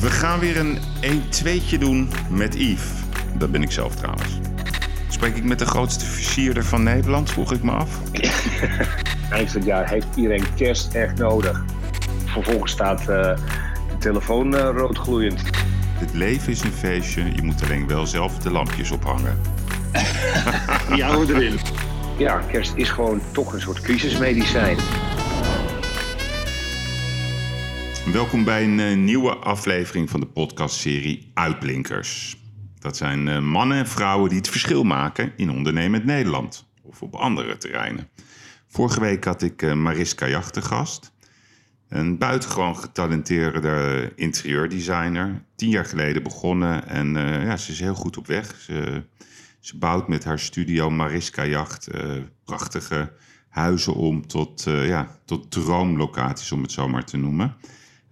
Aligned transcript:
We 0.00 0.10
gaan 0.10 0.38
weer 0.38 0.56
een 0.56 0.78
1-2'tje 1.02 1.78
doen 1.78 2.10
met 2.30 2.54
Yves. 2.54 2.90
Dat 3.38 3.50
ben 3.50 3.62
ik 3.62 3.70
zelf 3.70 3.94
trouwens. 3.94 4.38
Spreek 5.08 5.36
ik 5.36 5.44
met 5.44 5.58
de 5.58 5.66
grootste 5.66 6.04
versierder 6.04 6.64
van 6.64 6.82
Nederland, 6.82 7.30
vroeg 7.30 7.52
ik 7.52 7.62
me 7.62 7.70
af. 7.70 8.00
Eind 9.30 9.50
van 9.50 9.60
het 9.60 9.64
jaar 9.64 9.88
heeft 9.88 10.06
iedereen 10.14 10.54
kerst 10.54 10.94
echt 10.94 11.18
nodig. 11.18 11.64
Vervolgens 12.24 12.72
staat 12.72 13.00
uh, 13.00 13.06
de 13.06 13.36
telefoon 13.98 14.54
uh, 14.54 14.60
roodgloeiend. 14.60 15.42
Het 15.98 16.12
leven 16.12 16.52
is 16.52 16.62
een 16.62 16.72
feestje, 16.72 17.34
je 17.34 17.42
moet 17.42 17.62
alleen 17.62 17.86
wel 17.86 18.06
zelf 18.06 18.38
de 18.38 18.50
lampjes 18.50 18.90
ophangen. 18.90 19.40
ja, 20.96 21.14
erin. 21.28 21.58
Ja, 22.18 22.42
kerst 22.50 22.72
is 22.74 22.90
gewoon 22.90 23.20
toch 23.32 23.52
een 23.52 23.60
soort 23.60 23.80
crisismedicijn. 23.80 24.76
Welkom 28.12 28.44
bij 28.44 28.64
een 28.64 28.78
uh, 28.78 28.96
nieuwe 28.96 29.34
aflevering 29.34 30.10
van 30.10 30.20
de 30.20 30.26
podcastserie 30.26 31.30
Uitblinkers. 31.34 32.36
Dat 32.78 32.96
zijn 32.96 33.26
uh, 33.26 33.38
mannen 33.38 33.78
en 33.78 33.86
vrouwen 33.86 34.28
die 34.28 34.38
het 34.38 34.48
verschil 34.48 34.82
maken 34.82 35.32
in 35.36 35.50
ondernemend 35.50 36.04
Nederland 36.04 36.66
of 36.82 37.02
op 37.02 37.14
andere 37.14 37.56
terreinen. 37.56 38.08
Vorige 38.66 39.00
week 39.00 39.24
had 39.24 39.42
ik 39.42 39.62
uh, 39.62 39.72
Mariska 39.72 40.28
Jacht 40.28 40.52
te 40.52 40.62
gast. 40.62 41.12
Een 41.88 42.18
buitengewoon 42.18 42.76
getalenteerde 42.76 44.12
interieurdesigner. 44.16 45.42
Tien 45.56 45.70
jaar 45.70 45.84
geleden 45.84 46.22
begonnen 46.22 46.88
en 46.88 47.14
ja, 47.44 47.56
ze 47.56 47.72
is 47.72 47.80
heel 47.80 47.94
goed 47.94 48.16
op 48.16 48.26
weg. 48.26 48.60
Ze, 48.60 49.02
ze 49.60 49.78
bouwt 49.78 50.08
met 50.08 50.24
haar 50.24 50.38
studio 50.38 50.90
Mariska 50.90 51.44
Jacht 51.44 51.88
prachtige 52.44 53.12
huizen 53.48 53.94
om 53.94 54.26
tot, 54.26 54.62
ja, 54.64 55.18
tot 55.24 55.50
droomlocaties, 55.50 56.52
om 56.52 56.62
het 56.62 56.72
zo 56.72 56.88
maar 56.88 57.04
te 57.04 57.16
noemen 57.16 57.56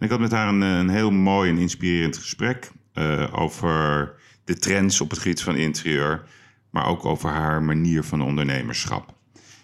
ik 0.05 0.11
had 0.11 0.21
met 0.21 0.31
haar 0.31 0.49
een, 0.49 0.61
een 0.61 0.89
heel 0.89 1.11
mooi 1.11 1.51
en 1.51 1.59
inspirerend 1.59 2.17
gesprek 2.17 2.71
uh, 2.95 3.27
over 3.33 4.13
de 4.45 4.59
trends 4.59 5.01
op 5.01 5.11
het 5.11 5.19
gebied 5.19 5.43
van 5.43 5.57
interieur, 5.57 6.23
maar 6.71 6.87
ook 6.87 7.05
over 7.05 7.31
haar 7.31 7.63
manier 7.63 8.03
van 8.03 8.23
ondernemerschap. 8.23 9.15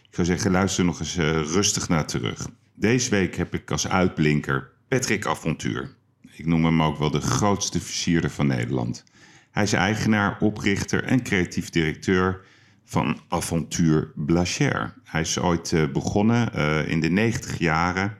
Ik 0.08 0.14
zou 0.14 0.26
zeggen, 0.26 0.50
luister 0.50 0.84
nog 0.84 0.98
eens 0.98 1.16
uh, 1.16 1.30
rustig 1.30 1.88
naar 1.88 2.06
terug. 2.06 2.48
Deze 2.74 3.10
week 3.10 3.36
heb 3.36 3.54
ik 3.54 3.70
als 3.70 3.88
uitblinker 3.88 4.70
Patrick 4.88 5.26
Avontuur. 5.26 5.94
Ik 6.36 6.46
noem 6.46 6.64
hem 6.64 6.82
ook 6.82 6.98
wel 6.98 7.10
de 7.10 7.20
grootste 7.20 7.80
versierder 7.80 8.30
van 8.30 8.46
Nederland. 8.46 9.04
Hij 9.50 9.62
is 9.62 9.72
eigenaar, 9.72 10.36
oprichter 10.40 11.04
en 11.04 11.22
creatief 11.22 11.70
directeur 11.70 12.40
van 12.84 13.20
Avontuur 13.28 14.12
Blacher. 14.14 14.94
Hij 15.04 15.20
is 15.20 15.38
ooit 15.38 15.92
begonnen 15.92 16.54
in 16.86 17.00
de 17.00 17.08
90 17.10 17.58
jaren 17.58 18.18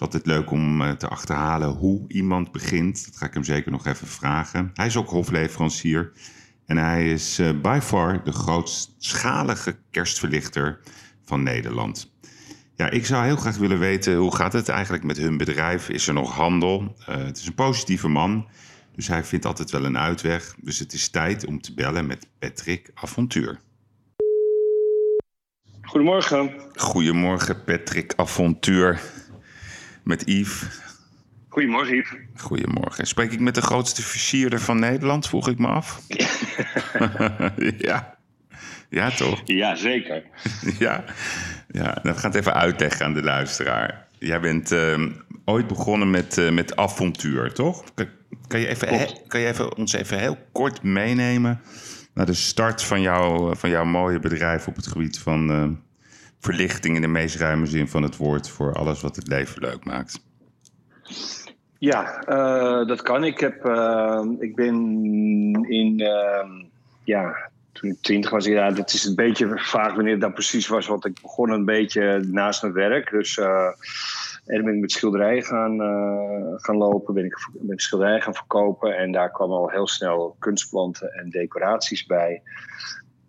is 0.00 0.06
altijd 0.06 0.26
leuk 0.26 0.50
om 0.50 0.82
eh, 0.82 0.90
te 0.90 1.08
achterhalen 1.08 1.68
hoe 1.68 2.04
iemand 2.08 2.52
begint. 2.52 3.04
Dat 3.04 3.16
ga 3.16 3.26
ik 3.26 3.34
hem 3.34 3.44
zeker 3.44 3.70
nog 3.70 3.86
even 3.86 4.06
vragen. 4.06 4.70
Hij 4.74 4.86
is 4.86 4.96
ook 4.96 5.10
hofleverancier. 5.10 6.12
En 6.66 6.76
hij 6.76 7.12
is 7.12 7.38
uh, 7.38 7.60
by 7.62 7.78
far 7.82 8.24
de 8.24 8.32
grootschalige 8.32 9.76
kerstverlichter 9.90 10.80
van 11.24 11.42
Nederland. 11.42 12.12
Ja, 12.76 12.90
ik 12.90 13.06
zou 13.06 13.24
heel 13.24 13.36
graag 13.36 13.56
willen 13.56 13.78
weten 13.78 14.16
hoe 14.16 14.34
gaat 14.34 14.52
het 14.52 14.68
eigenlijk 14.68 15.04
met 15.04 15.16
hun 15.16 15.36
bedrijf? 15.36 15.88
Is 15.88 16.08
er 16.08 16.14
nog 16.14 16.34
handel? 16.34 16.96
Uh, 17.00 17.16
het 17.16 17.38
is 17.38 17.46
een 17.46 17.54
positieve 17.54 18.08
man, 18.08 18.48
dus 18.94 19.08
hij 19.08 19.24
vindt 19.24 19.46
altijd 19.46 19.70
wel 19.70 19.84
een 19.84 19.98
uitweg. 19.98 20.54
Dus 20.60 20.78
het 20.78 20.92
is 20.92 21.08
tijd 21.08 21.46
om 21.46 21.60
te 21.60 21.74
bellen 21.74 22.06
met 22.06 22.28
Patrick 22.38 22.90
Avontuur. 22.94 23.60
Goedemorgen. 25.82 26.52
Goedemorgen, 26.74 27.64
Patrick 27.64 28.12
Avontuur 28.16 29.00
met 30.10 30.22
Yves. 30.26 30.80
Goedemorgen, 31.48 31.96
Yves. 31.96 32.18
Goedemorgen. 32.36 33.06
Spreek 33.06 33.32
ik 33.32 33.40
met 33.40 33.54
de 33.54 33.62
grootste 33.62 34.02
versierder 34.02 34.60
van 34.60 34.78
Nederland, 34.78 35.28
vroeg 35.28 35.48
ik 35.48 35.58
me 35.58 35.66
af. 35.66 36.00
ja. 37.88 38.18
Ja, 38.88 39.10
toch? 39.10 39.40
Ja, 39.44 39.74
zeker. 39.74 40.22
ja. 40.78 41.04
ja, 41.68 41.98
dan 42.02 42.18
ga 42.18 42.26
het 42.26 42.36
even 42.36 42.54
uitleggen 42.54 43.06
aan 43.06 43.14
de 43.14 43.22
luisteraar. 43.22 44.06
Jij 44.18 44.40
bent 44.40 44.72
uh, 44.72 45.06
ooit 45.44 45.66
begonnen 45.66 46.10
met, 46.10 46.36
uh, 46.36 46.50
met 46.50 46.76
avontuur, 46.76 47.52
toch? 47.52 47.84
Kan, 47.94 48.06
kan, 48.46 48.60
je 48.60 48.66
even, 48.66 48.88
kan 49.26 49.40
je 49.40 49.46
even, 49.46 49.76
ons 49.76 49.92
even 49.92 50.18
heel 50.18 50.38
kort 50.52 50.82
meenemen 50.82 51.60
naar 52.14 52.26
de 52.26 52.34
start 52.34 52.82
van, 52.82 53.00
jou, 53.00 53.56
van 53.56 53.70
jouw 53.70 53.84
mooie 53.84 54.18
bedrijf 54.18 54.66
op 54.66 54.76
het 54.76 54.86
gebied 54.86 55.18
van 55.18 55.50
uh, 55.50 55.68
verlichting 56.40 56.94
in 56.94 57.02
de 57.02 57.08
meest 57.08 57.36
ruime 57.36 57.66
zin 57.66 57.88
van 57.88 58.02
het 58.02 58.16
woord 58.16 58.48
voor 58.48 58.72
alles 58.72 59.00
wat 59.00 59.16
het 59.16 59.28
leven 59.28 59.62
leuk 59.62 59.84
maakt? 59.84 60.28
Ja, 61.78 62.22
uh, 62.28 62.86
dat 62.86 63.02
kan. 63.02 63.24
Ik, 63.24 63.40
heb, 63.40 63.66
uh, 63.66 64.24
ik 64.38 64.54
ben 64.54 64.74
in, 65.68 66.00
uh, 66.00 66.64
ja, 67.04 67.50
toen 67.72 67.90
ik 67.90 67.96
twintig 68.00 68.30
was, 68.30 68.44
ja, 68.44 68.70
dat 68.70 68.92
is 68.92 69.04
een 69.04 69.14
beetje 69.14 69.52
vaag 69.54 69.94
wanneer 69.94 70.18
dat 70.18 70.34
precies 70.34 70.68
was, 70.68 70.86
want 70.86 71.04
ik 71.04 71.20
begon 71.22 71.50
een 71.50 71.64
beetje 71.64 72.24
naast 72.26 72.62
mijn 72.62 72.74
werk. 72.74 73.10
Dus 73.10 73.38
en 74.46 74.64
ben 74.64 74.74
ik 74.74 74.80
met 74.80 74.92
schilderijen 74.92 75.42
gaan, 75.42 75.78
gaan 76.60 76.76
lopen, 76.76 77.14
ben 77.14 77.24
ik, 77.24 77.48
ik 77.68 77.80
schilderijen 77.80 78.22
gaan 78.22 78.34
verkopen 78.34 78.96
en 78.96 79.12
daar 79.12 79.30
kwamen 79.30 79.56
al 79.56 79.70
heel 79.70 79.88
snel 79.88 80.36
kunstplanten 80.38 81.12
en 81.12 81.30
decoraties 81.30 82.06
bij. 82.06 82.42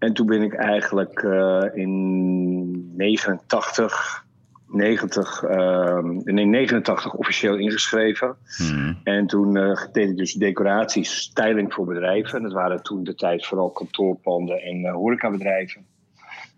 En 0.02 0.14
toen 0.14 0.26
ben 0.26 0.42
ik 0.42 0.54
eigenlijk 0.54 1.22
uh, 1.22 1.64
in 1.74 2.96
89, 2.96 4.26
90, 4.68 5.44
uh, 5.44 5.98
nee, 6.24 6.46
89 6.46 7.14
officieel 7.14 7.58
ingeschreven. 7.58 8.36
Hmm. 8.58 8.98
En 9.04 9.28
toen 9.28 9.58
uh, 9.58 9.78
deed 9.92 10.10
ik 10.10 10.18
dus 10.18 10.34
decoraties, 10.34 11.16
styling 11.16 11.74
voor 11.74 11.86
bedrijven. 11.86 12.38
En 12.38 12.44
dat 12.44 12.54
waren 12.54 12.84
toen 12.84 13.04
de 13.04 13.16
tijd 13.16 13.46
vooral 13.46 13.70
kantoorpanden 13.70 14.62
en 14.62 14.80
uh, 14.80 14.94
horecabedrijven. 14.94 15.86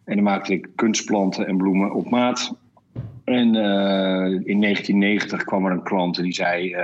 En 0.06 0.16
dan 0.16 0.24
maakte 0.24 0.54
ik 0.54 0.70
kunstplanten 0.76 1.48
en 1.48 1.58
bloemen 1.58 1.94
op 1.94 2.10
maat. 2.10 2.56
En 3.24 3.56
in 4.46 4.62
1990 4.62 5.44
kwam 5.44 5.66
er 5.66 5.72
een 5.72 5.84
klant 5.84 6.18
en 6.18 6.24
die 6.24 6.34
zei: 6.34 6.76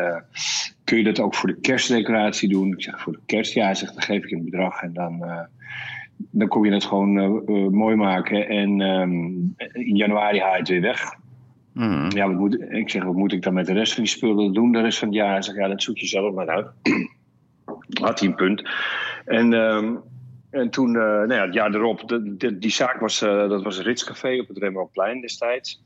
Kun 0.83 0.97
je 0.97 1.03
dat 1.03 1.19
ook 1.19 1.35
voor 1.35 1.49
de 1.49 1.59
kerstdecoratie 1.59 2.49
doen? 2.49 2.71
Ik 2.71 2.81
zeg: 2.81 3.01
Voor 3.01 3.13
de 3.13 3.19
kerst? 3.25 3.53
Ja, 3.53 3.65
hij 3.65 3.75
zegt: 3.75 3.93
Dan 3.93 4.03
geef 4.03 4.23
ik 4.23 4.31
een 4.31 4.43
bedrag 4.43 4.81
en 4.81 4.93
dan 4.93 5.47
dan 6.31 6.47
kom 6.47 6.65
je 6.65 6.73
het 6.73 6.85
gewoon 6.85 7.17
uh, 7.17 7.67
mooi 7.67 7.95
maken. 7.95 8.47
En 8.47 8.81
um, 8.81 9.53
in 9.71 9.95
januari 9.95 10.39
haal 10.39 10.51
je 10.51 10.59
het 10.59 10.67
weer 10.67 10.81
weg. 10.81 11.13
Mm. 11.73 12.11
Ja, 12.11 12.27
wat 12.27 12.37
moet, 12.37 12.61
ik 12.69 12.89
zeg, 12.89 13.03
wat 13.03 13.15
moet 13.15 13.33
ik 13.33 13.41
dan 13.41 13.53
met 13.53 13.65
de 13.65 13.73
rest 13.73 13.93
van 13.93 14.03
die 14.03 14.11
spullen 14.11 14.53
doen 14.53 14.71
de 14.71 14.81
rest 14.81 14.99
van 14.99 15.07
het 15.07 15.17
jaar? 15.17 15.31
Hij 15.31 15.41
zegt, 15.41 15.57
ja, 15.57 15.67
dat 15.67 15.83
zoek 15.83 15.97
je 15.97 16.07
zelf 16.07 16.33
maar 16.33 16.47
uit. 16.47 16.67
Had 18.01 18.19
hij 18.19 18.29
een 18.29 18.35
punt. 18.35 18.69
En, 19.25 19.53
um, 19.53 19.99
en 20.49 20.69
toen, 20.69 20.89
uh, 20.89 21.01
nou 21.01 21.33
ja, 21.33 21.45
het 21.45 21.53
jaar 21.53 21.73
erop, 21.75 22.07
de, 22.07 22.37
de, 22.37 22.59
die 22.59 22.71
zaak 22.71 22.99
was, 22.99 23.21
uh, 23.21 23.49
dat 23.49 23.63
was 23.63 23.81
Ritscafé 23.81 24.39
op 24.39 24.47
het 24.47 24.57
Rembrandtplein 24.57 25.21
destijds. 25.21 25.81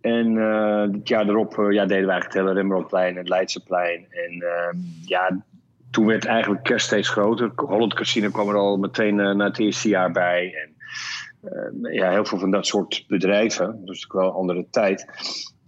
En 0.00 0.32
uh, 0.32 0.80
het 0.80 1.08
jaar 1.08 1.28
erop 1.28 1.54
ja, 1.56 1.86
deden 1.86 1.88
wij 1.88 1.96
eigenlijk 1.96 2.24
het 2.24 2.34
hele 2.34 2.52
Rembrandtplein 2.52 3.10
en 3.10 3.16
het 3.16 3.28
Leidseplein. 3.28 4.06
En 4.10 4.34
uh, 4.34 4.82
ja, 5.04 5.44
toen 5.96 6.06
werd 6.06 6.24
eigenlijk 6.24 6.62
kerst 6.62 6.86
steeds 6.86 7.08
groter. 7.08 7.52
Holland 7.54 7.94
Casino 7.94 8.30
kwam 8.30 8.48
er 8.48 8.56
al 8.56 8.76
meteen 8.76 9.18
uh, 9.18 9.34
na 9.34 9.44
het 9.44 9.58
eerste 9.58 9.88
jaar 9.88 10.12
bij. 10.12 10.54
En 10.54 10.74
uh, 11.82 11.94
ja, 11.94 12.10
heel 12.10 12.24
veel 12.24 12.38
van 12.38 12.50
dat 12.50 12.66
soort 12.66 13.04
bedrijven. 13.08 13.80
Dus 13.84 14.06
wel 14.08 14.28
een 14.28 14.34
andere 14.34 14.66
tijd. 14.70 15.06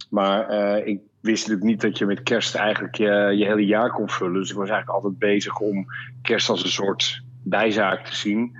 Maar 0.09 0.51
uh, 0.51 0.87
ik 0.87 0.99
wist 1.21 1.47
natuurlijk 1.47 1.69
niet 1.69 1.81
dat 1.81 1.97
je 1.97 2.05
met 2.05 2.23
kerst 2.23 2.55
eigenlijk 2.55 2.95
je, 2.95 3.33
je 3.37 3.45
hele 3.45 3.65
jaar 3.65 3.91
kon 3.91 4.09
vullen. 4.09 4.33
Dus 4.33 4.49
ik 4.49 4.55
was 4.55 4.69
eigenlijk 4.69 5.03
altijd 5.03 5.19
bezig 5.19 5.59
om 5.59 5.85
kerst 6.21 6.49
als 6.49 6.63
een 6.63 6.69
soort 6.69 7.21
bijzaak 7.43 8.05
te 8.05 8.15
zien. 8.15 8.57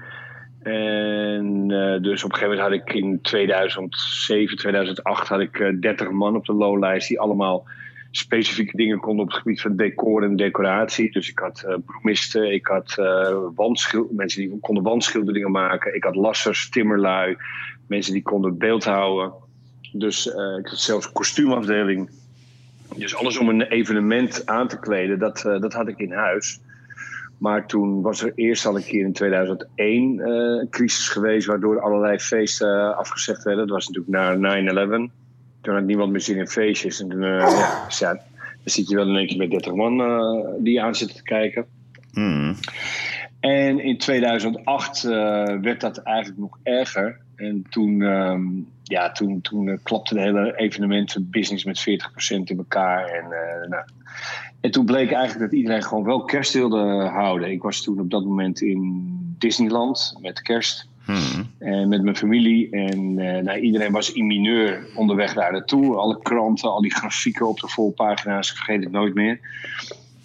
En 0.63 1.67
dus 2.01 2.23
op 2.23 2.31
een 2.31 2.37
gegeven 2.37 2.57
moment 2.57 2.59
had 2.59 2.71
ik 2.71 2.93
in 2.93 3.21
2007, 3.21 4.57
2008 4.57 5.27
had 5.27 5.39
ik 5.39 5.75
30 5.79 6.09
man 6.09 6.35
op 6.35 6.45
de 6.45 6.53
loonlijst 6.53 7.07
die 7.07 7.19
allemaal 7.19 7.65
specifieke 8.11 8.77
dingen 8.77 8.99
konden 8.99 9.25
op 9.25 9.31
het 9.31 9.41
gebied 9.41 9.61
van 9.61 9.75
decor 9.75 10.23
en 10.23 10.35
decoratie. 10.35 11.11
Dus 11.11 11.29
ik 11.29 11.39
had 11.39 11.63
uh, 11.67 11.75
broemisten, 11.85 12.53
ik 12.53 12.67
had 12.67 12.95
uh, 12.99 14.01
mensen 14.11 14.41
die 14.41 14.59
konden 14.59 14.83
wandschilderingen 14.83 15.51
maken. 15.51 15.95
Ik 15.95 16.03
had 16.03 16.15
lassers, 16.15 16.69
timmerlui, 16.69 17.37
mensen 17.87 18.13
die 18.13 18.21
konden 18.21 18.57
beeld 18.57 18.83
houden. 18.83 19.33
Dus 19.91 20.25
uh, 20.25 20.57
ik 20.59 20.67
had 20.67 20.79
zelfs 20.79 21.05
een 21.05 21.11
kostuumafdeling. 21.11 22.09
Dus 22.95 23.15
alles 23.15 23.37
om 23.37 23.49
een 23.49 23.61
evenement 23.61 24.45
aan 24.45 24.67
te 24.67 24.79
kleden, 24.79 25.19
dat, 25.19 25.41
dat 25.41 25.73
had 25.73 25.87
ik 25.87 25.97
in 25.97 26.11
huis. 26.11 26.59
Maar 27.37 27.67
toen 27.67 28.01
was 28.01 28.23
er 28.23 28.31
eerst 28.35 28.65
al 28.65 28.75
een 28.75 28.83
keer 28.83 29.05
in 29.05 29.13
2001 29.13 30.19
een 30.19 30.69
crisis 30.69 31.09
geweest... 31.09 31.47
waardoor 31.47 31.81
allerlei 31.81 32.19
feesten 32.19 32.97
afgezegd 32.97 33.43
werden. 33.43 33.67
Dat 33.67 33.75
was 33.75 33.87
natuurlijk 33.87 34.39
na 34.39 35.07
9-11 35.07 35.18
toen 35.61 35.73
had 35.73 35.83
niemand 35.83 36.11
meer 36.11 36.21
zin 36.21 36.37
in 36.37 36.47
feestjes. 36.47 37.01
En 37.01 37.09
toen, 37.09 37.21
uh, 37.21 37.39
ja, 37.39 37.87
ja, 37.99 38.13
dan 38.13 38.23
zit 38.63 38.89
je 38.89 38.95
wel 38.95 39.07
in 39.07 39.15
één 39.15 39.27
keer 39.27 39.37
met 39.37 39.51
30 39.51 39.73
man 39.73 40.01
uh, 40.01 40.47
die 40.59 40.81
aan 40.81 40.95
zitten 40.95 41.17
te 41.17 41.23
kijken. 41.23 41.65
Mm. 42.11 42.55
En 43.39 43.79
in 43.79 43.97
2008 43.97 45.03
uh, 45.03 45.11
werd 45.61 45.81
dat 45.81 45.97
eigenlijk 45.97 46.39
nog 46.39 46.57
erger. 46.63 47.19
En 47.35 47.65
toen, 47.69 48.01
um, 48.01 48.67
ja, 48.83 49.11
toen, 49.11 49.41
toen 49.41 49.79
klapte 49.83 50.13
de 50.13 50.21
hele 50.21 50.53
evenementenbusiness 50.57 51.63
met 51.63 51.79
40% 51.79 51.83
in 52.43 52.57
elkaar. 52.57 53.05
En 53.05 53.25
nou, 53.69 53.83
En 54.61 54.71
toen 54.71 54.85
bleek 54.85 55.11
eigenlijk 55.11 55.51
dat 55.51 55.59
iedereen 55.59 55.83
gewoon 55.83 56.03
wel 56.03 56.23
kerst 56.23 56.53
wilde 56.53 57.09
houden. 57.13 57.51
Ik 57.51 57.61
was 57.61 57.81
toen 57.81 57.99
op 57.99 58.09
dat 58.09 58.25
moment 58.25 58.61
in 58.61 59.07
Disneyland 59.37 60.17
met 60.21 60.41
kerst. 60.41 60.88
Hmm. 61.09 61.51
En 61.59 61.89
met 61.89 62.03
mijn 62.03 62.15
familie. 62.15 62.69
En 62.69 63.19
eh, 63.19 63.43
nou, 63.43 63.59
iedereen 63.59 63.91
was 63.91 64.11
in 64.11 64.27
mineur 64.27 64.87
onderweg 64.95 65.33
daar 65.33 65.51
naartoe. 65.51 65.95
Alle 65.95 66.19
kranten, 66.21 66.69
al 66.69 66.81
die 66.81 66.93
grafieken 66.93 67.47
op 67.47 67.59
de 67.59 67.67
volpagina's. 67.67 68.49
Ik 68.49 68.55
vergeet 68.55 68.83
het 68.83 68.91
nooit 68.91 69.13
meer. 69.13 69.39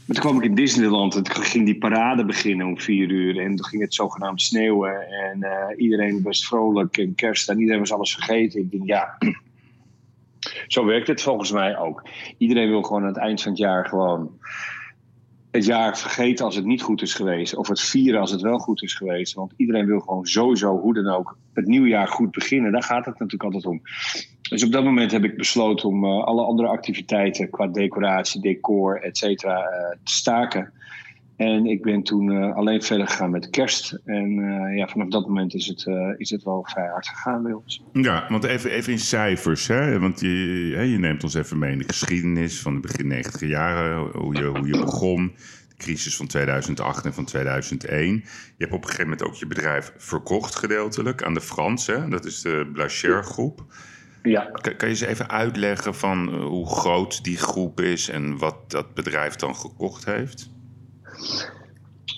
Maar 0.06 0.16
toen 0.16 0.30
kwam 0.30 0.36
ik 0.36 0.44
in 0.44 0.54
Disneyland 0.54 1.14
en 1.14 1.22
toen 1.22 1.44
ging 1.44 1.64
die 1.64 1.78
parade 1.78 2.24
beginnen 2.24 2.66
om 2.66 2.80
vier 2.80 3.10
uur. 3.10 3.38
En 3.38 3.56
toen 3.56 3.66
ging 3.66 3.82
het 3.82 3.94
zogenaamd 3.94 4.42
sneeuwen. 4.42 5.08
En 5.10 5.42
eh, 5.42 5.82
iedereen 5.82 6.22
was 6.22 6.46
vrolijk 6.46 6.96
en 6.96 7.14
kerst. 7.14 7.48
En 7.48 7.58
iedereen 7.58 7.80
was 7.80 7.92
alles 7.92 8.14
vergeten. 8.14 8.60
Ik 8.60 8.70
denk, 8.70 8.86
ja, 8.86 9.18
zo 10.66 10.84
werkt 10.84 11.06
het 11.06 11.22
volgens 11.22 11.52
mij 11.52 11.78
ook. 11.78 12.02
Iedereen 12.38 12.68
wil 12.68 12.82
gewoon 12.82 13.02
aan 13.02 13.08
het 13.08 13.18
eind 13.18 13.42
van 13.42 13.50
het 13.50 13.60
jaar 13.60 13.86
gewoon 13.86 14.38
het 15.54 15.64
jaar 15.64 15.98
vergeten 15.98 16.44
als 16.44 16.56
het 16.56 16.64
niet 16.64 16.82
goed 16.82 17.02
is 17.02 17.14
geweest. 17.14 17.56
Of 17.56 17.68
het 17.68 17.80
vieren 17.80 18.20
als 18.20 18.30
het 18.30 18.40
wel 18.40 18.58
goed 18.58 18.82
is 18.82 18.94
geweest. 18.94 19.34
Want 19.34 19.52
iedereen 19.56 19.86
wil 19.86 20.00
gewoon 20.00 20.26
sowieso, 20.26 20.78
hoe 20.78 20.94
dan 20.94 21.06
ook, 21.06 21.38
het 21.52 21.66
nieuwjaar 21.66 22.08
goed 22.08 22.30
beginnen. 22.30 22.72
Daar 22.72 22.82
gaat 22.82 23.04
het 23.04 23.18
natuurlijk 23.18 23.42
altijd 23.42 23.66
om. 23.66 23.82
Dus 24.48 24.64
op 24.64 24.72
dat 24.72 24.84
moment 24.84 25.12
heb 25.12 25.24
ik 25.24 25.36
besloten 25.36 25.88
om 25.88 26.04
uh, 26.04 26.24
alle 26.24 26.44
andere 26.44 26.68
activiteiten 26.68 27.50
qua 27.50 27.66
decoratie, 27.66 28.40
decor, 28.40 29.02
et 29.02 29.18
cetera, 29.18 29.58
uh, 29.58 29.96
te 30.04 30.12
staken. 30.12 30.72
En 31.36 31.66
ik 31.66 31.82
ben 31.82 32.02
toen 32.02 32.32
uh, 32.32 32.56
alleen 32.56 32.82
verder 32.82 33.06
gegaan 33.06 33.30
met 33.30 33.50
kerst. 33.50 33.98
En 34.04 34.30
ja, 34.76 34.88
vanaf 34.88 35.08
dat 35.08 35.26
moment 35.26 35.54
is 35.54 35.66
het, 35.66 35.86
is 36.16 36.30
het 36.30 36.42
wel 36.42 36.66
vrij 36.68 36.88
hard 36.88 37.08
gegaan 37.08 37.42
bij 37.42 37.52
ons. 37.52 37.82
Ja, 37.92 38.26
want 38.28 38.44
even, 38.44 38.70
even 38.70 38.92
in 38.92 38.98
cijfers. 38.98 39.66
Hè? 39.66 39.98
Want 39.98 40.20
je, 40.20 40.28
je 40.90 40.98
neemt 40.98 41.22
ons 41.22 41.34
even 41.34 41.58
mee 41.58 41.72
in 41.72 41.78
de 41.78 41.84
geschiedenis 41.84 42.60
van 42.60 42.74
de 42.74 42.80
begin 42.80 43.06
90 43.06 43.48
jaren. 43.48 44.10
Hoe 44.12 44.34
je, 44.34 44.44
hoe 44.44 44.66
je 44.66 44.78
begon. 44.84 45.32
De 45.68 45.76
crisis 45.76 46.16
van 46.16 46.26
2008 46.26 47.04
en 47.04 47.14
van 47.14 47.24
2001. 47.24 48.14
Je 48.14 48.22
hebt 48.58 48.72
op 48.72 48.82
een 48.82 48.88
gegeven 48.88 49.10
moment 49.10 49.28
ook 49.28 49.34
je 49.34 49.46
bedrijf 49.46 49.92
verkocht 49.96 50.54
gedeeltelijk 50.54 51.22
aan 51.22 51.34
de 51.34 51.40
Fransen. 51.40 52.10
Dat 52.10 52.24
is 52.24 52.40
de 52.40 52.70
Blacher 52.72 53.24
groep. 53.24 53.64
Ja. 54.22 54.44
Kan, 54.44 54.76
kan 54.76 54.88
je 54.88 54.94
eens 54.94 55.00
even 55.00 55.30
uitleggen 55.30 55.94
van 55.94 56.34
hoe 56.34 56.66
groot 56.66 57.24
die 57.24 57.36
groep 57.36 57.80
is 57.80 58.08
en 58.08 58.38
wat 58.38 58.70
dat 58.70 58.94
bedrijf 58.94 59.34
dan 59.36 59.56
gekocht 59.56 60.04
heeft? 60.04 60.52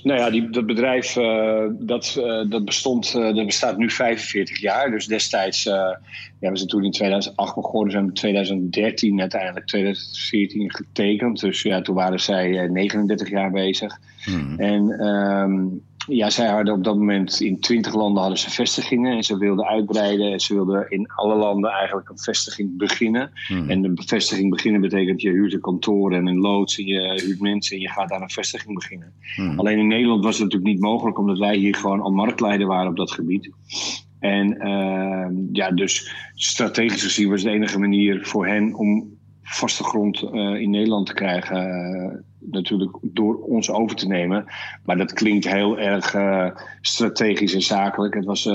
Nou 0.02 0.18
ja, 0.18 0.30
die, 0.30 0.50
dat 0.50 0.66
bedrijf 0.66 1.16
uh, 1.16 1.64
dat, 1.78 2.16
uh, 2.18 2.50
dat, 2.50 2.64
bestond, 2.64 3.14
uh, 3.16 3.34
dat 3.34 3.46
bestaat 3.46 3.76
nu 3.76 3.90
45 3.90 4.60
jaar. 4.60 4.90
Dus 4.90 5.06
destijds, 5.06 5.62
ja, 5.62 6.00
we 6.38 6.56
zijn 6.56 6.68
toen 6.68 6.84
in 6.84 6.90
2008 6.90 7.54
begonnen, 7.54 7.90
zijn 7.92 8.04
in 8.04 8.12
2013 8.12 9.20
uiteindelijk 9.20 9.66
2014 9.66 10.74
getekend. 10.74 11.40
Dus 11.40 11.62
ja, 11.62 11.80
toen 11.80 11.94
waren 11.94 12.20
zij 12.20 12.68
39 12.68 13.30
jaar 13.30 13.50
bezig. 13.50 13.98
Hmm. 14.24 14.58
En 14.58 15.06
um, 15.06 15.82
ja, 16.06 16.30
zij 16.30 16.48
hadden 16.48 16.74
op 16.74 16.84
dat 16.84 16.96
moment 16.96 17.40
in 17.40 17.60
20 17.60 17.94
landen 17.94 18.20
hadden 18.20 18.38
ze 18.38 18.50
vestigingen 18.50 19.16
en 19.16 19.22
ze 19.22 19.38
wilden 19.38 19.66
uitbreiden. 19.66 20.32
En 20.32 20.40
ze 20.40 20.54
wilden 20.54 20.90
in 20.90 21.06
alle 21.14 21.34
landen 21.34 21.70
eigenlijk 21.70 22.08
een 22.08 22.18
vestiging 22.18 22.76
beginnen. 22.76 23.30
Hmm. 23.46 23.70
En 23.70 23.84
een 23.84 24.02
vestiging 24.06 24.50
beginnen 24.50 24.80
betekent 24.80 25.20
je 25.20 25.30
huurt 25.30 25.52
een 25.52 25.60
kantoor 25.60 26.12
en 26.12 26.26
een 26.26 26.38
loods 26.38 26.78
en 26.78 26.84
je 26.84 27.22
huurt 27.24 27.40
mensen 27.40 27.76
en 27.76 27.82
je 27.82 27.90
gaat 27.90 28.08
daar 28.08 28.22
een 28.22 28.30
vestiging 28.30 28.74
beginnen. 28.74 29.12
Hmm. 29.34 29.58
Alleen 29.58 29.78
in 29.78 29.86
Nederland 29.86 30.24
was 30.24 30.34
het 30.34 30.44
natuurlijk 30.44 30.72
niet 30.72 30.82
mogelijk 30.82 31.18
omdat 31.18 31.38
wij 31.38 31.56
hier 31.56 31.74
gewoon 31.74 32.00
al 32.00 32.10
marktleider 32.10 32.66
waren 32.66 32.90
op 32.90 32.96
dat 32.96 33.12
gebied. 33.12 33.50
En 34.18 34.66
uh, 34.66 35.26
ja, 35.52 35.70
dus 35.70 36.14
strategisch 36.34 37.02
gezien 37.02 37.30
was 37.30 37.42
de 37.42 37.50
enige 37.50 37.78
manier 37.78 38.26
voor 38.26 38.46
hen 38.46 38.74
om 38.74 39.16
vaste 39.42 39.84
grond 39.84 40.22
uh, 40.22 40.60
in 40.60 40.70
Nederland 40.70 41.06
te 41.06 41.14
krijgen, 41.14 41.56
uh, 41.56 42.18
natuurlijk 42.50 42.96
door 43.02 43.36
ons 43.36 43.70
over 43.70 43.96
te 43.96 44.06
nemen. 44.06 44.44
Maar 44.84 44.96
dat 44.96 45.12
klinkt 45.12 45.48
heel 45.48 45.78
erg 45.78 46.14
uh, 46.14 46.50
strategisch 46.80 47.54
en 47.54 47.62
zakelijk. 47.62 48.14
Het 48.14 48.24
was, 48.24 48.46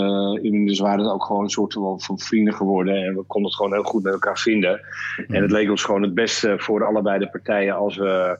inmiddels 0.41 0.79
waren 0.79 0.99
het 0.99 1.13
ook 1.13 1.23
gewoon 1.23 1.43
een 1.43 1.49
soort 1.49 1.73
van 1.97 2.19
vrienden 2.19 2.53
geworden 2.53 2.95
en 2.95 3.15
we 3.15 3.23
konden 3.23 3.49
het 3.49 3.55
gewoon 3.55 3.73
heel 3.73 3.83
goed 3.83 4.03
met 4.03 4.13
elkaar 4.13 4.37
vinden. 4.37 4.81
Mm. 5.17 5.35
En 5.35 5.41
het 5.41 5.51
leek 5.51 5.69
ons 5.69 5.83
gewoon 5.83 6.01
het 6.01 6.13
beste 6.13 6.55
voor 6.57 6.85
allebei 6.85 7.19
de 7.19 7.29
partijen 7.29 7.75
als 7.75 7.97
we 7.97 8.37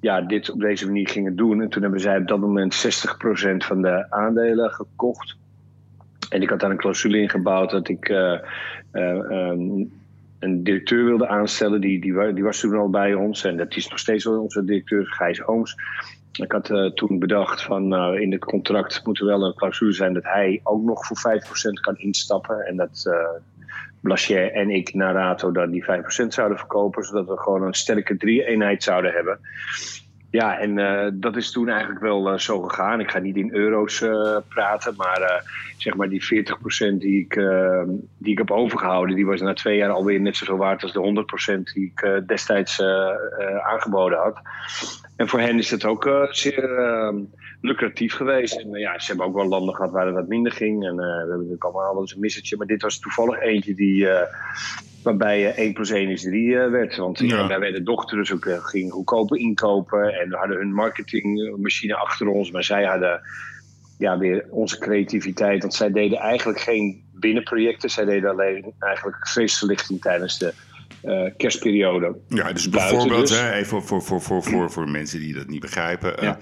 ja, 0.00 0.20
dit 0.20 0.50
op 0.50 0.60
deze 0.60 0.86
manier 0.86 1.08
gingen 1.08 1.36
doen. 1.36 1.62
En 1.62 1.68
toen 1.68 1.82
hebben 1.82 2.00
zij 2.00 2.18
op 2.18 2.28
dat 2.28 2.40
moment 2.40 2.74
60% 2.74 3.56
van 3.56 3.82
de 3.82 4.06
aandelen 4.10 4.70
gekocht. 4.70 5.36
En 6.28 6.42
ik 6.42 6.50
had 6.50 6.60
daar 6.60 6.70
een 6.70 6.76
clausule 6.76 7.18
in 7.18 7.30
gebouwd 7.30 7.70
dat 7.70 7.88
ik 7.88 8.08
um, 8.92 9.90
een 10.38 10.62
directeur 10.62 11.04
wilde 11.04 11.28
aanstellen. 11.28 11.80
Die, 11.80 12.00
die, 12.00 12.32
die, 12.32 12.44
was 12.44 12.60
toen 12.60 12.76
al 12.76 12.90
bij 12.90 13.14
ons. 13.14 13.44
En 13.44 13.56
dat 13.56 13.76
is 13.76 13.88
nog 13.88 13.98
steeds 13.98 14.24
wel 14.24 14.42
onze 14.42 14.64
directeur, 14.64 15.06
Gijs 15.06 15.46
Ooms. 15.46 15.76
Ik 16.32 16.52
had 16.52 16.70
uh, 16.70 16.90
toen 16.90 17.18
bedacht 17.18 17.62
van 17.62 17.94
uh, 17.94 18.20
in 18.20 18.32
het 18.32 18.44
contract 18.44 19.04
moet 19.04 19.20
er 19.20 19.26
wel 19.26 19.42
een 19.42 19.54
clausule 19.54 19.92
zijn 19.92 20.12
dat 20.14 20.24
hij 20.24 20.60
ook 20.62 20.82
nog 20.84 21.06
voor 21.06 21.40
5% 21.40 21.80
kan 21.80 21.96
instappen. 21.96 22.66
En 22.66 22.76
dat 22.76 23.04
uh, 23.06 24.56
en 24.56 24.70
ik 24.70 24.94
naar 24.94 25.14
Rato 25.14 25.52
dan 25.52 25.70
die 25.70 25.84
5% 25.84 25.86
zouden 26.28 26.58
verkopen. 26.58 27.04
Zodat 27.04 27.26
we 27.26 27.38
gewoon 27.38 27.62
een 27.62 27.74
sterke 27.74 28.16
drie-eenheid 28.16 28.82
zouden 28.82 29.12
hebben. 29.12 29.38
Ja, 30.30 30.58
en 30.58 30.78
uh, 30.78 31.08
dat 31.12 31.36
is 31.36 31.50
toen 31.50 31.68
eigenlijk 31.68 32.00
wel 32.00 32.32
uh, 32.32 32.38
zo 32.38 32.60
gegaan. 32.60 33.00
Ik 33.00 33.10
ga 33.10 33.18
niet 33.18 33.36
in 33.36 33.54
euro's 33.54 34.00
uh, 34.00 34.36
praten, 34.48 34.94
maar 34.96 35.44
zeg 35.76 35.94
maar 35.94 36.08
die 36.08 36.46
40% 36.94 36.96
die 36.98 37.20
ik, 37.20 37.34
die 38.18 38.32
ik 38.32 38.38
heb 38.38 38.50
overgehouden, 38.50 39.16
die 39.16 39.26
was 39.26 39.40
na 39.40 39.52
twee 39.52 39.76
jaar 39.76 39.90
alweer 39.90 40.20
net 40.20 40.36
zoveel 40.36 40.56
waard 40.56 40.82
als 40.82 40.92
de 40.92 41.26
100% 41.58 41.62
die 41.74 41.92
ik 41.94 42.22
destijds 42.26 42.82
aangeboden 43.62 44.18
had. 44.18 44.40
En 45.16 45.28
voor 45.28 45.40
hen 45.40 45.58
is 45.58 45.70
het 45.70 45.84
ook 45.84 46.28
zeer 46.30 46.68
lucratief 47.60 48.14
geweest. 48.14 48.60
En 48.60 48.70
ja, 48.70 48.98
ze 48.98 49.06
hebben 49.06 49.26
ook 49.26 49.34
wel 49.34 49.48
landen 49.48 49.74
gehad 49.74 49.90
waar 49.90 50.06
het 50.06 50.14
wat 50.14 50.28
minder 50.28 50.52
ging. 50.52 50.86
En 50.86 50.96
we 50.96 51.02
hebben 51.02 51.36
natuurlijk 51.36 51.64
allemaal 51.64 51.92
wel 51.92 52.00
eens 52.00 52.14
een 52.14 52.20
missetje, 52.20 52.56
maar 52.56 52.66
dit 52.66 52.82
was 52.82 52.98
toevallig 52.98 53.40
eentje 53.40 53.74
die 53.74 54.08
waarbij 55.02 55.40
uh, 55.40 55.58
1 55.58 55.72
plus 55.72 55.90
1 55.90 56.08
is 56.08 56.22
3 56.22 56.44
uh, 56.44 56.70
werd. 56.70 56.96
Want 56.96 57.18
ja. 57.18 57.46
wij 57.46 57.58
werden 57.58 57.84
dochter, 57.84 58.16
dus 58.16 58.32
ook 58.32 58.48
gingen 58.62 58.90
goedkoper 58.90 59.38
inkopen. 59.38 60.14
En 60.14 60.28
we 60.28 60.36
hadden 60.36 60.56
hun 60.56 60.72
marketingmachine 60.72 61.96
achter 61.96 62.28
ons. 62.28 62.50
Maar 62.50 62.64
zij 62.64 62.84
hadden 62.84 63.20
ja, 63.98 64.18
weer 64.18 64.46
onze 64.50 64.78
creativiteit. 64.78 65.60
Want 65.60 65.74
zij 65.74 65.90
deden 65.90 66.18
eigenlijk 66.18 66.60
geen 66.60 67.02
binnenprojecten. 67.12 67.90
Zij 67.90 68.04
deden 68.04 68.30
alleen 68.30 68.72
eigenlijk 68.78 69.28
feestverlichting 69.28 70.00
tijdens 70.00 70.38
de 70.38 70.52
uh, 71.04 71.30
kerstperiode. 71.36 72.16
Ja, 72.28 72.52
dus 72.52 72.68
bijvoorbeeld, 72.68 73.28
dus. 73.28 73.40
Hè, 73.40 73.52
even 73.52 73.82
voor, 73.82 74.02
voor, 74.02 74.20
voor, 74.20 74.42
voor, 74.42 74.70
voor 74.70 74.88
mensen 74.88 75.20
die 75.20 75.34
dat 75.34 75.46
niet 75.46 75.60
begrijpen. 75.60 76.14
Ja. 76.20 76.38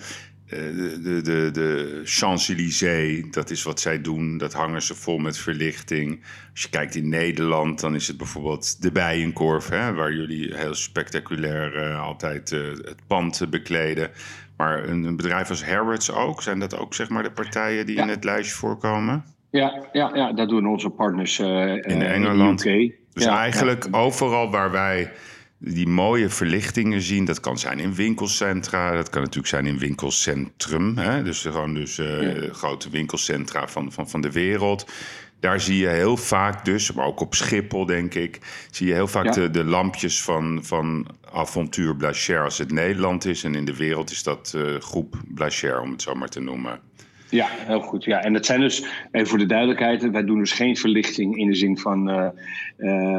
De, 0.48 1.00
de, 1.02 1.22
de, 1.22 1.50
de 1.52 2.00
Champs-Élysées, 2.04 3.30
dat 3.30 3.50
is 3.50 3.62
wat 3.62 3.80
zij 3.80 4.00
doen. 4.00 4.38
Dat 4.38 4.52
hangen 4.52 4.82
ze 4.82 4.94
vol 4.94 5.18
met 5.18 5.38
verlichting. 5.38 6.24
Als 6.52 6.62
je 6.62 6.68
kijkt 6.68 6.94
in 6.94 7.08
Nederland, 7.08 7.80
dan 7.80 7.94
is 7.94 8.08
het 8.08 8.16
bijvoorbeeld 8.16 8.82
de 8.82 8.92
Bijenkorf... 8.92 9.68
Hè, 9.68 9.94
waar 9.94 10.12
jullie 10.12 10.54
heel 10.54 10.74
spectaculair 10.74 11.90
uh, 11.90 12.02
altijd 12.02 12.50
uh, 12.52 12.60
het 12.70 13.06
pand 13.06 13.46
bekleden. 13.50 14.10
Maar 14.56 14.88
een, 14.88 15.04
een, 15.04 15.16
bedrijf 15.16 15.50
als 15.50 15.64
Harrods 15.64 16.12
ook, 16.12 16.42
zijn 16.42 16.58
dat 16.58 16.78
ook 16.78 16.94
zeg 16.94 17.08
maar 17.08 17.22
de 17.22 17.30
partijen 17.30 17.86
die 17.86 17.96
ja. 17.96 18.02
in 18.02 18.08
het 18.08 18.24
lijstje 18.24 18.56
voorkomen? 18.56 19.24
Ja, 19.50 19.86
ja, 19.92 20.10
ja 20.14 20.32
dat 20.32 20.48
doen 20.48 20.66
onze 20.66 20.90
partners 20.90 21.38
uh, 21.38 21.72
in 21.74 22.02
Engeland. 22.02 22.64
In 22.64 22.80
UK. 22.80 22.92
Dus 23.12 23.24
ja, 23.24 23.38
eigenlijk 23.38 23.86
overal 23.90 24.50
waar 24.50 24.70
wij 24.70 25.12
die 25.58 25.88
mooie 25.88 26.28
verlichtingen 26.28 27.00
zien. 27.00 27.24
Dat 27.24 27.40
kan 27.40 27.58
zijn 27.58 27.78
in 27.78 27.94
winkelcentra, 27.94 28.94
dat 28.94 29.10
kan 29.10 29.20
natuurlijk 29.20 29.48
zijn 29.48 29.66
in 29.66 29.78
winkelcentrum. 29.78 30.96
Hè? 30.96 31.22
Dus 31.22 31.40
gewoon 31.40 31.74
dus, 31.74 31.98
uh, 31.98 32.42
ja. 32.42 32.52
grote 32.52 32.90
winkelcentra 32.90 33.68
van, 33.68 33.92
van, 33.92 34.08
van 34.08 34.20
de 34.20 34.32
wereld. 34.32 34.86
Daar 35.40 35.60
zie 35.60 35.78
je 35.78 35.88
heel 35.88 36.16
vaak 36.16 36.64
dus, 36.64 36.92
maar 36.92 37.06
ook 37.06 37.20
op 37.20 37.34
Schiphol 37.34 37.86
denk 37.86 38.14
ik... 38.14 38.38
zie 38.70 38.86
je 38.86 38.92
heel 38.92 39.08
vaak 39.08 39.24
ja. 39.24 39.30
de, 39.30 39.50
de 39.50 39.64
lampjes 39.64 40.22
van, 40.22 40.58
van 40.62 41.06
Avontuur 41.32 41.96
Blacher 41.96 42.44
als 42.44 42.58
het 42.58 42.72
Nederland 42.72 43.24
is. 43.24 43.44
En 43.44 43.54
in 43.54 43.64
de 43.64 43.76
wereld 43.76 44.10
is 44.10 44.22
dat 44.22 44.52
uh, 44.56 44.80
groep 44.80 45.14
Blacher, 45.26 45.80
om 45.80 45.90
het 45.90 46.02
zo 46.02 46.14
maar 46.14 46.28
te 46.28 46.40
noemen. 46.40 46.80
Ja, 47.30 47.46
heel 47.50 47.80
goed. 47.80 48.04
Ja. 48.04 48.22
En 48.22 48.32
dat 48.32 48.46
zijn 48.46 48.60
dus, 48.60 48.84
even 49.10 49.28
voor 49.28 49.38
de 49.38 49.46
duidelijkheid, 49.46 50.10
wij 50.10 50.24
doen 50.24 50.38
dus 50.38 50.52
geen 50.52 50.76
verlichting 50.76 51.36
in 51.36 51.46
de 51.46 51.54
zin 51.54 51.78
van. 51.78 52.10
Uh, 52.10 52.28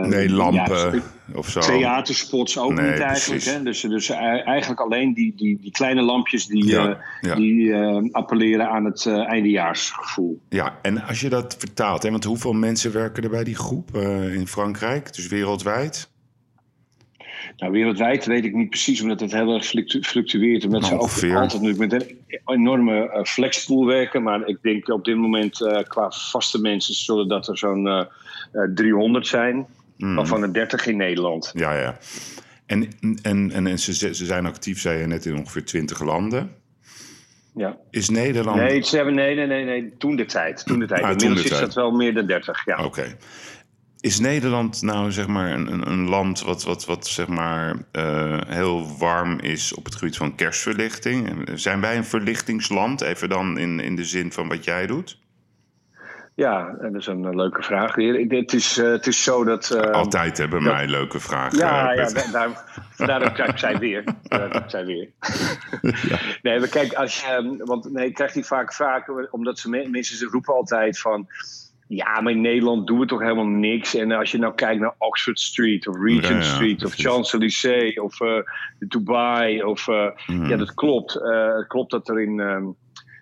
nee, 0.08 0.30
lampen 0.30 0.94
ja, 0.94 1.02
of 1.34 1.50
zo. 1.50 1.60
Theaterspots 1.60 2.58
ook 2.58 2.74
nee, 2.74 2.92
niet 2.92 3.00
eigenlijk. 3.00 3.44
Hè? 3.44 3.64
Dus, 3.64 3.82
dus 3.82 4.10
eigenlijk 4.10 4.80
alleen 4.80 5.14
die, 5.14 5.34
die, 5.36 5.58
die 5.62 5.72
kleine 5.72 6.02
lampjes 6.02 6.46
die, 6.46 6.68
ja, 6.68 6.90
uh, 6.90 6.96
ja. 7.22 7.36
die 7.36 7.76
appelleren 8.12 8.70
aan 8.70 8.86
het 8.86 9.06
eindejaarsgevoel. 9.06 10.42
Ja, 10.50 10.78
en 10.82 11.04
als 11.04 11.22
je 11.22 11.30
dat 11.30 11.56
vertaalt, 11.60 12.04
hè, 12.04 12.12
want 12.12 12.24
hoeveel 12.24 12.54
mensen 12.54 12.92
werken 12.92 13.24
er 13.24 13.30
bij 13.30 13.44
die 13.44 13.56
groep 13.56 13.96
in 14.34 14.48
Frankrijk, 14.48 15.14
dus 15.14 15.28
wereldwijd? 15.28 16.10
Nou, 17.58 17.72
wereldwijd 17.72 18.26
weet 18.26 18.46
ik 18.46 18.54
niet 18.54 18.70
precies, 18.70 19.02
omdat 19.02 19.20
het 19.20 19.32
heel 19.32 19.54
erg 19.54 19.66
fluctueert. 20.02 20.66
Omdat 20.66 20.86
ze 20.86 20.94
ook 20.94 21.36
altijd 21.36 21.62
nu 21.62 21.76
met 21.76 21.94
een 21.94 22.18
enorme 22.46 23.12
uh, 23.14 23.24
flexpool 23.24 23.86
werken. 23.86 24.24
Maar 24.24 24.48
ik 24.48 24.58
denk 24.62 24.90
op 24.90 25.06
dit 25.06 25.16
moment 25.16 25.62
uh, 25.62 25.80
qua 25.88 26.12
vaste 26.12 26.62
mensen 26.62 26.94
zullen 26.94 27.28
dat 27.28 27.48
er 27.48 27.58
zo'n 27.58 27.86
uh, 27.86 28.04
300 28.76 29.28
zijn. 29.28 29.66
Hmm. 29.98 30.16
Waarvan 30.16 30.42
er 30.42 30.54
30 30.54 30.86
in 30.88 30.98
Nederland. 30.98 31.52
Ja, 31.54 31.74
ja. 31.74 31.98
En, 32.66 32.88
en, 33.22 33.52
en, 33.52 33.68
en 33.68 33.80
ze, 33.80 33.94
ze 33.94 34.26
zijn 34.26 34.46
actief, 34.46 34.80
zei 34.80 35.00
je 35.00 35.08
net, 35.08 35.26
in 35.26 35.38
ongeveer 35.38 35.66
20 35.66 36.04
landen. 36.04 36.50
Ja. 37.56 37.78
Is 37.90 38.10
Nederland... 38.10 38.58
Nee, 38.58 38.84
ze 38.84 38.96
hebben, 38.96 39.16
nee, 39.16 39.36
nee, 39.36 39.48
nee, 39.48 39.64
nee, 39.64 39.94
toen 39.98 40.16
de 40.16 40.26
tijd. 40.26 40.66
Toen 40.66 40.80
de 40.80 40.88
tijd. 40.88 41.02
Ah, 41.02 41.10
toen 41.10 41.20
Inmiddels 41.20 41.42
de 41.42 41.54
is 41.54 41.58
tijd. 41.58 41.74
dat 41.74 41.84
wel 41.84 41.92
meer 41.92 42.14
dan 42.14 42.26
30, 42.26 42.66
ja. 42.66 42.86
Oké. 42.86 43.18
Is 44.08 44.20
Nederland 44.20 44.82
nou 44.82 45.12
zeg 45.12 45.28
maar 45.28 45.52
een, 45.52 45.90
een, 45.92 46.08
land 46.10 46.42
wat, 46.42 46.64
wat, 46.64 46.86
wat 46.86 47.08
zeg 47.08 47.28
maar 47.28 47.76
eh, 47.92 48.38
heel 48.48 48.98
warm 48.98 49.40
is 49.40 49.74
op 49.74 49.86
het 49.86 49.96
gebied 49.96 50.18
van 50.18 50.36
kerstverlichting? 50.36 51.50
Zijn 51.54 51.82
wij 51.82 51.98
een 51.98 52.06
verlichtingsland? 52.06 53.02
Even 53.02 53.30
dan 53.30 53.58
in, 53.58 53.80
in 53.80 53.96
de 53.96 54.04
zin 54.06 54.32
van 54.32 54.48
wat 54.48 54.64
jij 54.64 54.88
doet? 54.88 55.20
Ja, 56.36 56.76
dat 56.82 56.94
is 56.96 57.08
een 57.08 57.26
eh, 57.26 57.36
leuke 57.36 57.64
vraag 57.64 57.96
Het 57.96 58.54
is, 58.54 58.78
eh, 58.78 58.90
het 58.92 59.08
is 59.08 59.24
zo 59.24 59.44
dat... 59.44 59.70
eh, 59.70 59.92
Altijd 59.92 60.38
hebben 60.38 60.64
dat- 60.64 60.74
mij 60.74 60.88
leuke 60.88 61.20
vragen. 61.20 61.58
Ja, 61.58 61.92
eh, 61.94 61.98
ja 62.14 62.32
daar, 62.32 62.64
vandaar 62.92 63.20
dat 63.20 63.50
ik 63.50 63.58
zei 63.58 63.78
weer. 63.78 64.04
Ik 64.30 64.64
zei 64.68 64.86
weer. 64.86 65.10
Nee, 66.42 66.60
maar 66.60 66.68
kijk, 66.68 66.94
als 66.94 67.20
je, 67.22 67.28
ehm, 67.28 67.58
want 67.58 67.92
nee, 67.92 68.08
ik 68.08 68.14
krijg 68.14 68.32
die 68.32 68.46
vaak 68.46 68.74
vragen, 68.74 69.28
omdat 69.34 69.60
ze 69.60 69.70
me- 69.70 69.88
mensen 69.90 70.18
ze 70.18 70.26
roepen 70.26 70.54
altijd 70.54 71.00
van. 71.00 71.28
Ja, 71.88 72.22
maar 72.22 72.32
in 72.32 72.42
Nederland 72.42 72.88
doen 72.88 73.00
we 73.00 73.06
toch 73.06 73.22
helemaal 73.22 73.46
niks. 73.46 73.96
En 73.96 74.12
als 74.12 74.32
je 74.32 74.38
nou 74.38 74.54
kijkt 74.54 74.80
naar 74.82 74.96
Oxford 74.98 75.40
Street 75.40 75.88
of 75.88 75.96
Regent 76.02 76.28
Ja, 76.28 76.36
ja, 76.36 76.42
Street 76.42 76.86
of. 76.86 76.94
Champs-Élysées 76.94 78.00
of 78.00 78.22
eh, 78.22 78.40
Dubai. 78.80 79.64
Of, 79.64 79.88
eh, 79.88 80.10
Mhm. 80.28 80.50
Ja, 80.50 80.58
dat 80.58 80.74
klopt. 80.74 81.16
Eh, 81.16 81.56
het 81.56 81.68
klopt 81.68 81.92
dat 81.92 82.10
er 82.10 82.22
in, 82.22 82.40
ehm, 82.40 82.66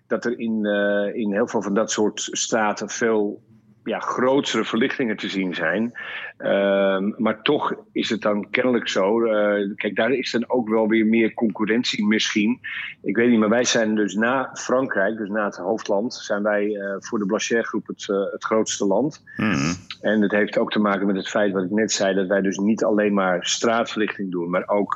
dat 0.08 0.26
er 0.26 0.40
in, 0.40 0.66
in 1.14 1.34
heel 1.34 1.48
veel 1.48 1.62
van 1.62 1.74
dat 1.74 1.92
soort 1.92 2.28
straten 2.32 2.90
veel 2.90 3.44
ja, 3.84 4.00
grotere 4.00 4.64
verlichtingen 4.64 5.18
te 5.18 5.30
zien 5.30 5.54
zijn. 5.54 5.92
Ehm, 6.38 7.12
maar 7.18 7.42
toch 7.42 7.74
is 7.92 8.10
het 8.10 8.22
dan 8.22 8.50
kennelijk 8.50 8.88
zo. 8.88 9.24
eh, 9.26 9.76
kijk, 9.76 9.96
daar 9.96 10.12
is 10.12 10.32
dan 10.32 10.50
ook 10.50 10.70
wel 10.70 10.88
weer 10.88 11.06
meer 11.06 11.34
concurrentie 11.34 12.06
misschien. 12.06 12.60
Ik 13.02 13.16
weet 13.16 13.30
niet, 13.30 13.40
maar 13.40 13.50
wij 13.50 13.64
zijn 13.64 13.96
dus 13.96 14.14
na 14.14 14.50
Frankrijk, 14.54 15.18
dus 15.18 15.30
na 15.30 15.46
het 15.46 15.56
hoofdland, 15.56 16.14
zijn 16.14 16.44
wij 16.44 16.76
eh, 16.76 16.96
voor 17.00 17.20
de 17.20 17.26
Blacher 17.26 17.64
groep 17.64 17.88
het, 17.88 18.10
eh, 18.10 18.32
het 18.32 18.44
grootste 18.44 18.86
land. 18.86 19.24
Mhm. 19.38 19.74
En 20.02 20.22
het 20.22 20.32
heeft 20.32 20.58
ook 20.58 20.72
te 20.72 20.80
maken 20.80 21.08
met 21.08 21.16
het 21.16 21.30
feit 21.30 21.54
wat 21.54 21.64
ik 21.64 21.72
net 21.72 21.92
zei, 21.92 22.16
dat 22.16 22.28
wij 22.28 22.42
dus 22.42 22.58
niet 22.58 22.84
alleen 22.84 23.14
maar 23.14 23.46
straatverlichting 23.46 24.32
doen, 24.32 24.50
maar 24.50 24.68
ook, 24.68 24.94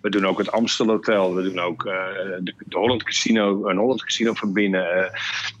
we 0.00 0.10
doen 0.10 0.26
ook 0.26 0.38
het 0.38 0.52
Amstel 0.52 0.86
Hotel, 0.86 1.34
we 1.34 1.42
doen 1.42 1.58
ook 1.58 1.82
de, 1.84 2.54
de 2.58 2.78
Holland 2.78 3.02
Casino, 3.02 3.68
een 3.68 3.76
Holland 3.76 4.04
Casino 4.04 4.32
van 4.32 4.52
binnen. 4.52 5.10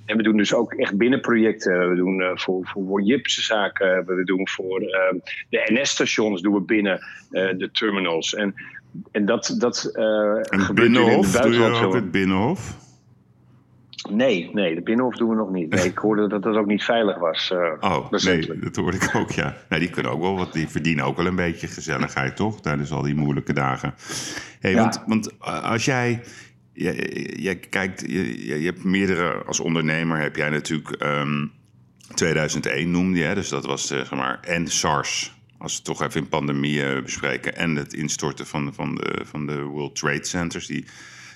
en 0.06 0.16
we 0.16 0.22
doen 0.22 0.36
dus 0.36 0.54
ook 0.54 0.72
echt 0.72 0.96
binnenprojecten. 0.96 1.90
We 1.90 1.96
doen 1.96 2.38
voor, 2.38 2.66
voor, 2.66 2.84
voor 2.86 3.02
Jipse 3.02 3.42
zaken, 3.42 4.06
we 4.06 4.24
doen 4.24 4.48
voor 4.48 4.80
eh, 4.80 5.15
de 5.48 5.70
NS-stations 5.72 6.40
doen 6.42 6.54
we 6.54 6.60
binnen 6.60 6.98
eh, 7.30 7.48
de 7.58 7.70
terminals. 7.72 8.34
En, 8.34 8.54
en 9.12 9.24
dat, 9.26 9.54
dat 9.58 9.84
eh 9.94 10.04
En 10.04 10.60
gebeurt 10.60 10.68
in 10.68 10.74
Binnenhof, 10.74 11.32
het 11.32 11.42
doe 11.42 11.54
je 11.54 11.96
het 11.96 12.10
Binnenhof? 12.10 12.84
Nee, 14.10 14.50
nee, 14.52 14.74
de 14.74 14.82
Binnenhof 14.82 15.16
doen 15.16 15.28
we 15.28 15.34
nog 15.34 15.50
niet. 15.50 15.70
Nee, 15.74 15.84
ik 15.84 15.98
hoorde 15.98 16.28
dat 16.28 16.42
dat 16.42 16.56
ook 16.56 16.66
niet 16.66 16.84
veilig 16.84 17.18
was. 17.18 17.50
eh, 17.50 17.72
Oh, 17.80 18.06
recentelijk. 18.10 18.60
nee, 18.60 18.70
dat 18.70 18.76
hoorde 18.76 18.96
ik 18.96 19.14
ook, 19.14 19.30
ja. 19.30 19.56
Nou, 19.68 19.80
die 19.80 19.90
kunnen 19.90 20.12
ook 20.12 20.20
wel, 20.20 20.36
wat 20.36 20.52
die 20.52 20.68
verdienen 20.68 21.04
ook 21.04 21.16
wel 21.16 21.26
een 21.26 21.36
beetje 21.36 21.66
gezelligheid, 21.66 22.36
toch? 22.42 22.60
Tijdens 22.60 22.90
al 22.90 23.02
die 23.02 23.14
moeilijke 23.14 23.52
dagen. 23.52 23.94
Hey, 24.60 24.70
Ja. 24.72 24.76
want, 24.80 25.02
want 25.06 25.40
als 25.62 25.84
jij, 25.84 26.20
jij, 26.72 26.94
jij 27.36 27.56
kijkt, 27.56 28.00
je, 28.00 28.46
je 28.46 28.60
je 28.60 28.66
hebt 28.66 28.84
meerdere, 28.84 29.44
als 29.44 29.60
ondernemer 29.60 30.18
heb 30.18 30.36
jij 30.36 30.50
natuurlijk 30.50 30.90
ehm, 30.90 31.46
2001 32.16 32.90
noemde 32.90 33.18
je, 33.18 33.24
hè? 33.24 33.34
dus 33.34 33.48
dat 33.48 33.64
was 33.66 33.90
eh, 33.90 33.98
zeg 33.98 34.10
maar, 34.10 34.40
en 34.40 34.68
SARS. 34.68 35.34
Als 35.58 35.72
we 35.72 35.76
het 35.76 35.86
toch 35.86 36.02
even 36.02 36.20
in 36.20 36.28
pandemie 36.28 36.84
eh, 36.84 37.02
bespreken. 37.02 37.56
En 37.56 37.76
het 37.76 37.92
instorten 37.92 38.46
van, 38.46 38.74
van, 38.74 38.94
de, 38.94 39.20
van 39.24 39.46
de 39.46 39.62
World 39.62 39.96
Trade 39.96 40.24
Centers. 40.24 40.66
Die 40.66 40.84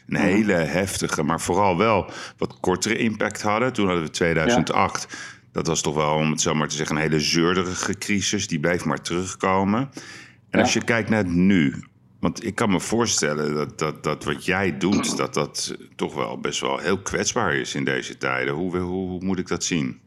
een 0.09 0.17
hele 0.17 0.53
heftige, 0.53 1.23
maar 1.23 1.41
vooral 1.41 1.77
wel 1.77 2.11
wat 2.39 2.61
kortere 2.61 2.97
impact 2.97 3.43
hadden. 3.43 3.73
Toen 3.73 3.87
hadden 3.87 4.05
we 4.05 4.11
2008. 4.11 5.17
Dat 5.53 5.67
was 5.67 5.81
toch 5.83 5.95
wel, 5.95 6.15
om 6.15 6.31
het 6.31 6.41
zo 6.41 6.55
maar 6.55 6.69
te 6.69 6.77
zeggen, 6.77 6.97
een 6.97 7.03
hele 7.03 7.21
zeurderige 7.21 7.99
crisis. 7.99 8.47
Die 8.49 8.61
bleef 8.61 8.85
maar 8.85 9.03
terugkomen. 9.03 9.81
En 9.81 10.59
Ja. 10.59 10.61
als 10.61 10.73
je 10.73 10.85
kijkt 10.85 11.09
naar 11.09 11.19
het 11.19 11.33
nu. 11.33 11.85
Want 12.21 12.45
ik 12.47 12.55
kan 12.55 12.71
me 12.71 12.81
voorstellen 12.81 13.55
dat, 13.55 13.79
dat, 13.79 14.03
dat 14.03 14.25
wat 14.25 14.45
jij 14.45 14.79
doet, 14.79 15.17
dat 15.17 15.35
dat 15.35 15.77
toch 15.97 16.15
wel 16.15 16.39
best 16.41 16.61
wel 16.61 16.79
heel 16.79 16.99
kwetsbaar 16.99 17.55
is 17.55 17.75
in 17.75 17.85
deze 17.85 18.17
tijden. 18.19 18.55
Hoe, 18.55 18.77
hoe, 18.77 19.09
hoe 19.09 19.25
moet 19.25 19.39
ik 19.39 19.49
dat 19.49 19.65
zien? 19.65 20.01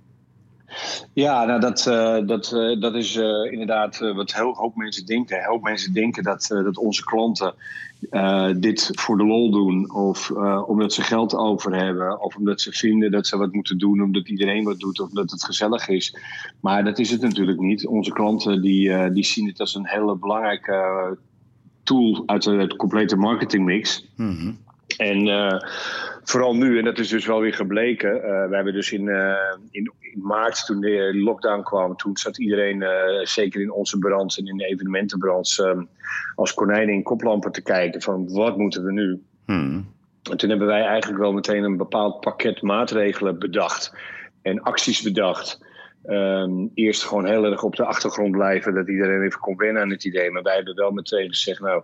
Ja, 1.14 1.46
nou 1.46 1.60
dat, 1.60 1.88
eh, 1.88 2.18
dat, 2.26 2.52
eh, 2.52 2.80
dat 2.80 2.96
is 2.96 3.16
eh, 3.16 3.52
inderdaad 3.52 3.98
wat 3.98 4.34
heel 4.34 4.54
hoop 4.54 4.76
mensen 4.76 5.06
denken. 5.06 5.40
Heel 5.40 5.50
hoop 5.52 5.64
mensen 5.64 5.94
denken 5.94 6.24
dat, 6.24 6.48
dat 6.48 6.78
onze 6.78 7.04
klanten 7.04 7.54
dit 8.60 8.90
voor 8.92 9.18
de 9.18 9.26
lol 9.26 9.52
doen. 9.52 9.94
Of 9.94 10.32
omdat 10.66 10.94
ze 10.94 11.02
geld 11.02 11.36
over 11.36 11.76
hebben. 11.76 12.22
Of 12.22 12.36
omdat 12.36 12.62
ze 12.62 12.72
vinden 12.72 13.12
dat 13.12 13.28
ze 13.28 13.38
wat 13.38 13.54
moeten 13.54 13.78
doen 13.78 14.02
omdat 14.02 14.30
iedereen 14.30 14.64
wat 14.64 14.80
doet. 14.80 15.00
Of 15.00 15.10
dat 15.10 15.32
het 15.32 15.44
gezellig 15.44 15.88
is. 15.88 16.16
Maar 16.60 16.84
dat 16.84 17.00
is 17.00 17.12
het 17.12 17.22
natuurlijk 17.22 17.60
niet. 17.60 17.88
Onze 17.88 18.12
klanten 18.12 18.62
die, 18.62 19.12
die 19.12 19.26
zien 19.26 19.48
het 19.48 19.60
als 19.60 19.76
een 19.76 19.88
hele 19.88 20.16
belangrijke 20.16 21.18
tool 21.84 22.24
uit 22.26 22.44
de, 22.44 22.68
de 22.68 22.76
complete 22.76 23.16
marketingmix. 23.16 24.06
Mhm. 24.16 24.52
En 24.98 25.28
vooral 26.24 26.56
nu, 26.56 26.78
en 26.78 26.84
dat 26.84 27.00
is 27.00 27.10
dus 27.10 27.26
wel 27.26 27.40
weer 27.40 27.54
gebleken. 27.54 28.24
eh, 28.24 28.50
we 28.50 28.56
hebben 28.56 28.74
dus 28.74 28.92
in, 28.92 29.10
eh, 29.10 29.56
in, 29.72 29.92
in 30.00 30.22
maart, 30.22 30.66
toen 30.66 30.80
de 30.80 31.12
lockdown 31.16 31.62
kwam, 31.62 31.96
toen 31.96 32.18
zat 32.18 32.40
iedereen, 32.40 32.82
eh, 32.82 33.26
zeker 33.26 33.62
in 33.62 33.72
onze 33.72 33.98
branche 33.98 34.40
en 34.40 34.48
in 34.48 34.58
de 34.58 34.66
evenementenbranche, 34.66 35.70
eh, 35.70 35.82
als 36.36 36.54
konijnen 36.54 36.94
in 36.94 37.04
koplampen 37.04 37.52
te 37.52 37.62
kijken 37.62 38.02
van 38.02 38.34
wat 38.34 38.58
moeten 38.58 38.84
we 38.86 38.92
nu? 38.92 39.22
Mhm. 39.46 39.82
En 40.32 40.38
toen 40.38 40.50
hebben 40.50 40.68
wij 40.68 40.84
eigenlijk 40.84 41.22
wel 41.22 41.34
meteen 41.34 41.64
een 41.64 41.78
bepaald 41.78 42.20
pakket 42.20 42.62
maatregelen 42.62 43.40
bedacht 43.40 43.94
en 44.42 44.62
acties 44.62 45.02
bedacht. 45.02 45.66
Ehm, 46.04 46.52
eerst 46.74 47.04
gewoon 47.04 47.26
heel 47.26 47.46
erg 47.46 47.64
op 47.64 47.76
de 47.76 47.86
achtergrond 47.86 48.32
blijven, 48.32 48.74
dat 48.74 48.90
iedereen 48.90 49.22
even 49.24 49.40
kon 49.40 49.58
wennen 49.58 49.82
aan 49.82 49.90
het 49.90 50.04
idee. 50.04 50.32
Maar 50.32 50.44
wij 50.44 50.56
hebben 50.56 50.76
wel 50.76 50.92
meteen 50.92 51.30
gezegd, 51.30 51.60
nou, 51.60 51.84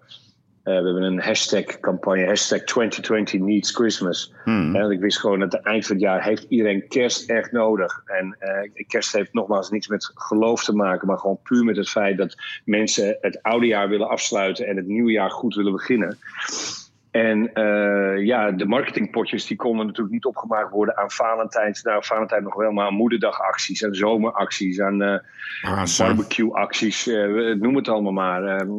we 0.69 0.85
hebben 0.85 1.03
een 1.03 1.21
hashtag-campagne, 1.21 2.25
hashtag 2.25 2.63
2020 2.63 3.39
needs 3.39 3.71
Christmas. 3.71 4.33
Mhm. 4.45 4.75
En 4.75 4.91
ik 4.91 4.99
wist 4.99 5.19
gewoon 5.19 5.39
dat 5.39 5.51
het 5.51 5.65
eind 5.65 5.85
van 5.85 5.95
het 5.95 6.05
jaar 6.05 6.23
heeft 6.23 6.45
iedereen 6.49 6.87
kerst 6.87 7.29
echt 7.29 7.51
nodig. 7.51 8.01
En 8.05 8.35
eh, 8.39 8.85
kerst 8.87 9.13
heeft 9.13 9.33
nogmaals 9.33 9.69
niets 9.69 9.87
met 9.87 10.11
geloof 10.13 10.63
te 10.63 10.75
maken, 10.75 11.07
maar 11.07 11.17
gewoon 11.17 11.39
puur 11.43 11.63
met 11.63 11.77
het 11.77 11.89
feit 11.89 12.17
dat 12.17 12.35
mensen 12.65 13.17
het 13.21 13.43
oude 13.43 13.65
jaar 13.65 13.89
willen 13.89 14.09
afsluiten 14.09 14.67
en 14.67 14.75
het 14.75 14.87
nieuwe 14.87 15.11
jaar 15.11 15.31
goed 15.31 15.55
willen 15.55 15.71
beginnen. 15.71 16.17
En 17.11 17.53
eh, 17.53 18.25
ja, 18.25 18.51
de 18.51 18.65
marketingpotjes 18.65 19.45
die 19.45 19.57
konden 19.57 19.85
natuurlijk 19.85 20.13
niet 20.13 20.25
opgemaakt 20.25 20.71
worden 20.71 20.97
aan 20.97 21.11
Valentijns. 21.11 21.83
Nou, 21.83 22.05
Valentijn 22.05 22.43
nog 22.43 22.55
wel, 22.55 22.71
maar 22.71 22.85
aan 22.85 22.93
moederdagacties, 22.93 23.85
aan 23.85 23.93
zomeracties, 23.93 24.81
aan 24.81 25.21
Pasen. 25.61 26.05
barbecue-acties, 26.05 27.07
eh, 27.07 27.55
noem 27.55 27.75
het 27.75 27.87
allemaal 27.87 28.11
maar. 28.11 28.43
Ehm, 28.43 28.71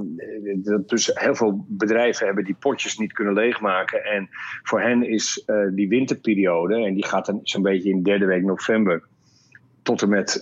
dus 0.86 1.10
heel 1.14 1.34
veel 1.34 1.64
bedrijven 1.68 2.26
hebben 2.26 2.44
die 2.44 2.56
potjes 2.58 2.98
niet 2.98 3.12
kunnen 3.12 3.34
leegmaken. 3.34 4.04
En 4.04 4.28
voor 4.62 4.80
hen 4.80 5.08
is 5.08 5.44
die 5.70 5.88
winterperiode, 5.88 6.74
en 6.74 6.94
die 6.94 7.06
gaat 7.06 7.26
dan 7.26 7.40
zo'n 7.42 7.62
beetje 7.62 7.90
in 7.90 8.02
derde 8.02 8.26
week 8.26 8.42
november 8.42 9.02
tot 9.82 10.02
en 10.02 10.08
met 10.08 10.38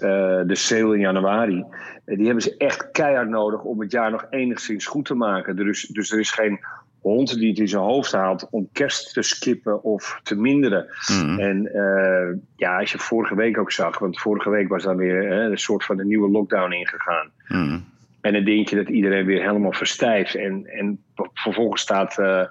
de 0.47 0.55
sale 0.55 0.95
in 0.95 1.01
januari. 1.01 1.65
die 2.05 2.25
hebben 2.25 2.43
ze 2.43 2.57
echt 2.57 2.91
keihard 2.91 3.29
nodig 3.29 3.63
om 3.63 3.81
het 3.81 3.93
jaar 3.93 4.11
nog 4.11 4.27
enigszins 4.31 4.87
goed 4.87 5.05
te 5.05 5.15
maken. 5.15 5.69
Is, 5.69 5.83
dus 5.83 6.13
er 6.13 6.19
is 6.19 6.31
geen 6.31 6.61
hond 7.09 7.39
die 7.39 7.49
het 7.49 7.59
in 7.59 7.69
zijn 7.69 7.83
hoofd 7.83 8.13
haalt 8.13 8.49
om 8.51 8.69
kerst 8.73 9.13
te 9.13 9.23
skippen 9.23 9.83
of 9.83 10.21
te 10.23 10.37
minderen. 10.37 10.87
Mhm. 11.07 11.39
En 11.39 11.67
eh, 11.67 12.37
ja, 12.57 12.79
als 12.79 12.93
je 12.93 12.99
vorige 12.99 13.35
week 13.35 13.59
ook 13.59 13.73
zag, 13.73 13.99
want 13.99 14.21
vorige 14.21 14.51
week 14.51 14.69
was 14.69 14.83
dan 14.83 14.97
weer 14.97 15.29
hè, 15.29 15.51
een 15.51 15.59
soort 15.59 15.85
van 15.85 15.99
een 15.99 16.07
nieuwe 16.07 16.31
lockdown 16.31 16.73
ingegaan. 16.73 17.31
Mhm. 17.49 17.79
En 18.21 18.33
dan 18.33 18.45
denk 18.45 18.69
je 18.69 18.77
dat 18.77 18.89
iedereen 18.89 19.27
weer 19.27 19.43
helemaal 19.43 19.73
verstijft. 19.73 20.35
En, 20.35 20.67
en 20.67 21.05
vervolgens 21.35 21.83
staat 21.83 22.19
eh, 22.19 22.43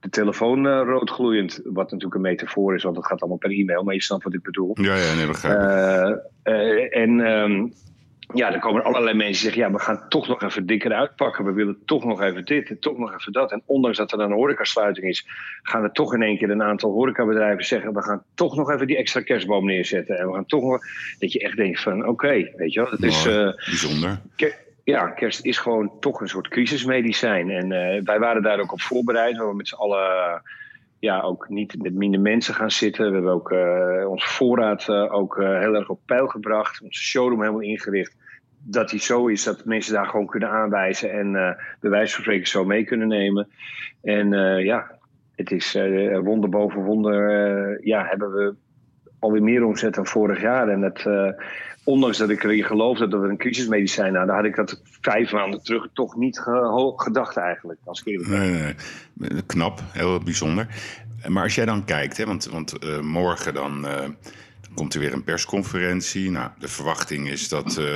de 0.00 0.08
telefoon 0.08 0.66
eh, 0.66 0.82
roodgloeiend. 0.84 1.60
Wat 1.64 1.90
natuurlijk 1.90 2.14
een 2.14 2.20
metafoor 2.20 2.74
is, 2.74 2.82
want 2.82 2.96
het 2.96 3.06
gaat 3.06 3.20
allemaal 3.20 3.38
per 3.38 3.50
e-mail. 3.50 3.82
Maar 3.82 3.94
je 3.94 4.02
snapt 4.02 4.24
wat 4.24 4.34
ik 4.34 4.42
bedoel. 4.42 4.76
Ja, 4.80 4.96
ja, 4.96 5.14
nee, 5.14 5.26
begrijp 5.26 5.58
ik. 5.58 6.92
En 6.92 7.20
ehm, 7.20 7.66
ja, 8.34 8.50
dan 8.50 8.60
komen 8.60 8.84
allerlei 8.84 9.16
mensen 9.16 9.32
die 9.32 9.52
zeggen... 9.52 9.62
ja, 9.62 9.70
we 9.70 9.78
gaan 9.78 10.08
toch 10.08 10.28
nog 10.28 10.42
even 10.42 10.66
dikker 10.66 10.92
uitpakken. 10.92 11.44
We 11.44 11.52
willen 11.52 11.82
toch 11.84 12.04
nog 12.04 12.20
even 12.22 12.44
dit 12.44 12.68
en 12.68 12.78
toch 12.78 12.98
nog 12.98 13.14
even 13.14 13.32
dat. 13.32 13.52
En 13.52 13.62
ondanks 13.66 13.96
dat 13.96 14.12
er 14.12 14.18
dan 14.18 14.30
een 14.30 14.36
horecasluiting 14.36 15.06
is... 15.06 15.26
gaan 15.62 15.82
er 15.82 15.92
toch 15.92 16.14
in 16.14 16.22
één 16.22 16.38
keer 16.38 16.50
een 16.50 16.62
aantal 16.62 16.90
horecabedrijven 16.90 17.64
zeggen... 17.64 17.94
we 17.94 18.02
gaan 18.02 18.22
toch 18.34 18.56
nog 18.56 18.70
even 18.70 18.86
die 18.86 18.96
extra 18.96 19.20
kerstboom 19.20 19.64
neerzetten. 19.64 20.18
En 20.18 20.26
we 20.26 20.34
gaan 20.34 20.46
toch 20.46 20.62
nog... 20.62 20.78
dat 21.18 21.32
je 21.32 21.40
echt 21.40 21.56
denkt 21.56 21.80
van, 21.80 22.08
oké, 22.08 22.50
weet 22.56 22.72
je 22.72 22.80
wel. 22.80 22.90
Dat 22.90 23.02
is, 23.02 23.26
eh, 23.26 23.54
Bijzonder. 23.66 24.20
Ja, 24.84 25.08
kerst 25.08 25.44
is 25.44 25.58
gewoon 25.58 25.92
toch 26.00 26.20
een 26.20 26.28
soort 26.28 26.48
crisismedicijn. 26.48 27.50
En 27.50 27.72
eh, 27.72 28.02
wij 28.04 28.18
waren 28.18 28.42
daar 28.42 28.60
ook 28.60 28.72
op 28.72 28.80
voorbereid. 28.80 29.30
We 29.30 29.36
hebben 29.36 29.56
met 29.56 29.68
z'n 29.68 29.74
allen 29.74 30.42
ja, 31.00 31.20
ook 31.20 31.48
niet 31.48 31.82
met 31.82 31.94
minder 31.94 32.20
mensen 32.20 32.54
gaan 32.54 32.70
zitten. 32.70 33.06
We 33.08 33.14
hebben 33.14 33.32
ook 33.32 33.50
eh, 33.50 34.08
onze 34.08 34.28
voorraad 34.28 34.88
eh, 34.88 35.14
ook 35.14 35.38
eh, 35.38 35.58
heel 35.58 35.74
erg 35.74 35.88
op 35.88 36.00
peil 36.06 36.26
gebracht. 36.26 36.82
Onze 36.82 37.02
showroom 37.02 37.40
helemaal 37.40 37.60
ingericht. 37.60 38.16
dat 38.62 38.88
die 38.88 39.00
zo 39.00 39.26
is 39.26 39.44
dat 39.44 39.64
mensen 39.64 39.94
daar 39.94 40.06
gewoon 40.06 40.26
kunnen 40.26 40.50
aanwijzen 40.50 41.12
en 41.12 41.34
uh, 41.80 41.90
bij 41.90 42.06
zo 42.46 42.64
mee 42.64 42.84
kunnen 42.84 43.08
nemen. 43.08 43.48
En 44.02 44.32
uh, 44.32 44.64
ja, 44.64 44.98
het 45.36 45.50
is 45.50 45.74
uh, 45.74 46.18
wonder 46.18 46.50
boven 46.50 46.84
wonder. 46.84 47.86
ja, 47.86 48.04
hebben 48.04 48.32
we 48.32 48.54
alweer 49.18 49.42
meer 49.42 49.64
omzet 49.64 49.94
dan 49.94 50.06
vorig 50.06 50.40
jaar. 50.40 50.68
En 50.68 50.82
het, 50.82 51.06
ondanks 51.84 52.18
dat 52.18 52.30
ik 52.30 52.44
erin 52.44 52.64
geloofde 52.64 53.08
dat 53.08 53.20
we 53.20 53.28
een 53.28 53.36
crisismedicijn 53.36 54.14
hadden, 54.16 54.34
had 54.34 54.44
ik 54.44 54.56
dat 54.56 54.80
vijf 55.00 55.32
maanden 55.32 55.62
terug 55.62 55.88
toch 55.92 56.16
niet 56.16 56.38
ge 56.38 56.92
gedacht 56.96 57.36
eigenlijk. 57.36 57.80
Als 57.84 58.02
Knap, 59.46 59.80
heel 59.92 60.18
bijzonder. 60.18 60.66
Maar 61.26 61.42
als 61.42 61.54
jij 61.54 61.64
dan 61.64 61.84
kijkt, 61.84 62.16
hè, 62.16 62.26
want, 62.26 62.44
want 62.44 63.00
morgen 63.02 63.54
dan 63.54 63.86
komt 64.74 64.94
er 64.94 65.00
weer 65.00 65.12
een 65.12 65.24
persconferentie. 65.24 66.30
Nou, 66.30 66.50
de 66.58 66.68
verwachting 66.68 67.28
is 67.28 67.48
dat 67.48 67.78
uh, 67.78 67.86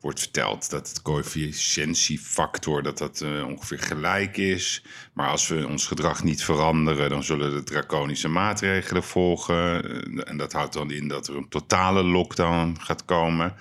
wordt 0.00 0.20
verteld 0.20 0.70
dat 0.70 0.88
het 0.88 1.02
coëfficiëntiefactor 1.02 2.82
dat 2.82 2.98
dat 2.98 3.20
uh, 3.20 3.46
ongeveer 3.46 3.78
gelijk 3.78 4.36
is. 4.36 4.84
Maar 5.12 5.28
als 5.28 5.48
we 5.48 5.66
ons 5.68 5.86
gedrag 5.86 6.24
niet 6.24 6.44
veranderen, 6.44 7.10
dan 7.10 7.24
zullen 7.24 7.52
de 7.52 7.62
draconische 7.62 8.28
maatregelen 8.28 9.02
volgen. 9.02 9.90
Uh, 10.16 10.28
en 10.28 10.36
dat 10.36 10.52
houdt 10.52 10.72
dan 10.72 10.90
in 10.90 11.08
dat 11.08 11.28
er 11.28 11.36
een 11.36 11.48
totale 11.48 12.02
lockdown 12.02 12.76
gaat 12.80 13.04
komen. 13.04 13.54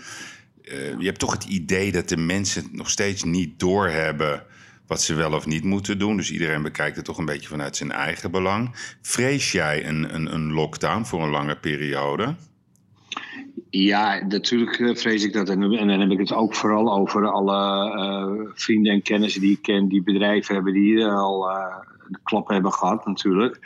je 0.99 1.05
hebt 1.05 1.19
toch 1.19 1.31
het 1.31 1.43
idee 1.43 1.91
dat 1.91 2.09
de 2.09 2.17
mensen 2.17 2.69
nog 2.71 2.89
steeds 2.89 3.23
niet 3.23 3.59
doorhebben 3.59 4.45
wat 4.89 5.01
ze 5.01 5.13
wel 5.13 5.33
of 5.33 5.45
niet 5.45 5.63
moeten 5.63 5.99
doen. 5.99 6.17
Dus 6.17 6.31
iedereen 6.31 6.61
bekijkt 6.61 6.95
het 6.95 7.05
toch 7.05 7.17
een 7.17 7.25
beetje 7.25 7.47
vanuit 7.47 7.75
zijn 7.75 7.91
eigen 7.91 8.31
belang. 8.31 8.69
Vrees 9.01 9.51
jij 9.51 9.87
een, 9.87 10.15
een, 10.15 10.33
een 10.33 10.53
lockdown 10.53 11.03
voor 11.03 11.23
een 11.23 11.29
lange 11.29 11.55
periode? 11.55 12.35
Ja, 13.69 14.25
natuurlijk 14.27 14.79
eh, 14.79 14.95
vrees 14.95 15.23
ik 15.23 15.33
dat. 15.33 15.49
En, 15.49 15.59
dan 15.59 15.99
heb 15.99 16.11
ik 16.11 16.19
het 16.19 16.33
ook 16.33 16.55
vooral 16.55 16.93
over 16.93 17.27
alle 17.27 17.91
uh, 17.97 18.51
vrienden 18.53 18.93
en 18.93 19.01
kennissen 19.01 19.41
die 19.41 19.51
ik 19.51 19.61
ken, 19.61 19.87
die 19.87 20.03
bedrijven 20.03 20.55
hebben 20.55 20.73
die 20.73 21.05
al 21.05 21.49
uh, 21.49 21.75
de 22.07 22.19
klap 22.23 22.47
hebben 22.47 22.73
gehad, 22.73 23.05
natuurlijk. 23.05 23.59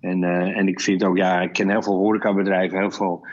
En, 0.00 0.24
en 0.54 0.68
ik 0.68 0.80
vind 0.80 1.04
ook, 1.04 1.16
ja, 1.16 1.40
ik 1.40 1.52
ken 1.52 1.70
heel 1.70 1.82
veel 1.82 1.96
horecabedrijven, 1.96 2.78
heel 2.78 2.90
veel 2.90 3.26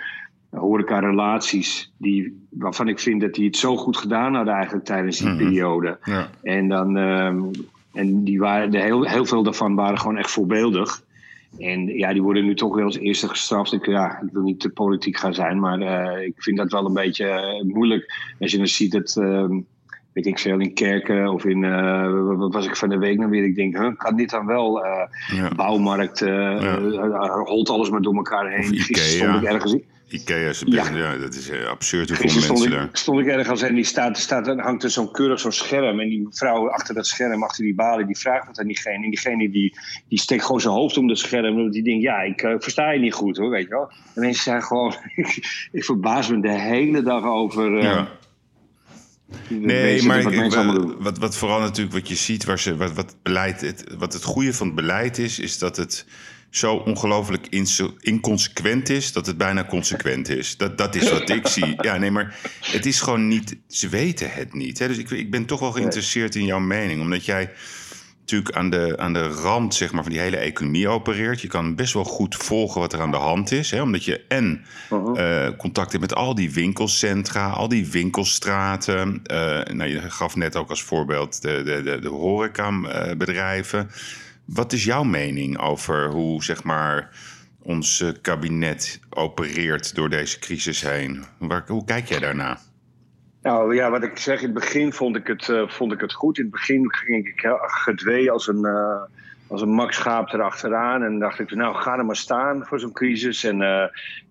horeca-relaties, 0.50 1.91
die, 1.98 2.46
waarvan 2.50 2.88
ik 2.88 3.00
vind 3.00 3.22
dat 3.22 3.34
die 3.34 3.46
het 3.46 3.58
zo 3.58 3.77
goed 3.77 3.98
gedaan 3.98 4.36
hadden 4.36 4.53
eigenlijk 4.53 4.86
tijdens 4.86 5.18
die 5.18 5.27
mhm. 5.27 5.38
periode. 5.38 5.98
Ja. 6.03 6.29
En, 6.44 6.68
dan, 6.68 6.96
um, 6.96 7.51
en 7.94 8.24
die 8.24 8.39
waren, 8.39 8.72
de 8.72 8.79
heel, 8.79 9.03
heel 9.03 9.25
veel 9.25 9.44
daarvan 9.44 9.75
waren 9.75 10.00
gewoon 10.00 10.18
echt 10.18 10.32
voorbeeldig. 10.32 11.03
En 11.58 11.88
ja, 11.88 12.13
die 12.13 12.22
worden 12.22 12.46
nu 12.46 12.56
toch 12.56 12.75
wel 12.75 12.86
als 12.86 12.98
eerste 12.98 13.27
gestraft. 13.27 13.74
Ik, 13.74 13.86
ja, 13.86 14.22
ik 14.22 14.29
wil 14.32 14.41
niet 14.41 14.60
te 14.60 14.70
politiek 14.70 15.18
gaan 15.18 15.34
zijn, 15.34 15.60
maar 15.60 15.79
uh, 15.79 16.25
ik 16.25 16.34
vind 16.38 16.58
dat 16.58 16.72
wel 16.72 16.86
een 16.86 16.94
beetje 16.94 17.25
uh, 17.25 17.74
moeilijk. 17.74 18.13
Als 18.39 18.51
je 18.51 18.58
dan 18.58 18.68
ziet 18.68 18.91
dat, 18.91 19.15
uh, 19.20 19.50
weet 20.13 20.25
ik 20.25 20.39
veel, 20.39 20.59
in 20.59 20.73
kerken 20.73 21.27
of 21.27 21.45
in, 21.45 21.63
uh, 21.63 22.37
wat 22.37 22.53
was 22.53 22.65
ik 22.65 22.75
van 22.75 22.89
de 22.89 22.97
week 22.97 23.17
nou 23.17 23.29
weer? 23.29 23.43
Ik 23.43 23.55
denk, 23.55 23.77
huh, 23.77 23.97
kan 23.97 24.15
dit 24.15 24.29
dan 24.29 24.45
wel? 24.45 24.85
Ja. 25.33 25.51
Bouwmarkt, 25.55 26.19
ja. 26.19 26.75
rolt 27.45 27.69
alles 27.69 27.89
maar 27.89 28.01
door 28.01 28.15
elkaar 28.15 28.51
heen. 28.51 28.63
Gisteren 28.63 29.31
stond 29.31 29.43
ik 29.43 29.49
ergens 29.49 29.77
Ikea 30.09 30.49
is 30.49 30.63
ja. 30.65 30.89
ja. 30.93 31.17
dat 31.17 31.33
is 31.33 31.49
uh, 31.49 31.67
absurd 31.67 32.09
hoeveel 32.09 32.25
mensen 32.25 32.41
stond 32.41 32.63
ik, 32.63 32.71
daar... 32.71 32.89
stond 32.91 33.19
ik 33.19 33.27
ergens 33.27 33.61
en 33.61 33.75
die 33.75 33.83
staat, 33.83 34.17
staat, 34.17 34.47
hangt 34.47 34.83
er 34.83 34.89
zo'n 34.89 35.11
keurig 35.11 35.39
zo'n 35.39 35.51
scherm. 35.51 35.99
En 35.99 36.09
die 36.09 36.27
vrouw 36.29 36.69
achter 36.69 36.95
dat 36.95 37.07
scherm, 37.07 37.43
achter 37.43 37.63
die 37.63 37.75
balie, 37.75 38.05
die 38.05 38.17
vraagt 38.17 38.47
wat 38.47 38.59
aan 38.59 38.67
diegene. 38.67 39.03
En 39.03 39.09
diegene 39.09 39.49
die, 39.49 39.77
die 40.07 40.19
steekt 40.19 40.43
gewoon 40.43 40.61
zijn 40.61 40.73
hoofd 40.73 40.97
om 40.97 41.07
dat 41.07 41.17
scherm. 41.17 41.71
Die 41.71 41.83
denkt, 41.83 42.03
ja, 42.03 42.21
ik 42.21 42.41
uh, 42.41 42.55
versta 42.57 42.91
je 42.91 42.99
niet 42.99 43.13
goed 43.13 43.37
hoor, 43.37 43.49
weet 43.49 43.63
je 43.63 43.69
wel. 43.69 43.91
En 44.15 44.21
mensen 44.21 44.43
zijn 44.43 44.63
gewoon... 44.63 44.95
ik, 45.71 45.83
verbaas 45.83 46.29
me 46.29 46.41
de 46.41 46.59
hele 46.59 47.01
dag 47.01 47.23
over... 47.23 47.71
Uh, 47.71 47.83
ja. 47.83 48.07
Nee, 49.48 50.03
maar 50.03 50.24
wat, 50.24 50.95
wat, 51.00 51.17
wat, 51.17 51.38
vooral 51.38 51.59
natuurlijk 51.59 51.95
wat 51.95 52.07
je 52.07 52.15
ziet, 52.15 52.43
waar 52.43 52.59
ze, 52.59 52.75
wat, 52.75 52.93
wat, 52.93 53.15
beleid, 53.24 53.62
het, 53.62 53.83
wat 53.98 54.13
het 54.13 54.24
goede 54.24 54.53
van 54.53 54.67
het 54.67 54.75
beleid 54.75 55.17
is, 55.17 55.39
is 55.39 55.57
dat 55.57 55.77
het 55.77 56.05
zo 56.50 56.75
ongelooflijk 56.75 57.48
inconsequent 58.00 58.89
is 58.89 59.11
dat 59.11 59.25
het 59.25 59.37
bijna 59.37 59.65
consequent 59.65 60.29
is. 60.29 60.57
Dat, 60.57 60.77
dat 60.77 60.96
is 60.96 61.09
wat 61.09 61.29
ik 61.29 61.48
zie. 61.48 61.75
Ja, 61.81 61.98
nee, 61.98 62.11
maar 62.11 62.39
het 62.61 62.85
is 62.85 63.01
gewoon 63.01 63.27
niet. 63.27 63.57
Ze 63.68 63.89
weten 63.89 64.31
het 64.31 64.53
niet. 64.53 64.79
Hè? 64.79 64.87
Dus 64.87 64.98
ik, 64.98 65.09
ik 65.09 65.31
ben 65.31 65.46
toch 65.46 65.59
wel 65.59 65.72
geïnteresseerd 65.72 66.35
in 66.35 66.46
jouw 66.46 66.59
mening, 66.59 67.01
omdat 67.01 67.25
jij 67.25 67.51
natuurlijk 68.31 68.57
aan 68.57 68.70
de, 68.70 68.98
aan 68.98 69.13
de 69.13 69.27
rand 69.27 69.75
zeg 69.75 69.92
maar, 69.92 70.03
van 70.03 70.11
die 70.11 70.22
hele 70.22 70.37
economie 70.37 70.87
opereert. 70.87 71.42
Je 71.42 71.48
kan 71.48 71.75
best 71.75 71.94
wel 71.94 72.03
goed 72.03 72.35
volgen 72.35 72.81
wat 72.81 72.94
er 72.94 73.01
aan 73.01 73.11
de 73.11 73.18
hand 73.18 73.51
is. 73.51 73.72
Hè? 73.72 73.81
Omdat 73.81 74.03
je 74.03 74.25
en 74.27 74.65
uh, 74.92 75.48
contact 75.57 75.92
hebt 75.92 76.03
met 76.03 76.15
al 76.15 76.35
die 76.35 76.51
winkelcentra, 76.51 77.50
al 77.50 77.68
die 77.68 77.87
winkelstraten. 77.87 79.22
Uh, 79.31 79.61
nou, 79.63 79.85
je 79.89 80.01
gaf 80.01 80.35
net 80.35 80.55
ook 80.55 80.70
als 80.70 80.83
voorbeeld 80.83 81.42
de, 81.42 81.61
de, 81.63 81.81
de, 81.83 82.00
de 82.00 82.09
horecabedrijven. 82.09 83.89
Wat 84.46 84.74
is 84.74 84.83
jouw 84.83 85.03
mening 85.03 85.59
over 85.59 86.09
hoe 86.09 86.44
zeg 86.44 86.63
maar, 86.63 87.09
ons 87.61 88.01
eh, 88.01 88.09
kabinet 88.22 89.00
opereert 89.09 89.96
door 89.96 90.09
deze 90.09 90.39
crisis 90.39 90.81
heen? 90.81 91.24
Waar, 91.37 91.63
hoe 91.68 91.85
kijk 91.85 92.07
jij 92.07 92.20
daarna? 92.20 92.59
Nou 93.41 93.75
ja, 93.75 93.89
wat 93.89 94.03
ik 94.03 94.17
zeg, 94.17 94.39
in 94.39 94.45
het 94.45 94.53
begin 94.53 94.93
vond 94.93 95.15
ik 95.15 95.27
het, 95.27 95.47
uh, 95.47 95.67
vond 95.67 95.91
ik 95.91 95.99
het 95.99 96.13
goed. 96.13 96.37
In 96.37 96.43
het 96.43 96.51
begin 96.51 96.93
ging 96.93 97.27
ik 97.27 97.57
gedwee 97.61 98.31
als 98.31 98.47
een, 98.47 98.65
uh, 98.65 99.01
als 99.47 99.61
een 99.61 99.69
Max 99.69 99.95
Schaap 99.95 100.33
erachteraan. 100.33 101.03
En 101.03 101.19
dacht 101.19 101.39
ik, 101.39 101.55
nou 101.55 101.75
ga 101.75 101.97
er 101.97 102.05
maar 102.05 102.15
staan 102.15 102.65
voor 102.65 102.79
zo'n 102.79 102.93
crisis. 102.93 103.43
En 103.43 103.55
uh, 103.55 103.83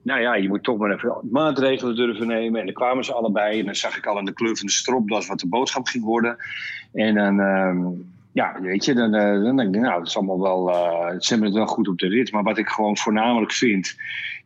nou 0.02 0.20
ja, 0.20 0.34
je 0.34 0.48
moet 0.48 0.62
toch 0.62 0.78
maar 0.78 0.90
even 0.90 1.18
maatregelen 1.30 1.96
durven 1.96 2.26
nemen. 2.26 2.60
En 2.60 2.66
dan 2.66 2.74
kwamen 2.74 3.04
ze 3.04 3.12
allebei. 3.12 3.58
En 3.58 3.64
dan 3.64 3.74
zag 3.74 3.96
ik 3.96 4.06
al 4.06 4.18
aan 4.18 4.24
de 4.24 4.32
kleur 4.32 4.56
van 4.56 4.66
de 4.66 4.72
stropdas 4.72 5.26
wat 5.26 5.40
de 5.40 5.48
boodschap 5.48 5.86
ging 5.86 6.04
worden. 6.04 6.36
En 6.92 7.14
dan 7.14 7.40
ehm, 7.40 7.86
ja, 8.38 8.61
weet 8.61 8.85
je, 8.85 8.94
dan, 8.94 9.14
eh, 9.14 9.42
dan 9.42 9.57
denk 9.57 9.74
ik, 9.74 9.81
nou, 9.81 9.98
het 9.98 10.09
is 10.09 10.16
allemaal 10.16 10.40
wel, 10.40 10.66
ze 11.18 11.29
hebben 11.29 11.48
het 11.48 11.57
wel 11.57 11.66
goed 11.66 11.88
op 11.88 11.98
de 11.98 12.09
rit. 12.09 12.33
Maar 12.33 12.42
wat 12.42 12.59
ik 12.59 12.68
gewoon 12.68 12.96
voornamelijk 12.96 13.53
vind, 13.53 13.96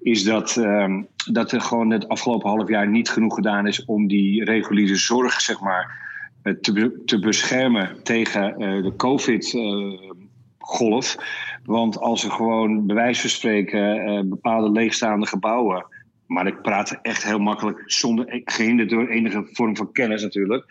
is 0.00 0.24
dat, 0.24 0.56
um, 0.56 1.06
dat 1.32 1.52
er 1.52 1.60
gewoon 1.60 1.90
het 1.90 2.08
afgelopen 2.08 2.50
half 2.50 2.68
jaar 2.68 2.88
niet 2.88 3.10
genoeg 3.10 3.34
gedaan 3.34 3.66
is 3.66 3.84
om 3.84 4.06
die 4.06 4.44
reguliere 4.44 4.96
zorg, 4.96 5.40
zeg 5.40 5.60
maar, 5.60 6.00
eh, 6.42 6.54
te, 6.54 7.02
te 7.04 7.18
beschermen 7.18 8.02
tegen 8.02 8.58
de 8.58 8.92
COVID-golf. 8.96 11.16
Want 11.64 12.00
als 12.00 12.24
er 12.24 12.30
gewoon, 12.30 12.86
bij 12.86 12.96
wijze 12.96 13.20
van 13.20 13.30
spreken, 13.30 14.28
bepaalde 14.28 14.70
leegstaande 14.70 15.26
gebouwen 15.26 15.86
maar 16.32 16.46
ik 16.46 16.62
praat 16.62 16.98
echt 17.02 17.24
heel 17.24 17.38
makkelijk, 17.38 17.82
zonder, 17.86 18.34
e-, 18.34 18.42
gehinderd 18.44 18.90
door 18.90 19.08
enige 19.08 19.48
vorm 19.52 19.76
van 19.76 19.92
kennis 19.92 20.22
natuurlijk. 20.22 20.64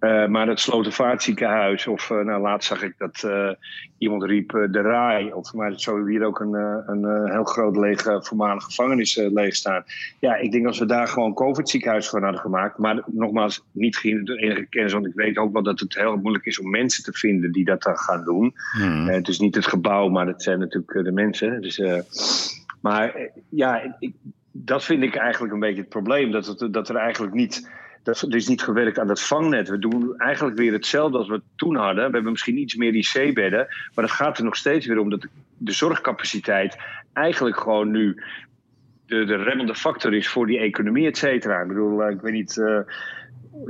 Uh, 0.00 0.26
maar 0.26 0.48
het 0.48 0.60
Slotervaartziekenhuis, 0.60 1.86
of 1.86 2.10
uh, 2.10 2.20
nou, 2.20 2.40
laatst 2.40 2.68
zag 2.68 2.82
ik 2.82 2.94
dat 2.98 3.22
uh, 3.26 3.50
iemand 3.98 4.22
riep 4.22 4.50
de 4.70 4.80
Rai, 4.80 5.32
of 5.32 5.54
maar 5.54 5.80
zo 5.80 5.94
hebben 5.94 6.12
hier 6.12 6.24
ook 6.24 6.40
een, 6.40 6.54
een 6.86 7.30
heel 7.30 7.44
groot 7.44 7.76
lege 7.76 8.18
voormalige 8.22 8.64
gevangenis 8.64 9.16
leeg 9.16 9.54
staan. 9.54 9.84
Ja, 10.18 10.36
ik 10.36 10.52
denk 10.52 10.66
als 10.66 10.78
we 10.78 10.86
daar 10.86 11.08
gewoon 11.08 11.34
COVID-ziekenhuis 11.34 12.08
van 12.08 12.22
hadden 12.22 12.40
gemaakt, 12.40 12.78
maar 12.78 13.02
nogmaals, 13.06 13.64
niet 13.72 13.96
gehinderd 13.96 14.26
door 14.26 14.36
enige 14.36 14.66
kennis, 14.66 14.92
want 14.92 15.06
ik 15.06 15.14
weet 15.14 15.36
ook 15.36 15.52
wel 15.52 15.62
dat 15.62 15.80
het 15.80 15.94
heel 15.94 16.16
moeilijk 16.16 16.46
is 16.46 16.60
om 16.60 16.70
mensen 16.70 17.04
te 17.04 17.12
vinden 17.12 17.52
die 17.52 17.64
dat 17.64 17.82
dan 17.82 17.96
gaan 17.96 18.24
doen. 18.24 18.54
Hmm. 18.78 19.08
het 19.08 19.28
is 19.28 19.38
niet 19.38 19.54
het 19.54 19.66
gebouw, 19.66 20.08
maar 20.08 20.26
het 20.26 20.42
zijn 20.42 20.58
natuurlijk 20.58 21.04
de 21.04 21.12
mensen. 21.12 21.60
Dus, 21.60 21.82
maar 22.80 23.30
ja, 23.48 23.96
ik, 23.98 24.12
dat 24.52 24.84
vind 24.84 25.02
ik 25.02 25.14
eigenlijk 25.14 25.52
een 25.52 25.60
beetje 25.60 25.80
het 25.80 25.88
probleem. 25.88 26.30
Dat, 26.30 26.66
dat 26.70 26.88
er 26.88 26.96
eigenlijk 26.96 27.34
niet. 27.34 27.70
Dat, 28.02 28.26
is 28.28 28.48
niet 28.48 28.62
gewerkt 28.62 28.98
aan 28.98 29.08
het 29.08 29.20
vangnet. 29.20 29.68
We 29.68 29.78
doen 29.78 30.14
eigenlijk 30.18 30.58
weer 30.58 30.72
hetzelfde 30.72 31.18
als 31.18 31.28
we 31.28 31.42
toen 31.56 31.76
hadden. 31.76 32.06
We 32.06 32.12
hebben 32.12 32.30
misschien 32.30 32.58
iets 32.58 32.74
meer 32.74 32.94
IC-bedden. 32.94 33.66
Maar 33.94 34.04
het 34.04 34.14
gaat 34.14 34.38
er 34.38 34.44
nog 34.44 34.56
steeds 34.56 34.86
weer 34.86 34.98
om 34.98 35.10
dat 35.10 35.26
de 35.56 35.72
zorgcapaciteit 35.72 36.76
eigenlijk 37.12 37.56
gewoon 37.56 37.90
nu 37.90 38.22
de, 39.06 39.24
de 39.24 39.36
remmende 39.36 39.74
factor 39.74 40.14
is 40.14 40.28
voor 40.28 40.46
die 40.46 40.58
economie, 40.58 41.06
et 41.06 41.16
cetera. 41.16 41.60
Ik 41.60 41.68
bedoel, 41.68 42.02
eh, 42.02 42.10
ik 42.10 42.20
weet 42.20 42.32
niet. 42.32 42.56
Uh, 42.56 42.78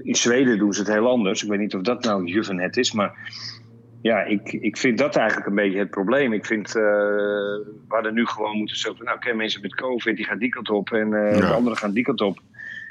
in 0.03 0.14
Zweden 0.14 0.59
doen 0.59 0.73
ze 0.73 0.81
het 0.81 0.93
heel 0.93 1.09
anders. 1.09 1.43
Ik 1.43 1.49
weet 1.49 1.59
niet 1.59 1.75
of 1.75 1.83
dat 1.83 2.05
nou 2.05 2.25
Juvenet 2.25 2.77
is, 2.77 2.93
maar 2.93 3.33
ja, 4.02 4.22
ik, 4.22 4.52
ik 4.52 4.76
vind 4.76 4.98
dat 4.98 5.16
eigenlijk 5.16 5.48
een 5.48 5.54
beetje 5.54 5.78
het 5.78 5.90
probleem. 5.90 6.32
Ik 6.32 6.46
vind, 6.46 6.68
uh, 6.68 6.82
we 6.82 7.84
hadden 7.88 8.14
nu 8.14 8.26
gewoon 8.26 8.56
moeten 8.56 8.76
zeggen, 8.76 9.04
nou, 9.04 9.16
oké, 9.16 9.32
mensen 9.32 9.60
met 9.60 9.74
COVID, 9.74 10.16
die 10.16 10.24
gaan 10.24 10.38
die 10.38 10.48
kant 10.48 10.70
op 10.70 10.90
en 10.90 11.06
uh, 11.06 11.36
de 11.36 11.46
anderen 11.46 11.78
gaan 11.78 11.92
die 11.92 12.04
kant 12.04 12.20
op. 12.20 12.38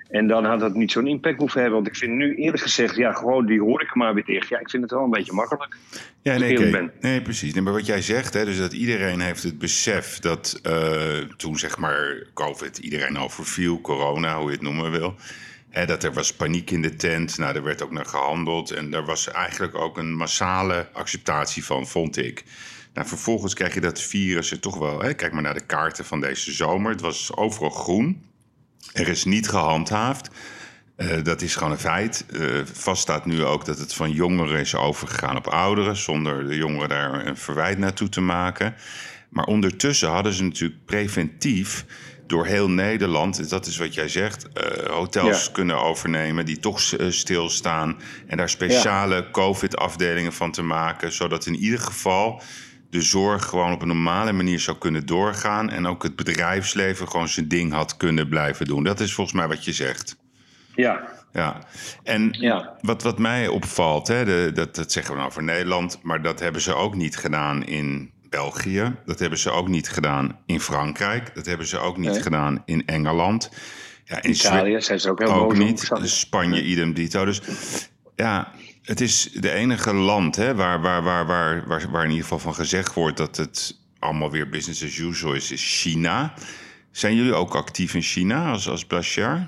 En 0.10 0.28
dan 0.28 0.46
had 0.46 0.60
dat 0.60 0.74
niet 0.74 0.92
zo'n 0.92 1.08
impact 1.08 1.38
hoeven 1.38 1.62
hebben. 1.62 1.78
Want 1.78 1.92
ik 1.92 2.00
vind 2.00 2.12
nu 2.12 2.36
eerlijk 2.36 2.64
gezegd, 2.64 2.96
ja, 2.96 3.14
gewoon 3.14 3.46
die 3.46 3.62
hoor 3.62 3.82
ik 3.82 3.96
maar 3.96 4.14
weer 4.14 4.26
dicht. 4.26 4.48
Ja, 4.48 4.60
ik 4.60 4.70
vind 4.70 4.84
het 4.84 4.92
wel 4.92 5.04
een 5.04 5.10
beetje 5.10 5.34
makkelijk. 5.34 5.78
Ja, 6.22 6.38
nee, 6.38 6.90
nee 7.00 7.22
precies. 7.22 7.54
Nee, 7.54 7.64
maar 7.64 7.74
wat 7.74 7.86
jij 7.86 8.02
zegt, 8.02 8.34
hè, 8.34 8.46
dus 8.46 8.58
dat 8.58 8.74
iedereen 8.74 9.20
heeft 9.20 9.44
het 9.44 9.60
besef 9.60 10.20
dat 10.20 10.60
uh, 10.68 11.18
toen 11.38 11.58
zeg 11.58 11.78
maar 11.78 12.24
COVID 12.34 12.78
iedereen 12.78 13.18
overviel, 13.18 13.82
corona, 13.82 14.38
hoe 14.38 14.46
je 14.46 14.56
het 14.56 14.62
noemen 14.62 14.92
wil 14.92 15.16
dat 15.72 16.04
er 16.04 16.14
was 16.14 16.34
paniek 16.34 16.72
in 16.72 16.82
de 16.82 16.96
tent. 16.96 17.38
Nou, 17.38 17.56
er 17.56 17.64
werd 17.64 17.82
ook 17.82 17.92
naar 17.92 18.06
gehandeld. 18.06 18.72
En 18.72 18.94
er 18.94 19.06
was 19.06 19.32
eigenlijk 19.32 19.76
ook 19.76 19.98
een 19.98 20.16
massale 20.16 20.90
acceptatie 20.94 21.66
van, 21.66 21.88
vond 21.88 22.18
ik. 22.18 22.44
Nou, 22.94 23.08
vervolgens 23.08 23.54
krijg 23.54 23.74
je 23.74 23.82
dat 23.82 24.02
virus 24.02 24.52
er 24.52 24.60
toch 24.60 24.78
wel. 24.78 24.98
Kijk 24.98 25.32
maar 25.32 25.42
naar 25.42 25.54
de 25.54 25.66
kaarten 25.66 26.06
van 26.06 26.20
deze 26.20 26.52
zomer. 26.52 26.92
Het 26.92 27.02
was 27.02 27.36
overal 27.36 27.70
groen. 27.70 28.24
Er 28.94 29.08
is 29.08 29.26
niet 29.26 29.50
gehandhaafd. 29.50 30.30
Uh, 30.98 31.24
dat 31.24 31.42
is 31.42 31.56
gewoon 31.56 31.72
een 31.72 31.80
feit. 31.80 32.26
Uh, 32.32 32.62
vast 32.74 33.02
staat 33.02 33.26
nu 33.26 33.44
ook 33.44 33.66
dat 33.66 33.78
het 33.78 33.94
van 33.94 34.12
jongeren 34.12 34.60
is 34.60 34.76
overgegaan 34.76 35.38
op 35.38 35.48
ouderen, 35.48 35.96
zonder 35.96 36.48
de 36.48 36.56
jongeren 36.56 36.90
daar 36.90 37.26
een 37.26 37.38
verwijt 37.38 37.78
naartoe 37.78 38.10
te 38.10 38.22
maken. 38.22 38.76
Maar 39.30 39.46
ondertussen 39.46 40.10
hadden 40.10 40.34
ze 40.34 40.44
natuurlijk 40.44 40.86
preventief 40.86 41.86
door 42.30 42.46
heel 42.46 42.70
Nederland, 42.70 43.50
dat 43.50 43.66
is 43.66 43.78
wat 43.78 43.94
jij 43.94 44.08
zegt, 44.08 44.46
uh, 44.46 44.90
hotels 44.90 45.46
ja. 45.46 45.52
kunnen 45.52 45.82
overnemen 45.82 46.46
die 46.46 46.60
toch 46.60 46.80
stilstaan. 47.10 47.98
En 48.28 48.38
daar 48.38 48.50
speciale 48.50 49.16
ja. 49.16 49.26
COVID-afdelingen 49.32 50.34
van 50.34 50.52
te 50.52 50.62
maken, 50.62 51.12
zodat 51.12 51.46
in 51.46 51.56
ieder 51.56 51.80
geval 51.80 52.42
de 52.90 53.02
zorg 53.02 53.46
gewoon 53.46 53.72
op 53.72 53.82
een 53.82 53.88
normale 53.88 54.32
manier 54.32 54.60
zou 54.60 54.78
kunnen 54.78 55.06
doorgaan. 55.06 55.70
En 55.70 55.88
ook 55.88 56.04
het 56.04 56.16
bedrijfsleven 56.16 57.08
gewoon 57.08 57.28
zijn 57.28 57.48
ding 57.48 57.74
had 57.74 57.98
kunnen 57.98 58.30
blijven 58.30 58.66
doen. 58.66 58.84
Dat 58.84 59.00
is 59.00 59.14
volgens 59.14 59.36
mij 59.36 59.48
wat 59.48 59.66
je 59.66 59.74
zegt. 59.74 60.18
Ja. 60.76 61.18
Ja, 61.34 61.60
en 62.04 62.30
ja. 62.32 62.78
Wat, 62.82 63.04
wat 63.04 63.20
mij 63.20 63.48
opvalt, 63.48 64.08
hè, 64.08 64.26
de, 64.26 64.52
dat, 64.54 64.76
dat 64.76 64.92
zeggen 64.92 65.14
we 65.14 65.20
nou 65.20 65.32
voor 65.32 65.44
Nederland, 65.44 66.00
maar 66.04 66.22
dat 66.22 66.40
hebben 66.40 66.62
ze 66.62 66.74
ook 66.74 66.96
niet 66.96 67.18
gedaan 67.18 67.66
in 67.66 68.12
België. 68.30 68.96
Dat 69.06 69.20
hebben 69.20 69.40
ze 69.40 69.50
ook 69.50 69.68
niet 69.68 69.90
gedaan 69.90 70.40
in 70.46 70.60
Frankrijk. 70.60 71.36
Dat 71.36 71.46
hebben 71.46 71.68
ze 71.68 71.78
ook 71.78 71.98
niet 71.98 72.12
nee. 72.12 72.22
gedaan 72.22 72.62
in 72.66 72.86
Engeland. 72.86 73.50
Ja, 74.06 74.22
in 74.22 74.30
Italië 74.30 74.82
zijn 74.82 75.00
ze 75.00 75.10
ook 75.10 75.20
heel 75.20 75.34
ook 75.34 75.58
niet. 75.58 75.90
Spanje, 76.02 76.64
idem 76.64 76.94
dito. 76.94 77.26
Dus 77.26 77.42
ja, 78.16 78.52
het 78.82 79.02
is 79.02 79.30
de 79.34 79.52
enige 79.52 79.94
land 79.94 80.36
hè, 80.36 80.56
waar, 80.56 80.82
waar, 80.82 81.04
waar, 81.04 81.26
waar, 81.26 81.68
waar, 81.68 81.90
waar 81.92 82.04
in 82.04 82.10
ieder 82.10 82.24
geval 82.24 82.40
van 82.40 82.56
gezegd 82.56 82.94
wordt 82.94 83.18
dat 83.18 83.38
het 83.38 83.78
allemaal 84.00 84.32
weer 84.32 84.50
business 84.50 84.84
as 84.84 84.98
usual 84.98 85.34
is, 85.34 85.52
is 85.52 85.82
China. 85.82 86.34
Zijn 86.92 87.16
jullie 87.16 87.34
ook 87.34 87.56
actief 87.56 87.94
in 87.94 88.02
China 88.02 88.52
als, 88.52 88.70
als 88.70 88.86
Blachard? 88.86 89.42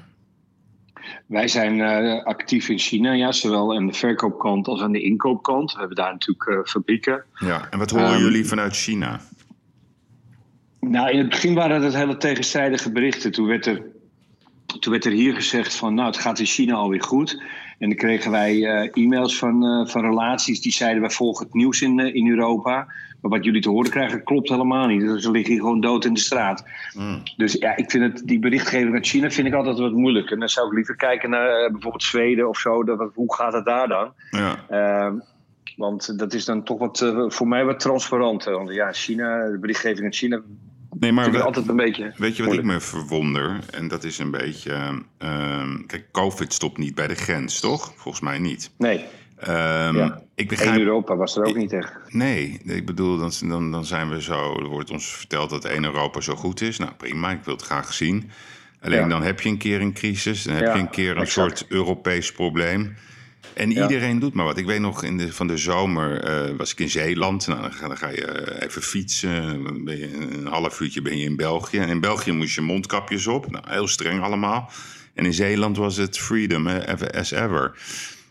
Wij 1.25 1.47
zijn 1.47 1.77
uh, 1.77 2.23
actief 2.23 2.69
in 2.69 2.79
China, 2.79 3.11
ja, 3.11 3.31
zowel 3.31 3.75
aan 3.75 3.87
de 3.87 3.93
verkoopkant 3.93 4.67
als 4.67 4.81
aan 4.81 4.91
de 4.91 5.01
inkoopkant. 5.01 5.71
We 5.73 5.79
hebben 5.79 5.97
daar 5.97 6.11
natuurlijk 6.11 6.47
uh, 6.49 6.59
fabrieken. 6.63 7.23
Ja, 7.39 7.67
en 7.69 7.79
wat 7.79 7.89
horen 7.89 8.13
um, 8.13 8.21
jullie 8.21 8.45
vanuit 8.45 8.75
China? 8.75 9.19
Nou, 10.79 11.11
in 11.11 11.17
het 11.17 11.29
begin 11.29 11.53
waren 11.53 11.81
het 11.81 11.95
hele 11.95 12.17
tegenstrijdige 12.17 12.91
berichten. 12.91 13.31
Toen 13.31 13.47
werd 13.47 13.65
er, 13.65 13.81
toen 14.79 14.91
werd 14.91 15.05
er 15.05 15.11
hier 15.11 15.33
gezegd 15.33 15.75
van, 15.75 15.93
nou, 15.93 16.07
het 16.07 16.17
gaat 16.17 16.39
in 16.39 16.45
China 16.45 16.73
alweer 16.73 17.03
goed. 17.03 17.41
En 17.79 17.89
dan 17.89 17.97
kregen 17.97 18.31
wij 18.31 18.55
uh, 18.55 19.03
e-mails 19.03 19.37
van, 19.37 19.87
van 19.89 20.01
relaties 20.01 20.61
die 20.61 20.71
zeiden, 20.71 21.01
wij 21.01 21.09
volgen 21.09 21.45
het 21.45 21.53
nieuws 21.53 21.81
in, 21.81 21.99
in 21.99 22.29
Europa. 22.29 22.87
Maar 23.21 23.31
wat 23.31 23.43
jullie 23.43 23.61
te 23.61 23.69
horen 23.69 23.91
krijgen, 23.91 24.23
klopt 24.23 24.49
helemaal 24.49 24.87
niet. 24.87 25.01
Dus 25.01 25.23
ze 25.23 25.31
liggen 25.31 25.51
hier 25.51 25.61
gewoon 25.61 25.81
dood 25.81 26.05
in 26.05 26.13
de 26.13 26.19
straat. 26.19 26.63
Mm. 26.93 27.23
Dus 27.37 27.53
ja, 27.53 27.75
ik 27.75 27.91
vind 27.91 28.03
het, 28.03 28.27
die 28.27 28.39
berichtgeving 28.39 28.93
uit 28.93 29.07
China 29.07 29.29
vind 29.29 29.47
ik 29.47 29.53
altijd 29.53 29.77
wat 29.77 29.91
moeilijk. 29.91 30.31
En 30.31 30.39
dan 30.39 30.49
zou 30.49 30.67
ik 30.67 30.73
liever 30.73 30.95
kijken 30.95 31.29
naar 31.29 31.71
bijvoorbeeld 31.71 32.03
Zweden 32.03 32.49
of 32.49 32.57
zo. 32.57 32.83
Dat, 32.83 33.11
hoe 33.13 33.35
gaat 33.35 33.53
het 33.53 33.65
daar 33.65 33.87
dan? 33.87 34.13
Ja. 34.29 34.65
Uh, 34.71 35.19
want 35.75 36.19
dat 36.19 36.33
is 36.33 36.45
dan 36.45 36.63
toch 36.63 36.79
wat, 36.79 37.13
voor 37.27 37.47
mij 37.47 37.65
wat 37.65 37.79
transparanter. 37.79 38.53
Want 38.53 38.73
ja, 38.73 38.91
China, 38.91 39.49
de 39.49 39.59
berichtgeving 39.59 40.03
uit 40.03 40.15
China 40.15 40.41
Nee, 41.01 41.11
maar 41.11 41.31
we, 41.31 41.41
altijd 41.41 41.67
een 41.67 41.75
beetje. 41.75 42.13
Weet 42.17 42.35
je 42.35 42.43
wat 42.43 42.53
ik 42.53 42.63
me 42.63 42.79
verwonder? 42.79 43.59
En 43.71 43.87
dat 43.87 44.03
is 44.03 44.19
een 44.19 44.31
beetje. 44.31 45.03
Uh, 45.19 45.63
kijk, 45.87 46.05
COVID 46.11 46.53
stopt 46.53 46.77
niet 46.77 46.95
bij 46.95 47.07
de 47.07 47.15
grens, 47.15 47.59
toch? 47.59 47.93
Volgens 47.95 48.23
mij 48.23 48.39
niet. 48.39 48.71
Nee. 48.77 48.97
Um, 48.97 49.97
ja. 49.97 50.21
ik 50.35 50.47
begrijp, 50.47 50.75
in 50.75 50.85
Europa 50.85 51.15
was 51.15 51.37
er 51.37 51.43
ook 51.43 51.55
niet 51.55 51.73
echt. 51.73 51.93
Nee, 52.07 52.59
ik 52.63 52.85
bedoel, 52.85 53.17
dan, 53.17 53.31
dan, 53.39 53.71
dan 53.71 53.85
zijn 53.85 54.09
we 54.09 54.21
zo. 54.21 54.59
Er 54.59 54.67
wordt 54.67 54.91
ons 54.91 55.05
verteld 55.05 55.49
dat 55.49 55.65
één 55.65 55.83
Europa 55.83 56.21
zo 56.21 56.35
goed 56.35 56.61
is. 56.61 56.77
Nou 56.77 56.91
prima, 56.97 57.31
ik 57.31 57.43
wil 57.43 57.55
het 57.55 57.63
graag 57.63 57.93
zien. 57.93 58.31
Alleen 58.81 58.99
ja. 58.99 59.07
dan 59.07 59.23
heb 59.23 59.39
je 59.41 59.49
een 59.49 59.57
keer 59.57 59.81
een 59.81 59.93
crisis, 59.93 60.43
dan 60.43 60.55
heb 60.55 60.65
ja, 60.65 60.73
je 60.73 60.79
een 60.79 60.89
keer 60.89 61.11
een 61.11 61.21
exact. 61.21 61.57
soort 61.57 61.71
Europees 61.71 62.31
probleem. 62.31 62.95
En 63.53 63.71
iedereen 63.71 64.19
doet 64.19 64.33
maar 64.33 64.45
wat. 64.45 64.57
Ik 64.57 64.65
weet 64.65 64.79
nog, 64.79 65.03
in 65.03 65.17
de, 65.17 65.33
van 65.33 65.47
de 65.47 65.57
zomer 65.57 66.29
uh, 66.49 66.55
was 66.57 66.71
ik 66.71 66.79
in 66.79 66.89
Zeeland. 66.89 67.47
Nou, 67.47 67.61
dan, 67.61 67.73
ga, 67.73 67.87
dan 67.87 67.97
ga 67.97 68.09
je 68.09 68.61
even 68.63 68.81
fietsen. 68.81 69.63
Dan 69.63 69.83
ben 69.83 69.97
je 69.97 70.13
een 70.13 70.47
half 70.47 70.79
uurtje 70.79 71.01
ben 71.01 71.17
je 71.17 71.23
in 71.23 71.35
België. 71.35 71.77
En 71.77 71.89
in 71.89 71.99
België 71.99 72.31
moest 72.31 72.55
je 72.55 72.61
mondkapjes 72.61 73.27
op. 73.27 73.51
Nou, 73.51 73.63
heel 73.67 73.87
streng 73.87 74.23
allemaal. 74.23 74.71
En 75.13 75.25
in 75.25 75.33
Zeeland 75.33 75.77
was 75.77 75.97
het 75.97 76.17
freedom 76.17 76.67
as 76.67 77.31
ever. 77.31 77.71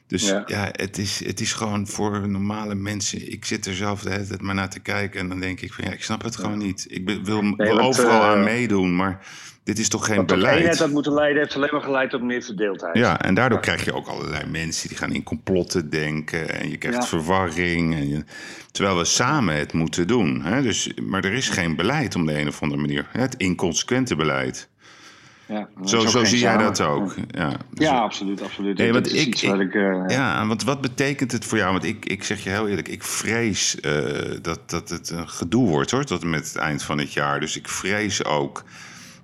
Dus 0.06 0.26
ja, 0.26 0.42
ja 0.46 0.68
het, 0.72 0.98
is, 0.98 1.24
het 1.24 1.40
is 1.40 1.52
gewoon 1.52 1.86
voor 1.86 2.28
normale 2.28 2.74
mensen. 2.74 3.32
Ik 3.32 3.44
zit 3.44 3.66
er 3.66 3.74
zelf 3.74 4.02
de 4.02 4.10
hele 4.10 4.26
tijd 4.26 4.42
maar 4.42 4.54
naar 4.54 4.70
te 4.70 4.80
kijken. 4.80 5.20
En 5.20 5.28
dan 5.28 5.40
denk 5.40 5.60
ik 5.60 5.72
van 5.72 5.84
ja, 5.84 5.90
ik 5.90 6.02
snap 6.02 6.22
het 6.22 6.36
gewoon 6.36 6.58
niet. 6.58 6.86
Ik 6.88 7.20
wil, 7.24 7.42
nee, 7.42 7.54
wil 7.56 7.80
overal 7.80 8.20
uh, 8.20 8.28
aan 8.28 8.44
meedoen, 8.44 8.96
maar 8.96 9.26
dit 9.70 9.78
is 9.78 9.88
toch 9.88 10.06
geen 10.06 10.26
beleid. 10.26 10.58
eenheid 10.58 10.78
dat 10.78 10.90
moeten 10.90 11.12
leiden 11.12 11.42
heeft 11.42 11.56
alleen 11.56 11.68
maar 11.72 11.82
geleid 11.82 12.10
tot 12.10 12.22
meer 12.22 12.42
verdeeldheid. 12.42 12.96
Ja, 12.96 13.20
en 13.20 13.34
daardoor 13.34 13.58
ja. 13.58 13.64
krijg 13.64 13.84
je 13.84 13.94
ook 13.94 14.06
allerlei 14.06 14.46
mensen 14.46 14.88
die 14.88 14.96
gaan 14.96 15.12
in 15.12 15.22
complotten 15.22 15.90
denken. 15.90 16.60
En 16.60 16.70
je 16.70 16.76
krijgt 16.76 16.98
ja. 16.98 17.06
verwarring. 17.06 17.94
En 17.94 18.08
je, 18.08 18.24
terwijl 18.72 18.96
we 18.96 19.04
samen 19.04 19.56
het 19.56 19.72
moeten 19.72 20.06
doen. 20.06 20.42
Hè? 20.42 20.62
Dus, 20.62 20.90
maar 21.02 21.24
er 21.24 21.32
is 21.32 21.48
geen 21.48 21.76
beleid 21.76 22.14
om 22.14 22.26
de 22.26 22.40
een 22.40 22.48
of 22.48 22.62
andere 22.62 22.80
manier. 22.80 23.06
Het 23.10 23.34
inconsequente 23.34 24.16
beleid. 24.16 24.68
Ja, 25.46 25.68
zo 25.84 26.06
zo 26.06 26.24
zie 26.24 26.38
jij 26.38 26.56
dat 26.56 26.80
ook. 26.80 27.14
Ja, 27.30 27.48
dus 27.48 27.86
ja 27.86 27.98
absoluut. 27.98 28.42
absoluut. 28.42 28.78
Nee, 28.78 28.92
want 28.92 29.14
ik, 29.14 29.42
ik, 29.42 29.42
ik 29.42 29.74
uh, 29.74 30.04
ja, 30.06 30.46
want 30.46 30.64
wat 30.64 30.80
betekent 30.80 31.32
het 31.32 31.44
voor 31.44 31.58
jou? 31.58 31.72
Want 31.72 31.84
ik, 31.84 32.04
ik 32.04 32.24
zeg 32.24 32.44
je 32.44 32.50
heel 32.50 32.68
eerlijk, 32.68 32.88
ik 32.88 33.02
vrees 33.02 33.76
uh, 33.82 33.92
dat, 34.42 34.70
dat 34.70 34.88
het 34.88 35.10
een 35.10 35.28
gedoe 35.28 35.68
wordt 35.68 35.90
hoor, 35.90 36.04
tot 36.04 36.24
met 36.24 36.46
het 36.46 36.56
eind 36.56 36.82
van 36.82 36.98
het 36.98 37.12
jaar. 37.12 37.40
Dus 37.40 37.56
ik 37.56 37.68
vrees 37.68 38.24
ook 38.24 38.64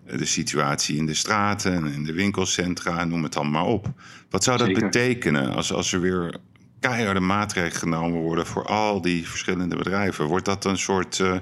de 0.06 0.24
situatie 0.24 0.96
in 0.96 1.06
de 1.06 1.14
straten 1.14 1.72
en 1.72 1.86
in 1.86 2.04
de 2.04 2.12
winkelcentra, 2.12 3.04
noem 3.04 3.22
het 3.22 3.32
dan 3.32 3.50
maar 3.50 3.64
op. 3.64 3.92
Wat 4.30 4.44
zou 4.44 4.58
dat 4.58 4.66
Zeker. 4.66 4.82
betekenen 4.82 5.54
als, 5.54 5.72
als 5.72 5.92
er 5.92 6.00
weer 6.00 6.36
keiharde 6.80 7.20
maatregelen 7.20 7.78
genomen 7.78 8.20
worden 8.20 8.46
voor 8.46 8.66
al 8.66 9.00
die 9.00 9.28
verschillende 9.28 9.76
bedrijven? 9.76 10.24
Wordt 10.24 10.44
dat 10.44 10.64
een 10.64 10.78
soort. 10.78 11.18
Uh, 11.18 11.36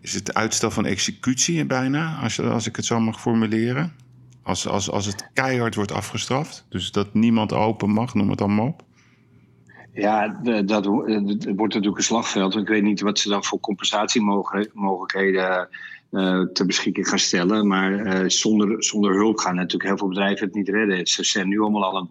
is 0.00 0.14
het 0.14 0.34
uitstel 0.34 0.70
van 0.70 0.86
executie 0.86 1.66
bijna, 1.66 2.18
als, 2.22 2.40
als 2.40 2.66
ik 2.66 2.76
het 2.76 2.84
zo 2.84 3.00
mag 3.00 3.20
formuleren? 3.20 3.92
Als, 4.42 4.68
als, 4.68 4.90
als 4.90 5.06
het 5.06 5.30
keihard 5.32 5.74
wordt 5.74 5.92
afgestraft, 5.92 6.66
dus 6.68 6.92
dat 6.92 7.14
niemand 7.14 7.52
open 7.52 7.90
mag, 7.90 8.14
noem 8.14 8.28
het 8.28 8.38
dan 8.38 8.54
maar 8.54 8.64
op? 8.64 8.84
Ja, 9.92 10.40
dat, 10.42 10.68
dat 10.68 10.86
wordt 10.86 11.54
natuurlijk 11.56 11.96
een 11.96 12.02
slagveld. 12.02 12.56
Ik 12.56 12.68
weet 12.68 12.82
niet 12.82 13.00
wat 13.00 13.18
ze 13.18 13.28
dan 13.28 13.44
voor 13.44 13.60
compensatiemogelijkheden 13.60 15.68
ter 16.52 16.66
beschikking 16.66 17.08
gaan 17.08 17.18
stellen. 17.18 17.66
Maar 17.66 17.92
uh, 17.92 18.28
zonder, 18.28 18.84
zonder 18.84 19.14
hulp 19.14 19.38
gaan 19.38 19.54
natuurlijk 19.54 19.88
heel 19.88 19.98
veel 19.98 20.08
bedrijven 20.08 20.46
het 20.46 20.54
niet 20.54 20.68
redden. 20.68 21.06
Ze 21.06 21.24
zijn 21.24 21.48
nu 21.48 21.60
allemaal 21.60 21.84
al 21.84 21.96
aan 21.96 22.08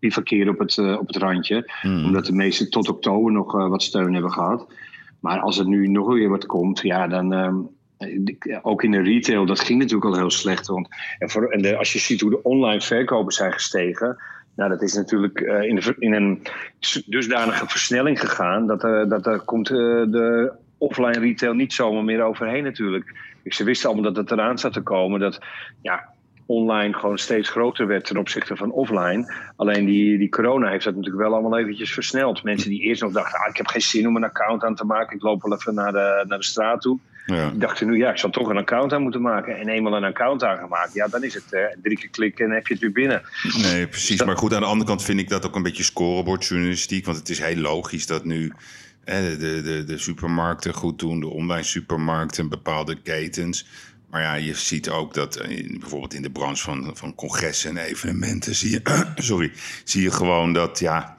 bakverkeer 0.00 0.48
op 0.48 0.58
het, 0.58 0.76
uh, 0.76 0.98
op 0.98 1.06
het 1.06 1.16
randje. 1.16 1.70
Mm. 1.82 2.04
Omdat 2.04 2.26
de 2.26 2.32
meeste 2.32 2.68
tot 2.68 2.88
oktober 2.88 3.32
nog 3.32 3.52
wat 3.52 3.82
steun 3.82 4.12
hebben 4.12 4.32
gehad. 4.32 4.72
Maar 5.20 5.40
als 5.40 5.58
er 5.58 5.66
nu 5.66 5.86
nog 5.86 6.12
weer 6.12 6.28
wat 6.28 6.46
komt, 6.46 6.80
ja, 6.80 7.08
dan. 7.08 7.32
Um, 7.32 7.68
ook 8.62 8.82
in 8.82 8.90
de 8.90 9.02
retail, 9.02 9.46
dat 9.46 9.60
ging 9.60 9.78
natuurlijk 9.78 10.10
al 10.10 10.16
heel 10.16 10.30
slecht. 10.30 10.66
Want, 10.66 10.88
en, 11.18 11.30
voor, 11.30 11.48
en 11.48 11.62
de, 11.62 11.76
als 11.76 11.92
je 11.92 11.98
ziet 11.98 12.20
hoe 12.20 12.30
de 12.30 12.42
online 12.42 12.80
verkopen 12.80 13.32
zijn 13.32 13.52
gestegen. 13.52 14.16
Nou, 14.56 14.70
dat 14.70 14.82
is 14.82 14.94
natuurlijk 14.94 15.40
uh, 15.40 15.62
in, 15.62 15.74
de, 15.74 15.94
in, 15.98 16.12
een 16.12 16.42
dusdanige 17.06 17.68
versnelling 17.68 18.20
gegaan. 18.20 18.66
Dat, 18.66 18.84
uh, 18.84 19.08
dat 19.08 19.26
er 19.26 19.40
komt 19.40 19.66
de 19.66 20.52
offline 20.78 21.18
retail 21.18 21.52
niet 21.52 21.72
zomaar 21.72 22.04
meer 22.04 22.22
overheen 22.22 22.62
natuurlijk. 22.62 23.14
Ze 23.44 23.64
wisten 23.64 23.90
allemaal 23.90 24.12
dat 24.12 24.22
het 24.22 24.30
eraan 24.30 24.58
zat 24.58 24.72
te 24.72 24.80
komen. 24.80 25.20
Dat 25.20 25.38
ja, 25.82 26.08
online 26.46 26.94
gewoon 26.94 27.18
steeds 27.18 27.48
groter 27.48 27.86
werd 27.86 28.04
ten 28.04 28.16
opzichte 28.16 28.56
van 28.56 28.70
offline. 28.70 29.34
Alleen 29.56 29.84
die, 29.84 30.18
die 30.18 30.28
corona 30.28 30.70
heeft 30.70 30.84
dat 30.84 30.94
natuurlijk 30.94 31.22
wel 31.22 31.32
allemaal 31.32 31.58
eventjes 31.58 31.92
versneld. 31.92 32.42
Mensen 32.42 32.70
die 32.70 32.80
eerst 32.80 33.02
nog 33.02 33.12
dachten, 33.12 33.40
ah, 33.40 33.48
ik 33.48 33.56
heb 33.56 33.66
geen 33.66 33.80
zin 33.80 34.08
om 34.08 34.16
een 34.16 34.24
account 34.24 34.64
aan 34.64 34.74
te 34.74 34.84
maken. 34.84 35.16
Ik 35.16 35.22
loop 35.22 35.42
wel 35.42 35.58
even 35.58 35.74
naar 35.74 35.92
de, 35.92 36.24
naar 36.28 36.38
de 36.38 36.44
straat 36.44 36.80
toe. 36.80 36.98
Ja. 37.26 37.50
Dachten 37.54 37.86
nu, 37.86 37.96
ja, 37.96 38.10
ik 38.10 38.18
zal 38.18 38.30
toch 38.30 38.48
een 38.48 38.56
account 38.56 38.92
aan 38.92 39.02
moeten 39.02 39.20
maken. 39.20 39.58
En 39.58 39.68
eenmaal 39.68 39.96
een 39.96 40.04
account 40.04 40.44
aangemaakt, 40.44 40.94
ja, 40.94 41.08
dan 41.08 41.24
is 41.24 41.34
het 41.34 41.44
uh, 41.50 41.60
drie 41.82 41.98
keer 41.98 42.08
klikken 42.08 42.44
en 42.44 42.50
heb 42.50 42.66
je 42.66 42.72
het 42.72 42.82
weer 42.82 42.92
binnen. 42.92 43.22
Nee, 43.62 43.86
precies. 43.86 44.16
Dat... 44.16 44.26
Maar 44.26 44.36
goed, 44.36 44.54
aan 44.54 44.60
de 44.60 44.66
andere 44.66 44.88
kant 44.88 45.02
vind 45.02 45.20
ik 45.20 45.28
dat 45.28 45.46
ook 45.46 45.54
een 45.54 45.62
beetje 45.62 45.82
scorebordjournalistiek. 45.82 47.04
Want 47.04 47.16
het 47.16 47.28
is 47.28 47.38
heel 47.38 47.56
logisch 47.56 48.06
dat 48.06 48.24
nu 48.24 48.52
de, 49.10 49.62
de, 49.62 49.84
de 49.84 49.98
supermarkten 49.98 50.74
goed 50.74 50.98
doen, 50.98 51.20
de 51.20 51.26
online 51.26 51.62
supermarkten, 51.62 52.48
bepaalde 52.48 53.00
ketens. 53.02 53.66
Maar 54.10 54.22
ja, 54.22 54.34
je 54.34 54.54
ziet 54.54 54.88
ook 54.88 55.14
dat 55.14 55.40
in, 55.40 55.76
bijvoorbeeld 55.80 56.14
in 56.14 56.22
de 56.22 56.30
branche 56.30 56.62
van, 56.62 56.90
van 56.94 57.14
congressen 57.14 57.70
en 57.70 57.84
evenementen 57.84 58.54
zie 58.54 58.70
je, 58.70 59.04
sorry, 59.16 59.52
zie 59.84 60.02
je 60.02 60.10
gewoon 60.10 60.52
dat 60.52 60.78
ja, 60.78 61.16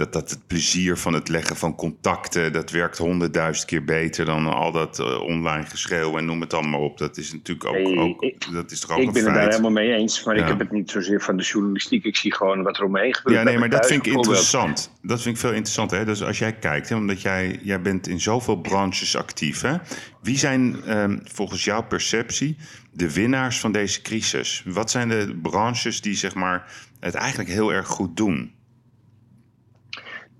dat, 0.00 0.12
dat 0.12 0.30
het 0.30 0.46
plezier 0.46 0.96
van 0.96 1.12
het 1.12 1.28
leggen 1.28 1.56
van 1.56 1.74
contacten, 1.74 2.52
dat 2.52 2.70
werkt 2.70 2.98
honderdduizend 2.98 3.66
keer 3.68 3.84
beter 3.84 4.24
dan 4.24 4.46
al 4.46 4.72
dat 4.72 4.98
uh, 4.98 5.20
online 5.20 5.66
geschreeuw 5.66 6.16
en 6.18 6.24
noem 6.24 6.40
het 6.40 6.54
allemaal 6.54 6.80
op. 6.80 6.98
Dat 6.98 7.16
is 7.16 7.32
natuurlijk 7.32 7.68
ook, 7.68 7.98
ook 7.98 8.22
ik- 8.22 8.52
dat 8.52 8.70
is 8.70 8.80
toch 8.80 8.90
ook 8.90 8.98
Ik 8.98 9.06
een 9.06 9.12
ben 9.12 9.24
het 9.24 9.34
daar 9.34 9.48
helemaal 9.48 9.70
mee 9.70 9.92
eens, 9.92 10.24
maar 10.24 10.36
Ja. 10.36 10.42
ik 10.42 10.48
heb 10.48 10.58
het 10.58 10.70
niet 10.72 10.90
zozeer 10.90 11.20
van 11.20 11.36
de 11.36 11.42
journalistiek. 11.42 12.04
Ik 12.04 12.16
zie 12.16 12.34
gewoon 12.34 12.62
wat 12.62 12.78
er 12.78 12.84
omheen 12.84 13.14
gebeurt. 13.14 13.36
Ja, 13.36 13.42
nee, 13.42 13.58
maar 13.58 13.68
dat 13.70 13.86
vind 13.86 14.06
ik 14.06 14.12
interessant. 14.12 14.90
Dat 15.02 15.22
vind 15.22 15.34
ik 15.34 15.40
veel 15.40 15.52
interessanter. 15.52 15.98
Hè? 15.98 16.04
Dus 16.04 16.22
als 16.22 16.38
jij 16.38 16.52
kijkt, 16.52 16.88
hè, 16.88 16.96
omdat 16.96 17.22
jij, 17.22 17.58
jij 17.62 17.80
bent 17.80 18.08
in 18.08 18.20
zoveel 18.20 18.56
branches 18.56 19.16
actief. 19.16 19.60
Hè? 19.60 19.74
Wie 20.22 20.38
zijn 20.38 20.84
ehm, 20.84 21.18
volgens 21.24 21.64
jouw 21.64 21.82
perceptie 21.82 22.56
de 22.92 23.12
winnaars 23.12 23.60
van 23.60 23.72
deze 23.72 24.02
crisis? 24.02 24.62
Wat 24.66 24.90
zijn 24.90 25.08
de 25.08 25.38
branches 25.42 26.00
die 26.00 26.14
zeg 26.14 26.34
maar 26.34 26.72
het 27.00 27.14
eigenlijk 27.14 27.50
heel 27.50 27.72
erg 27.72 27.86
goed 27.86 28.16
doen. 28.16 28.58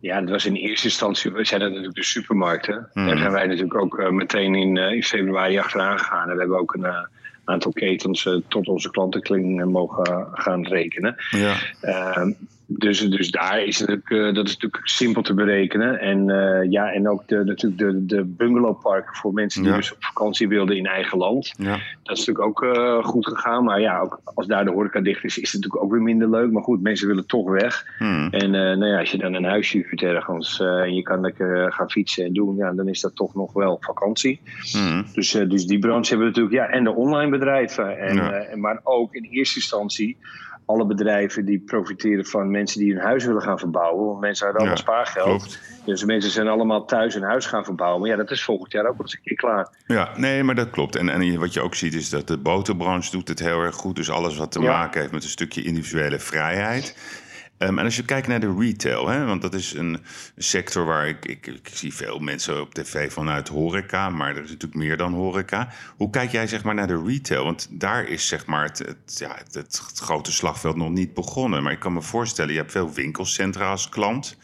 Ja, 0.01 0.21
dat 0.21 0.31
was 0.31 0.47
in 0.47 0.55
eerste 0.55 0.87
instantie, 0.87 1.33
we 1.33 1.45
zijn 1.45 1.61
dat 1.61 1.69
natuurlijk 1.69 1.97
de 1.97 2.05
supermarkten. 2.05 2.89
Mm. 2.95 3.07
Daar 3.07 3.19
zijn 3.19 3.33
wij 3.33 3.47
natuurlijk 3.47 3.75
ook 3.75 3.99
uh, 3.99 4.09
meteen 4.09 4.55
in, 4.55 4.77
uh, 4.77 4.93
in 4.93 5.03
februari 5.03 5.59
achteraan 5.59 5.99
gegaan. 5.99 6.29
En 6.29 6.35
we 6.35 6.41
hebben 6.41 6.59
ook 6.59 6.75
een 6.75 6.85
uh, 6.85 7.05
aantal 7.45 7.73
ketens 7.73 8.29
tot 8.49 8.69
onze 8.69 8.91
klantenkling 8.91 9.65
mogen 9.65 10.29
gaan 10.33 10.67
rekenen. 10.67 11.17
Ja. 11.31 11.57
Dus, 12.79 13.01
dus 13.01 13.31
daar 13.31 13.63
is 13.63 13.79
natuurlijk, 13.79 14.11
uh, 14.11 14.35
dat 14.35 14.47
is 14.47 14.53
natuurlijk 14.53 14.89
simpel 14.89 15.23
te 15.23 15.35
berekenen. 15.35 16.01
En, 16.01 16.29
uh, 16.29 16.71
ja, 16.71 16.93
en 16.93 17.09
ook 17.09 17.29
de, 17.29 17.45
natuurlijk 17.45 17.81
de, 17.81 18.07
de 18.07 18.25
bungalowparken 18.25 19.17
voor 19.17 19.33
mensen 19.33 19.63
die 19.63 19.73
dus 19.73 19.93
op 19.93 20.05
vakantie 20.05 20.49
wilden 20.49 20.77
in 20.77 20.87
eigen 20.87 21.19
land. 21.19 21.53
Ja. 21.57 21.79
Dat 22.03 22.19
is 22.19 22.27
natuurlijk 22.27 22.47
ook 22.47 22.63
uh, 22.63 23.05
goed 23.05 23.27
gegaan. 23.27 23.65
Maar 23.65 23.81
ja, 23.81 24.01
ook 24.01 24.21
als 24.25 24.47
daar 24.47 24.65
de 24.65 24.71
horeca 24.71 25.01
dicht 25.01 25.25
is, 25.25 25.39
is 25.39 25.53
het 25.53 25.61
natuurlijk 25.61 25.85
ook 25.85 25.93
weer 25.93 26.03
minder 26.03 26.31
leuk. 26.31 26.51
Maar 26.51 26.63
goed, 26.63 26.83
mensen 26.83 27.09
willen 27.09 27.27
toch 27.27 27.51
weg. 27.51 27.87
Hmm. 27.99 28.29
En 28.31 28.51
nou 28.51 28.87
ja, 28.87 28.99
als 28.99 29.11
je 29.11 29.19
dan 29.19 29.35
een 29.35 29.45
huisje 29.45 29.77
huurt 29.77 30.03
ergens 30.03 30.61
en 30.61 30.95
je 30.95 31.03
kan 31.03 31.21
lekker 31.21 31.73
gaan 31.73 31.91
fietsen 31.91 32.25
en 32.25 32.33
doen, 32.33 32.57
ja, 32.57 32.73
dan 32.73 32.89
is 32.89 33.01
dat 33.01 33.17
toch 33.17 33.35
nog 33.35 33.53
wel 33.53 33.77
vakantie. 33.81 34.41
Hmm. 34.73 35.05
Dus, 35.15 35.31
dus 35.31 35.67
die 35.67 35.79
branche 35.79 36.09
hebben 36.09 36.27
we 36.33 36.41
natuurlijk, 36.41 36.55
ja, 36.55 36.77
en 36.77 36.85
de 36.85 36.95
online 36.95 37.31
bedrijven. 37.31 37.99
En, 37.99 38.15
ja. 38.15 38.57
maar 38.57 38.81
ook 38.83 39.15
in 39.15 39.25
eerste 39.25 39.59
instantie 39.59 40.17
alle 40.71 40.87
bedrijven 40.87 41.45
die 41.45 41.59
profiteren 41.59 42.27
van 42.27 42.51
mensen 42.51 42.81
die 42.81 42.93
hun 42.93 43.03
huis 43.03 43.25
willen 43.25 43.43
gaan 43.43 43.59
verbouwen. 43.59 44.07
Want 44.07 44.21
mensen 44.21 44.45
hebben 44.45 44.63
allemaal 44.63 44.83
spaargeld. 44.83 45.43
Klopt. 45.43 45.61
Dus 45.85 46.05
mensen 46.05 46.31
zijn 46.31 46.49
allemaal 46.49 46.85
thuis 46.85 47.15
een 47.15 47.23
huis 47.23 47.47
gaan 47.47 47.65
verbouwen. 47.65 48.01
Maar 48.01 48.11
ja, 48.11 48.17
dat 48.17 48.31
is 48.31 48.45
volgend 48.45 48.73
jaar 48.73 48.87
ook 48.87 48.97
wel 48.97 49.01
eens 49.01 49.15
een 49.15 49.23
keer 49.23 49.37
klaar. 49.37 49.69
Ja, 49.87 50.11
nee, 50.17 50.43
maar 50.43 50.55
dat 50.55 50.71
klopt. 50.71 50.97
En, 50.97 51.09
en 51.09 51.39
wat 51.39 51.53
je 51.53 51.61
ook 51.61 51.75
ziet 51.75 51.95
is 51.95 52.11
dat 52.11 52.29
de 52.29 52.39
boterbranche 52.39 53.11
doet 53.11 53.29
het 53.29 53.39
heel 53.39 53.61
erg 53.61 53.75
goed. 53.75 53.97
Dus 53.97 54.11
alles 54.11 54.37
wat 54.37 54.53
te 54.53 54.61
maken 54.61 55.01
heeft 55.01 55.13
met 55.13 55.23
een 55.23 55.29
stukje 55.29 55.63
individuele 55.63 56.19
vrijheid. 56.19 56.97
Um, 57.63 57.79
en 57.79 57.85
als 57.85 57.97
je 57.97 58.05
kijkt 58.05 58.29
naar 58.29 58.41
de 58.41 58.55
retail, 58.59 59.09
hè, 59.09 59.25
want 59.25 59.43
dat 59.43 59.55
is 59.55 59.75
een 59.75 59.99
sector 60.37 60.85
waar 60.85 61.09
ik, 61.09 61.25
ik, 61.25 61.47
ik, 61.47 61.71
zie 61.73 61.95
veel 61.95 62.19
mensen 62.19 62.61
op 62.61 62.75
tv 62.75 63.13
vanuit 63.13 63.49
horeca, 63.49 64.11
maar 64.11 64.37
er 64.37 64.43
is 64.43 64.51
natuurlijk 64.51 64.75
meer 64.75 64.97
dan 64.97 65.13
horeca. 65.13 65.73
Hoe 65.97 66.11
kijk 66.11 66.31
jij 66.31 66.47
zeg 66.47 66.65
maar 66.65 66.75
naar 66.75 66.87
de 66.87 67.03
retail? 67.07 67.45
Want 67.45 67.69
daar 67.71 68.05
is 68.05 68.29
zeg 68.29 68.47
maar 68.47 68.65
het, 68.65 69.17
ja, 69.19 69.37
het, 69.51 69.83
grote 69.95 70.33
slagveld 70.33 70.77
nog 70.77 70.91
niet 70.91 71.15
begonnen. 71.15 71.63
Maar 71.63 71.73
ik 71.73 71.79
kan 71.79 71.93
me 71.93 72.03
voorstellen, 72.03 72.53
je 72.53 72.59
hebt 72.59 72.73
veel 72.73 72.93
winkelcentra 72.93 73.71
als 73.71 73.89
klant. 73.89 74.37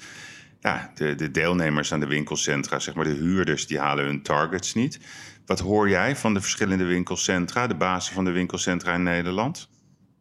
Ja, 0.61 0.92
de, 0.94 1.14
de 1.14 1.31
deelnemers 1.31 1.92
aan 1.92 2.00
de 2.00 2.07
winkelcentra, 2.07 2.79
zeg 2.79 2.94
maar 2.94 3.05
de 3.05 3.11
huurders, 3.11 3.66
die 3.66 3.79
halen 3.79 4.05
hun 4.05 4.22
targets 4.22 4.74
niet. 4.74 5.00
Wat 5.46 5.61
hoor 5.61 5.88
jij 5.88 6.16
van 6.16 6.35
de 6.35 6.40
verschillende 6.40 6.85
winkelcentra, 6.85 7.66
de 7.66 7.74
basis 7.74 8.14
van 8.14 8.24
de 8.24 8.31
winkelcentra 8.31 8.94
in 8.94 9.02
Nederland? 9.02 9.68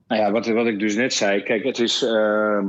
Nou 0.08 0.22
ja, 0.22 0.32
wat, 0.32 0.48
wat 0.48 0.68
ik 0.68 0.80
dus 0.80 0.96
net 0.96 1.14
zei. 1.14 1.44
Kijk, 1.44 1.64
het 1.64 1.80
is, 1.80 2.04
uh, 2.04 2.64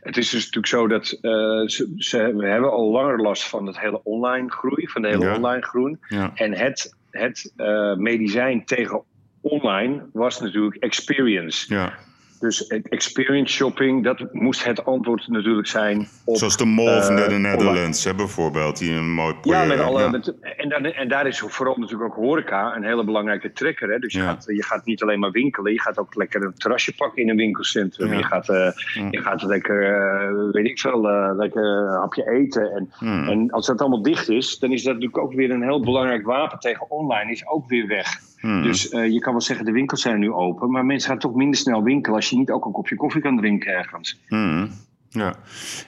het 0.00 0.16
is 0.16 0.30
dus 0.30 0.44
natuurlijk 0.44 0.66
zo 0.66 0.88
dat 0.88 1.18
uh, 1.22 1.66
ze, 1.66 1.92
ze, 1.96 2.36
we 2.36 2.46
hebben 2.46 2.70
al 2.70 2.90
langer 2.90 3.20
last 3.20 3.48
van 3.48 3.66
het 3.66 3.80
hele 3.80 4.00
online 4.04 4.50
groei, 4.50 4.88
van 4.88 5.02
de 5.02 5.08
hele 5.08 5.34
online 5.34 5.62
groei. 5.62 5.96
Ja. 6.08 6.30
En 6.34 6.54
het, 6.54 6.96
het 7.10 7.52
uh, 7.56 7.94
medicijn 7.94 8.64
tegen 8.64 9.02
online 9.40 10.06
was 10.12 10.40
natuurlijk 10.40 10.76
experience. 10.76 11.74
Ja. 11.74 11.98
Dus 12.40 12.66
experience 12.66 13.54
shopping, 13.54 14.04
dat 14.04 14.32
moest 14.32 14.64
het 14.64 14.84
antwoord 14.84 15.28
natuurlijk 15.28 15.66
zijn. 15.66 16.08
Op, 16.24 16.36
Zoals 16.36 16.56
de 16.56 16.64
Mall 16.64 17.02
van 17.02 17.18
uh, 17.18 17.28
de 17.28 17.34
Netherlands, 17.34 18.04
hè, 18.04 18.14
bijvoorbeeld, 18.14 18.78
die 18.78 18.92
een 18.92 19.12
mooi 19.12 19.34
project. 19.34 19.62
Ja, 19.62 19.68
met 19.68 19.80
alle, 19.80 20.00
ja. 20.00 20.10
Met, 20.10 20.34
en, 20.56 20.68
dan, 20.68 20.84
en 20.84 21.08
daar 21.08 21.26
is 21.26 21.38
vooral 21.38 21.76
natuurlijk 21.76 22.10
ook 22.10 22.24
horeca 22.24 22.76
een 22.76 22.84
hele 22.84 23.04
belangrijke 23.04 23.52
trekker. 23.52 23.90
Hè? 23.90 23.98
Dus 23.98 24.12
je, 24.12 24.20
gaat, 24.20 24.44
je 24.46 24.64
gaat 24.64 24.84
niet 24.84 25.02
alleen 25.02 25.18
maar 25.18 25.30
winkelen, 25.30 25.72
je 25.72 25.80
gaat 25.80 25.98
ook 25.98 26.14
lekker 26.14 26.42
een 26.42 26.54
terrasje 26.54 26.94
pakken 26.94 27.22
in 27.22 27.28
een 27.28 27.36
winkelcentrum. 27.36 28.12
Je, 28.12 28.22
gaat, 28.22 28.48
uh, 28.48 28.70
je 29.10 29.20
gaat 29.20 29.42
lekker, 29.42 29.82
uh, 29.82 30.52
weet 30.52 30.66
ik 30.66 30.78
veel, 30.78 31.00
lekker 31.36 31.64
een 31.64 31.98
hapje 31.98 32.30
eten. 32.30 32.72
En, 32.72 32.92
hmm. 32.98 33.28
en 33.28 33.50
als 33.50 33.66
dat 33.66 33.80
allemaal 33.80 34.02
dicht 34.02 34.28
is, 34.28 34.58
dan 34.58 34.72
is 34.72 34.82
dat 34.82 34.94
natuurlijk 34.94 35.22
ook 35.22 35.32
weer 35.32 35.50
een 35.50 35.62
heel 35.62 35.80
belangrijk 35.80 36.26
wapen 36.26 36.58
tegen 36.58 36.90
online, 36.90 37.30
is 37.30 37.48
ook 37.48 37.68
weer 37.68 37.86
weg. 37.86 38.28
Hmm. 38.40 38.62
Dus 38.62 38.92
uh, 38.92 39.12
je 39.12 39.18
kan 39.18 39.32
wel 39.32 39.40
zeggen, 39.40 39.64
de 39.64 39.72
winkels 39.72 40.02
zijn 40.02 40.18
nu 40.18 40.32
open. 40.32 40.70
Maar 40.70 40.84
mensen 40.84 41.10
gaan 41.10 41.18
toch 41.18 41.34
minder 41.34 41.58
snel 41.58 41.82
winkelen 41.82 42.16
als 42.16 42.30
je 42.30 42.36
niet 42.36 42.50
ook 42.50 42.64
een 42.64 42.72
kopje 42.72 42.96
koffie 42.96 43.22
kan 43.22 43.36
drinken 43.36 43.72
ergens. 43.72 44.20
Hmm. 44.28 44.70
Ja. 45.08 45.34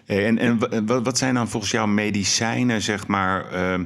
En, 0.06 0.38
en 0.38 0.58
wat 1.02 1.18
zijn 1.18 1.34
dan 1.34 1.48
volgens 1.48 1.72
jou 1.72 1.88
medicijnen, 1.88 2.82
zeg 2.82 3.06
maar, 3.06 3.54
uh, 3.54 3.80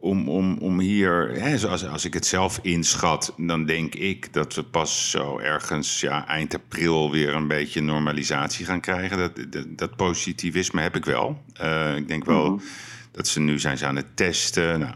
om, 0.00 0.28
om, 0.28 0.58
om 0.58 0.80
hier, 0.80 1.30
hè, 1.40 1.58
zoals 1.58 1.86
als 1.86 2.04
ik 2.04 2.14
het 2.14 2.26
zelf 2.26 2.58
inschat, 2.62 3.34
dan 3.36 3.64
denk 3.64 3.94
ik 3.94 4.32
dat 4.32 4.54
we 4.54 4.62
pas 4.62 5.10
zo 5.10 5.38
ergens 5.38 6.00
ja, 6.00 6.26
eind 6.26 6.54
april 6.54 7.10
weer 7.10 7.34
een 7.34 7.48
beetje 7.48 7.80
normalisatie 7.80 8.64
gaan 8.64 8.80
krijgen. 8.80 9.18
Dat, 9.18 9.52
dat, 9.52 9.66
dat 9.68 9.96
positivisme 9.96 10.80
heb 10.80 10.96
ik 10.96 11.04
wel. 11.04 11.42
Uh, 11.62 11.96
ik 11.96 12.08
denk 12.08 12.24
wel 12.24 12.44
mm-hmm. 12.44 12.66
dat 13.12 13.28
ze 13.28 13.40
nu 13.40 13.58
zijn 13.58 13.78
ze 13.78 13.86
aan 13.86 13.96
het 13.96 14.16
testen. 14.16 14.80
Nou, 14.80 14.94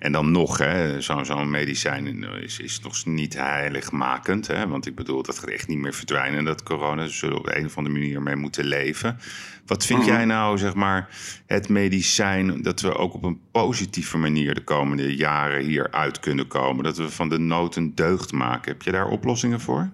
en 0.00 0.12
dan 0.12 0.30
nog, 0.30 0.60
zo'n 0.98 1.24
zo 1.24 1.44
medicijn 1.44 2.24
is, 2.42 2.58
is 2.58 2.80
nog 2.80 3.06
niet 3.06 3.34
heiligmakend. 3.34 4.46
Hè? 4.46 4.68
Want 4.68 4.86
ik 4.86 4.94
bedoel, 4.94 5.22
dat 5.22 5.38
gaat 5.38 5.48
echt 5.48 5.68
niet 5.68 5.78
meer 5.78 5.94
verdwijnen, 5.94 6.44
dat 6.44 6.62
corona. 6.62 7.02
Dus 7.02 7.10
we 7.10 7.16
zullen 7.16 7.38
op 7.38 7.46
een 7.46 7.64
of 7.64 7.76
andere 7.76 7.98
manier 7.98 8.22
mee 8.22 8.36
moeten 8.36 8.64
leven. 8.64 9.18
Wat 9.66 9.86
vind 9.86 10.04
jij 10.04 10.24
nou, 10.24 10.58
zeg 10.58 10.74
maar, 10.74 11.08
het 11.46 11.68
medicijn 11.68 12.62
dat 12.62 12.80
we 12.80 12.96
ook 12.96 13.14
op 13.14 13.22
een 13.22 13.40
positieve 13.50 14.18
manier 14.18 14.54
de 14.54 14.64
komende 14.64 15.16
jaren 15.16 15.64
hier 15.64 15.90
uit 15.90 16.20
kunnen 16.20 16.46
komen? 16.46 16.84
Dat 16.84 16.96
we 16.96 17.10
van 17.10 17.28
de 17.28 17.38
nood 17.38 17.76
een 17.76 17.94
deugd 17.94 18.32
maken. 18.32 18.72
Heb 18.72 18.82
je 18.82 18.92
daar 18.92 19.08
oplossingen 19.08 19.60
voor? 19.60 19.90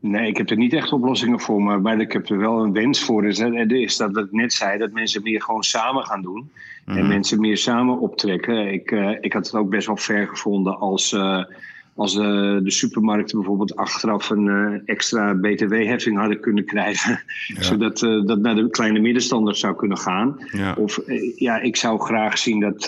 Nee, 0.00 0.28
ik 0.28 0.36
heb 0.36 0.50
er 0.50 0.56
niet 0.56 0.72
echt 0.72 0.92
oplossingen 0.92 1.40
voor, 1.40 1.62
maar 1.62 2.00
ik 2.00 2.12
heb 2.12 2.28
er 2.28 2.38
wel 2.38 2.62
een 2.62 2.72
wens 2.72 3.04
voor. 3.04 3.26
Is, 3.26 3.38
is 3.68 3.96
dat 3.96 4.16
ik 4.16 4.32
net 4.32 4.52
zei, 4.52 4.78
dat 4.78 4.92
mensen 4.92 5.22
meer 5.22 5.42
gewoon 5.42 5.62
samen 5.62 6.04
gaan 6.04 6.22
doen. 6.22 6.50
En 6.86 6.94
mhm. 6.94 7.08
mensen 7.08 7.40
meer 7.40 7.56
samen 7.56 7.98
optrekken. 7.98 8.72
Ik, 8.72 8.90
uh, 8.90 9.10
ik 9.20 9.32
had 9.32 9.46
het 9.46 9.54
ook 9.54 9.70
best 9.70 9.86
wel 9.86 9.96
ver 9.96 10.28
gevonden 10.28 10.78
als, 10.78 11.12
uh, 11.12 11.44
als 11.94 12.14
uh, 12.14 12.22
de 12.62 12.70
supermarkten 12.70 13.38
bijvoorbeeld 13.38 13.76
achteraf 13.76 14.30
een 14.30 14.82
extra 14.84 15.34
btw-heffing 15.34 16.18
hadden 16.18 16.40
kunnen 16.40 16.64
krijgen. 16.64 17.22
Zodat 17.58 17.98
dat 17.98 18.38
naar 18.38 18.54
de 18.54 18.70
kleine 18.70 19.00
middenstanders 19.00 19.60
zou 19.60 19.76
kunnen 19.76 19.98
gaan. 19.98 20.36
Ja. 20.52 20.74
Of 20.78 21.00
ja, 21.36 21.60
ik 21.60 21.76
zou 21.76 22.00
graag 22.00 22.38
zien 22.38 22.60
dat, 22.60 22.80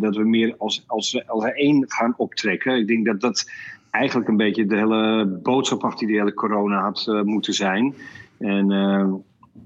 dat 0.00 0.16
we 0.16 0.24
meer 0.24 0.54
als, 0.58 0.84
als, 0.86 1.26
als 1.26 1.44
één 1.44 1.84
gaan 1.88 2.14
optrekken. 2.16 2.76
Ik 2.76 2.86
denk 2.86 3.06
dat 3.06 3.20
dat 3.20 3.50
eigenlijk 3.92 4.28
een 4.28 4.36
beetje 4.36 4.66
de 4.66 4.76
hele 4.76 5.26
boodschap 5.42 5.84
achter 5.84 6.06
die 6.06 6.18
hele 6.18 6.34
corona 6.34 6.80
had 6.80 7.06
uh, 7.08 7.22
moeten 7.22 7.54
zijn. 7.54 7.94
En, 8.38 8.70
uh, 8.70 9.12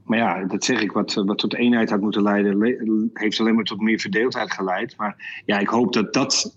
maar 0.04 0.18
ja, 0.18 0.44
dat 0.44 0.64
zeg 0.64 0.80
ik, 0.80 0.92
wat, 0.92 1.14
wat 1.14 1.38
tot 1.38 1.54
eenheid 1.54 1.90
had 1.90 2.00
moeten 2.00 2.22
leiden, 2.22 2.58
le 2.58 3.08
heeft 3.12 3.40
alleen 3.40 3.54
maar 3.54 3.64
tot 3.64 3.80
meer 3.80 3.98
verdeeldheid 3.98 4.52
geleid. 4.52 4.94
Maar 4.96 5.42
ja, 5.44 5.58
ik 5.58 5.68
hoop 5.68 5.92
dat 5.92 6.12
dat. 6.12 6.56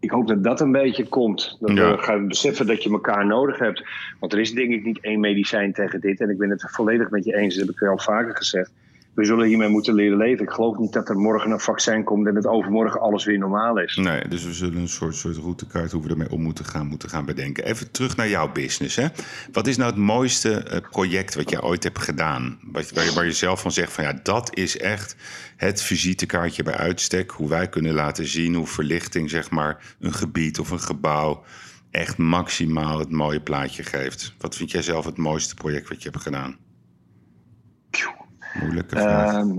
Ik 0.00 0.10
hoop 0.10 0.26
dat 0.26 0.44
dat 0.44 0.60
een 0.60 0.72
beetje 0.72 1.08
komt. 1.08 1.56
Dat 1.60 1.76
ja. 1.76 1.90
we 1.90 1.98
gaan 1.98 2.28
beseffen 2.28 2.66
dat 2.66 2.82
je 2.82 2.90
elkaar 2.90 3.26
nodig 3.26 3.58
hebt. 3.58 3.84
Want 4.20 4.32
er 4.32 4.38
is 4.38 4.52
denk 4.52 4.72
ik 4.72 4.84
niet 4.84 5.00
één 5.00 5.20
medicijn 5.20 5.72
tegen 5.72 6.00
dit. 6.00 6.20
En 6.20 6.30
ik 6.30 6.38
ben 6.38 6.50
het 6.50 6.70
volledig 6.70 7.10
met 7.10 7.24
je 7.24 7.36
eens. 7.36 7.56
Dat 7.56 7.66
heb 7.66 7.74
ik 7.74 7.88
al 7.88 7.98
vaker 7.98 8.36
gezegd 8.36 8.72
we 9.16 9.24
zullen 9.24 9.46
hiermee 9.46 9.68
moeten 9.68 9.94
leren 9.94 10.16
leven. 10.18 10.44
Ik 10.44 10.50
geloof 10.50 10.78
niet 10.78 10.92
dat 10.92 11.08
er 11.08 11.16
morgen 11.16 11.50
een 11.50 11.60
vaccin 11.60 12.04
komt 12.04 12.26
en 12.26 12.34
het 12.34 12.46
overmorgen 12.46 13.00
alles 13.00 13.24
weer 13.24 13.38
normaal 13.38 13.78
is. 13.78 13.96
Nee, 13.96 14.28
dus 14.28 14.44
we 14.44 14.52
zullen 14.52 14.76
een 14.76 14.88
soort, 14.88 15.14
soort 15.14 15.36
routekaart 15.36 15.92
hoe 15.92 16.02
we 16.02 16.08
ermee 16.08 16.30
om 16.30 16.42
moeten 16.42 16.64
gaan, 16.64 16.86
moeten 16.86 17.08
gaan 17.08 17.24
bedenken. 17.24 17.64
Even 17.64 17.90
terug 17.90 18.16
naar 18.16 18.28
jouw 18.28 18.52
business. 18.52 18.96
Hè? 18.96 19.06
Wat 19.52 19.66
is 19.66 19.76
nou 19.76 19.90
het 19.90 20.00
mooiste 20.00 20.52
eh, 20.52 20.80
project 20.90 21.34
wat 21.34 21.50
je 21.50 21.62
ooit 21.62 21.82
hebt 21.82 21.98
gedaan? 21.98 22.58
Waar 22.72 22.84
je, 22.92 23.12
waar 23.14 23.24
je 23.24 23.32
zelf 23.32 23.60
van 23.60 23.72
zegt 23.72 23.92
van 23.92 24.04
ja, 24.04 24.20
dat 24.22 24.56
is 24.56 24.78
echt 24.78 25.16
het 25.56 25.82
visitekaartje 25.82 26.62
bij 26.62 26.76
uitstek. 26.76 27.30
Hoe 27.30 27.48
wij 27.48 27.68
kunnen 27.68 27.94
laten 27.94 28.26
zien 28.26 28.54
hoe 28.54 28.66
verlichting, 28.66 29.30
zeg 29.30 29.50
maar, 29.50 29.94
een 30.00 30.14
gebied 30.14 30.58
of 30.58 30.70
een 30.70 30.80
gebouw 30.80 31.44
echt 31.90 32.18
maximaal 32.18 32.98
het 32.98 33.10
mooie 33.10 33.40
plaatje 33.40 33.82
geeft. 33.82 34.34
Wat 34.38 34.56
vind 34.56 34.70
jij 34.70 34.82
zelf 34.82 35.04
het 35.04 35.16
mooiste 35.16 35.54
project 35.54 35.88
wat 35.88 36.02
je 36.02 36.08
hebt 36.08 36.22
gedaan? 36.22 36.65
Moeilijke 38.54 38.96
vraag. 38.96 39.44
Uh, 39.44 39.52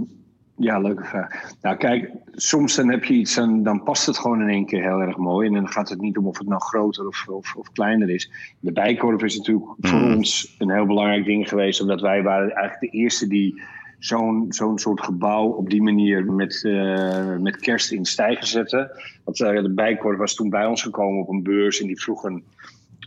ja, 0.58 0.80
leuke 0.80 1.04
vraag. 1.04 1.54
Nou, 1.62 1.78
kijk, 1.78 2.12
soms 2.32 2.76
dan 2.76 2.90
heb 2.90 3.04
je 3.04 3.14
iets 3.14 3.38
en 3.38 3.64
dan 3.64 3.84
past 3.84 4.06
het 4.06 4.18
gewoon 4.18 4.42
in 4.42 4.50
één 4.50 4.66
keer 4.66 4.82
heel 4.82 5.02
erg 5.02 5.18
mooi. 5.18 5.48
En 5.48 5.54
dan 5.54 5.68
gaat 5.68 5.90
het 5.90 6.02
niet 6.02 6.18
om 6.18 6.28
of 6.28 6.38
het 6.38 6.48
nou 6.48 6.62
groter 6.62 7.08
of, 7.08 7.28
of, 7.28 7.56
of 7.56 7.72
kleiner 7.72 8.10
is. 8.10 8.32
De 8.60 8.72
bijkorf 8.72 9.24
is 9.24 9.38
natuurlijk 9.38 9.66
voor 9.80 10.00
mm. 10.00 10.16
ons 10.16 10.56
een 10.58 10.72
heel 10.72 10.86
belangrijk 10.86 11.26
ding 11.26 11.50
geweest, 11.50 11.82
omdat 11.82 12.02
wij 12.02 12.24
waren 12.24 12.52
eigenlijk 12.52 12.92
de 12.92 12.98
eerste 12.98 13.28
die 13.28 13.62
zo'n 14.00 14.46
zo'n 14.50 14.80
soort 14.80 15.02
gebouw 15.02 15.48
op 15.48 15.70
die 15.70 15.82
manier 15.82 16.26
met, 16.26 16.64
uh, 16.64 17.38
met 17.38 17.58
kerst 17.58 17.92
in 17.92 18.06
stijgen 18.06 18.48
zetten. 18.48 18.92
Want 19.24 19.40
uh, 19.40 19.62
de 19.62 19.74
bijkorf 19.74 20.18
was 20.18 20.36
toen 20.36 20.50
bij 20.50 20.66
ons 20.66 20.82
gekomen 20.82 21.22
op 21.22 21.30
een 21.30 21.44
beurs 21.44 21.82
en 21.82 21.88
die 21.88 22.02
vroeg 22.02 22.24
een 22.24 22.44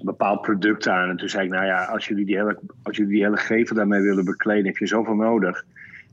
bepaald 0.04 0.42
product 0.42 0.88
aan. 0.88 1.08
En 1.08 1.16
toen 1.16 1.28
zei 1.28 1.44
ik, 1.44 1.50
nou 1.50 1.66
ja, 1.66 1.84
als 1.84 2.06
jullie 2.06 2.24
die 2.24 2.36
hele, 2.36 2.58
als 2.82 2.96
jullie 2.96 3.12
die 3.12 3.22
hele 3.22 3.36
gevel 3.36 3.76
daarmee 3.76 4.00
willen 4.00 4.24
bekleden, 4.24 4.66
heb 4.66 4.76
je 4.76 4.86
zoveel 4.86 5.14
nodig 5.14 5.64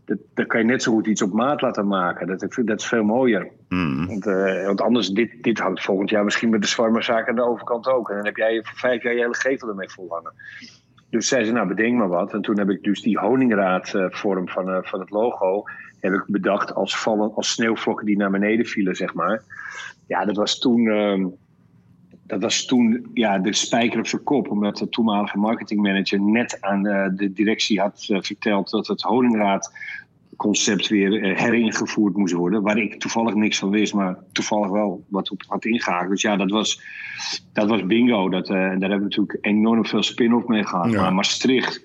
dat, 0.07 0.17
daar 0.33 0.45
kan 0.45 0.59
je 0.59 0.65
net 0.65 0.83
zo 0.83 0.91
goed 0.91 1.07
iets 1.07 1.21
op 1.21 1.33
maat 1.33 1.61
laten 1.61 1.87
maken. 1.87 2.27
Dat, 2.27 2.39
dat 2.65 2.79
is 2.79 2.87
veel 2.87 3.03
mooier. 3.03 3.47
Mm. 3.69 4.07
Want, 4.07 4.25
uh, 4.25 4.65
want, 4.65 4.81
anders, 4.81 5.09
dit, 5.09 5.43
dit 5.43 5.59
hangt 5.59 5.83
volgend 5.83 6.09
jaar 6.09 6.23
misschien 6.23 6.49
met 6.49 6.61
de 6.61 6.67
zwarmerzaak 6.67 7.29
aan 7.29 7.35
de 7.35 7.47
overkant 7.47 7.87
ook. 7.87 8.09
En 8.09 8.15
dan 8.15 8.25
heb 8.25 8.35
jij 8.35 8.63
voor 8.63 8.77
vijf 8.77 9.03
jaar 9.03 9.13
je 9.13 9.19
hele 9.19 9.35
gevel 9.35 9.69
ermee 9.69 9.89
volhangen. 9.89 10.33
dus 11.09 11.27
zei 11.27 11.45
ze, 11.45 11.51
nou 11.51 11.67
bedenk 11.67 11.97
maar 11.97 12.07
wat. 12.07 12.33
En 12.33 12.41
toen 12.41 12.57
heb 12.57 12.69
ik 12.69 12.83
dus 12.83 13.01
die 13.01 13.19
honingraadvorm 13.19 14.49
van, 14.49 14.83
van 14.83 14.99
het 14.99 15.09
logo 15.09 15.63
heb 15.99 16.13
ik 16.13 16.23
bedacht 16.27 16.73
als, 16.73 16.99
vallen, 16.99 17.33
als 17.33 17.51
sneeuwvlokken 17.51 18.05
die 18.05 18.17
naar 18.17 18.31
beneden 18.31 18.65
vielen, 18.65 18.95
zeg 18.95 19.13
maar. 19.13 19.43
Ja, 20.07 20.25
dat 20.25 20.35
was 20.35 20.59
toen, 20.59 20.87
ehm, 20.87 21.25
dat 22.27 22.41
was 22.41 22.65
toen 22.65 23.09
ja, 23.13 23.39
de 23.39 23.53
spijker 23.53 23.99
op 23.99 24.07
zijn 24.07 24.23
kop. 24.23 24.49
Omdat 24.49 24.77
de 24.77 24.89
toenmalige 24.89 25.37
marketingmanager 25.37 26.21
net 26.21 26.61
aan 26.61 26.83
de 27.15 27.31
directie 27.33 27.79
had 27.79 28.05
verteld 28.05 28.69
dat 28.69 28.87
het 28.87 29.01
honingraad 29.01 29.71
concept 30.37 30.87
weer 30.87 31.23
eh, 31.23 31.37
heringevoerd 31.37 32.15
moest 32.15 32.33
worden. 32.33 32.61
Waar 32.61 32.77
ik 32.77 32.99
toevallig 32.99 33.33
niks 33.33 33.57
van 33.57 33.69
wist, 33.69 33.93
maar 33.93 34.17
toevallig 34.31 34.69
wel 34.69 35.05
wat 35.07 35.31
op 35.31 35.43
had 35.47 35.65
ingehaakt. 35.65 36.09
Dus 36.09 36.21
ja, 36.21 36.35
dat 36.35 36.51
was, 36.51 36.81
dat 37.53 37.69
was 37.69 37.85
bingo. 37.85 38.29
Dat, 38.29 38.49
uh, 38.49 38.55
daar 38.55 38.69
hebben 38.69 38.97
we 38.97 39.03
natuurlijk 39.03 39.37
enorm 39.41 39.85
veel 39.85 40.03
spin-off 40.03 40.47
mee 40.47 40.65
gehad. 40.65 40.91
Maar 40.91 41.13
Maastricht, 41.13 41.81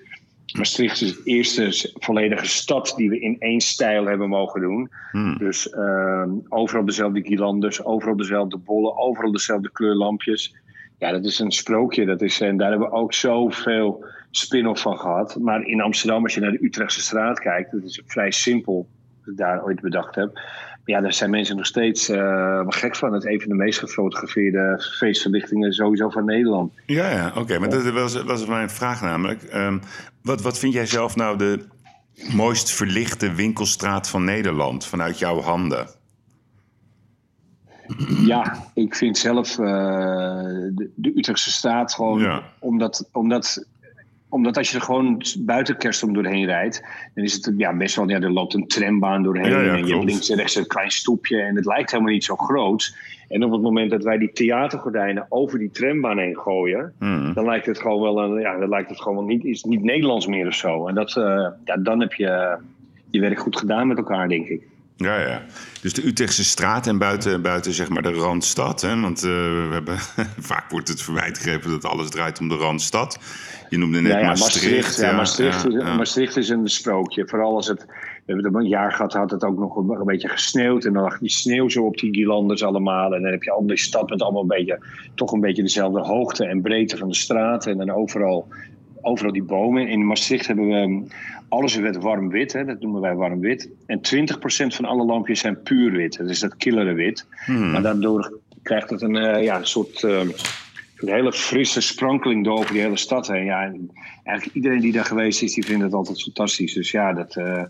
Maastricht 0.57 1.01
is 1.01 1.15
de 1.15 1.21
eerste 1.23 1.91
volledige 1.93 2.45
stad 2.45 2.93
die 2.95 3.09
we 3.09 3.19
in 3.19 3.35
één 3.39 3.61
stijl 3.61 4.05
hebben 4.05 4.29
mogen 4.29 4.61
doen. 4.61 4.91
Hmm. 5.11 5.37
Dus 5.37 5.67
uh, 5.67 6.25
overal 6.49 6.85
dezelfde 6.85 7.21
guirlandes, 7.21 7.83
overal 7.83 8.15
dezelfde 8.15 8.57
bollen, 8.57 8.97
overal 8.97 9.31
dezelfde 9.31 9.71
kleurlampjes. 9.71 10.55
Ja, 10.97 11.11
dat 11.11 11.25
is 11.25 11.39
een 11.39 11.51
sprookje. 11.51 12.05
Dat 12.05 12.21
is, 12.21 12.41
en 12.41 12.57
daar 12.57 12.69
hebben 12.69 12.89
we 12.89 12.95
ook 12.95 13.13
zoveel 13.13 14.05
spin-off 14.31 14.81
van 14.81 14.97
gehad. 14.97 15.39
Maar 15.39 15.65
in 15.65 15.81
Amsterdam, 15.81 16.23
als 16.23 16.33
je 16.33 16.39
naar 16.41 16.51
de 16.51 16.63
Utrechtse 16.63 17.01
straat 17.01 17.39
kijkt, 17.39 17.71
dat 17.71 17.83
is 17.83 18.01
vrij 18.05 18.31
simpel, 18.31 18.87
dat 19.19 19.33
ik 19.33 19.37
daar 19.37 19.63
ooit 19.63 19.81
bedacht 19.81 20.15
heb. 20.15 20.39
Ja, 20.85 21.01
daar 21.01 21.13
zijn 21.13 21.29
mensen 21.29 21.55
nog 21.55 21.65
steeds 21.65 22.09
uh, 22.09 22.63
gek 22.67 22.95
van. 22.95 23.13
Het 23.13 23.25
een 23.25 23.39
van 23.39 23.49
de 23.49 23.55
meest 23.55 23.79
gefotografeerde 23.79 24.91
feestverlichtingen 24.97 25.73
sowieso 25.73 26.09
van 26.09 26.25
Nederland. 26.25 26.73
Ja, 26.85 27.09
ja 27.09 27.31
oké. 27.35 27.59
Maar 27.59 27.69
dat 27.69 27.91
was, 27.91 28.23
was 28.23 28.45
mijn 28.45 28.69
vraag 28.69 29.01
namelijk. 29.01 29.53
Um, 29.53 29.81
wat, 30.21 30.41
wat 30.41 30.59
vind 30.59 30.73
jij 30.73 30.85
zelf 30.85 31.15
nou 31.15 31.37
de 31.37 31.65
mooist 32.33 32.71
verlichte 32.71 33.33
winkelstraat 33.33 34.09
van 34.09 34.23
Nederland 34.23 34.85
vanuit 34.85 35.19
jouw 35.19 35.41
handen? 35.41 35.87
Ja, 38.25 38.67
ik 38.73 38.95
vind 38.95 39.17
zelf 39.17 39.57
uh, 39.57 39.65
de, 39.65 40.91
de, 40.95 41.11
Utrechtse 41.15 41.51
straat 41.51 41.93
gewoon, 41.93 42.19
ja. 42.19 42.43
omdat, 42.59 43.09
omdat 43.11 43.65
omdat 44.33 44.57
als 44.57 44.71
je 44.71 44.77
er 44.77 44.83
gewoon 44.83 45.21
buiten 45.39 45.77
Kerstom 45.77 46.13
doorheen 46.13 46.45
rijdt, 46.45 46.83
dan 47.13 47.23
is 47.23 47.33
het 47.33 47.53
ja, 47.57 47.77
best 47.77 47.95
wel, 47.95 48.09
ja, 48.09 48.19
er 48.19 48.31
loopt 48.31 48.53
een 48.53 48.67
trambaan 48.67 49.23
doorheen. 49.23 49.53
en 49.53 49.85
je 49.85 49.93
hebt 49.93 50.05
links 50.05 50.29
en 50.29 50.37
rechts 50.37 50.55
een 50.55 50.67
klein 50.67 50.91
stoepje 50.91 51.41
en 51.41 51.55
het 51.55 51.65
lijkt 51.65 51.91
helemaal 51.91 52.13
niet 52.13 52.23
zo 52.23 52.35
groot. 52.35 52.95
En 53.27 53.43
op 53.43 53.51
het 53.51 53.61
moment 53.61 53.91
dat 53.91 54.03
wij 54.03 54.17
die 54.17 54.31
theatergordijnen 54.31 55.25
over 55.29 55.59
die 55.59 55.71
trambaan 55.71 56.17
heen 56.17 56.37
gooien, 56.37 56.93
hmm. 56.99 57.33
dan 57.33 57.45
lijkt 57.45 57.65
het 57.65 57.79
gewoon 57.81 58.01
wel, 58.01 58.23
een, 58.23 58.39
ja, 58.39 58.57
dan 58.57 58.69
lijkt 58.69 58.89
het 58.89 59.01
gewoon 59.01 59.17
wel 59.17 59.27
niet, 59.27 59.43
is 59.43 59.63
niet 59.63 59.83
Nederlands 59.83 60.27
meer 60.27 60.47
of 60.47 60.53
zo. 60.53 60.87
En 60.87 60.95
dat, 60.95 61.15
uh, 61.17 61.47
ja, 61.65 61.77
dan 61.77 61.99
heb 61.99 62.13
je 62.13 62.57
je 63.09 63.19
werk 63.19 63.39
goed 63.39 63.57
gedaan 63.57 63.87
met 63.87 63.97
elkaar, 63.97 64.27
denk 64.27 64.47
ik. 64.47 64.67
Ja, 64.97 65.19
ja. 65.19 65.41
Dus 65.81 65.93
de 65.93 66.05
Utrechtse 66.05 66.43
straat 66.43 66.87
en 66.87 66.97
buiten, 66.97 67.41
buiten 67.41 67.73
zeg 67.73 67.89
maar 67.89 68.01
de 68.01 68.13
Randstad. 68.13 68.81
Hè? 68.81 68.99
Want 69.01 69.23
uh, 69.23 69.31
we 69.31 69.69
hebben, 69.71 69.97
vaak 70.51 70.69
wordt 70.69 70.87
het 70.87 71.01
verwijt 71.01 71.37
gegeven 71.37 71.69
dat 71.69 71.85
alles 71.85 72.09
draait 72.09 72.39
om 72.39 72.47
de 72.47 72.55
Randstad. 72.55 73.19
Je 73.69 73.77
noemde 73.77 74.01
net 74.01 74.11
ja, 74.11 74.19
ja, 74.19 74.27
Maastricht. 74.27 74.97
ja, 74.97 75.11
Maastricht, 75.11 75.65
is, 75.65 75.73
Maastricht 75.73 76.37
is 76.37 76.49
een 76.49 76.67
sprookje. 76.67 77.27
Vooral 77.27 77.55
als 77.55 77.67
het... 77.67 77.85
We 78.25 78.33
hebben 78.33 78.55
een 78.55 78.67
jaar 78.67 78.91
gehad, 78.91 79.13
had 79.13 79.31
het 79.31 79.43
ook 79.43 79.57
nog 79.57 79.75
een, 79.75 79.89
een, 79.89 80.05
beetje 80.05 80.27
gesneeuwd. 80.27 80.85
En 80.85 80.93
dan 80.93 81.03
lag 81.03 81.19
die 81.19 81.29
sneeuw 81.29 81.69
zo 81.69 81.83
op 81.85 81.97
die 81.97 82.13
Gielanders 82.13 82.63
allemaal. 82.63 83.13
En 83.13 83.21
dan 83.21 83.31
heb 83.31 83.43
je 83.43 83.51
al 83.51 83.67
die 83.67 83.77
stad 83.77 84.09
met 84.09 84.21
allemaal 84.21 84.41
een 84.41 84.47
beetje... 84.47 84.85
Toch 85.15 85.31
een 85.31 85.39
beetje 85.39 85.61
dezelfde 85.61 85.99
hoogte 85.99 86.45
en 86.45 86.61
breedte 86.61 86.97
van 86.97 87.07
de 87.07 87.15
straten. 87.15 87.71
En 87.71 87.77
dan 87.77 87.89
overal 87.89 88.47
overal 89.03 89.31
die 89.31 89.43
bomen. 89.43 89.87
In 89.87 90.05
Maastricht 90.05 90.47
hebben 90.47 90.67
we 90.67 91.03
alles 91.47 91.75
werd 91.75 91.97
warm 91.97 92.29
wit, 92.29 92.53
hè, 92.53 92.65
dat 92.65 92.81
noemen 92.81 93.01
wij 93.01 93.15
warm 93.15 93.39
wit. 93.39 93.69
En 93.85 94.01
20% 94.01 94.75
van 94.75 94.85
alle 94.85 95.05
lampjes 95.05 95.39
zijn 95.39 95.61
puur 95.61 95.91
wit. 95.91 96.17
Dat 96.17 96.29
is 96.29 96.39
dat 96.39 96.57
killere 96.57 96.93
wit. 96.93 97.25
Hmm. 97.45 97.71
Maar 97.71 97.81
daardoor 97.81 98.39
krijgt 98.63 98.89
het 98.89 99.01
een, 99.01 99.15
uh, 99.15 99.43
ja, 99.43 99.57
een 99.57 99.65
soort 99.65 100.01
uh, 100.01 100.19
een 100.97 101.13
hele 101.13 101.33
frisse 101.33 101.81
sprankeling 101.81 102.43
door 102.43 102.57
over 102.57 102.73
die 102.73 102.81
hele 102.81 102.97
stad 102.97 103.27
heen. 103.27 103.45
Ja, 103.45 103.63
en 103.63 103.91
eigenlijk 104.23 104.55
iedereen 104.55 104.79
die 104.79 104.91
daar 104.91 105.05
geweest 105.05 105.41
is, 105.41 105.53
die 105.53 105.65
vindt 105.65 105.83
het 105.83 105.93
altijd 105.93 106.21
fantastisch. 106.21 106.73
Dus 106.73 106.91
ja, 106.91 107.13
dat, 107.13 107.35
uh, 107.35 107.63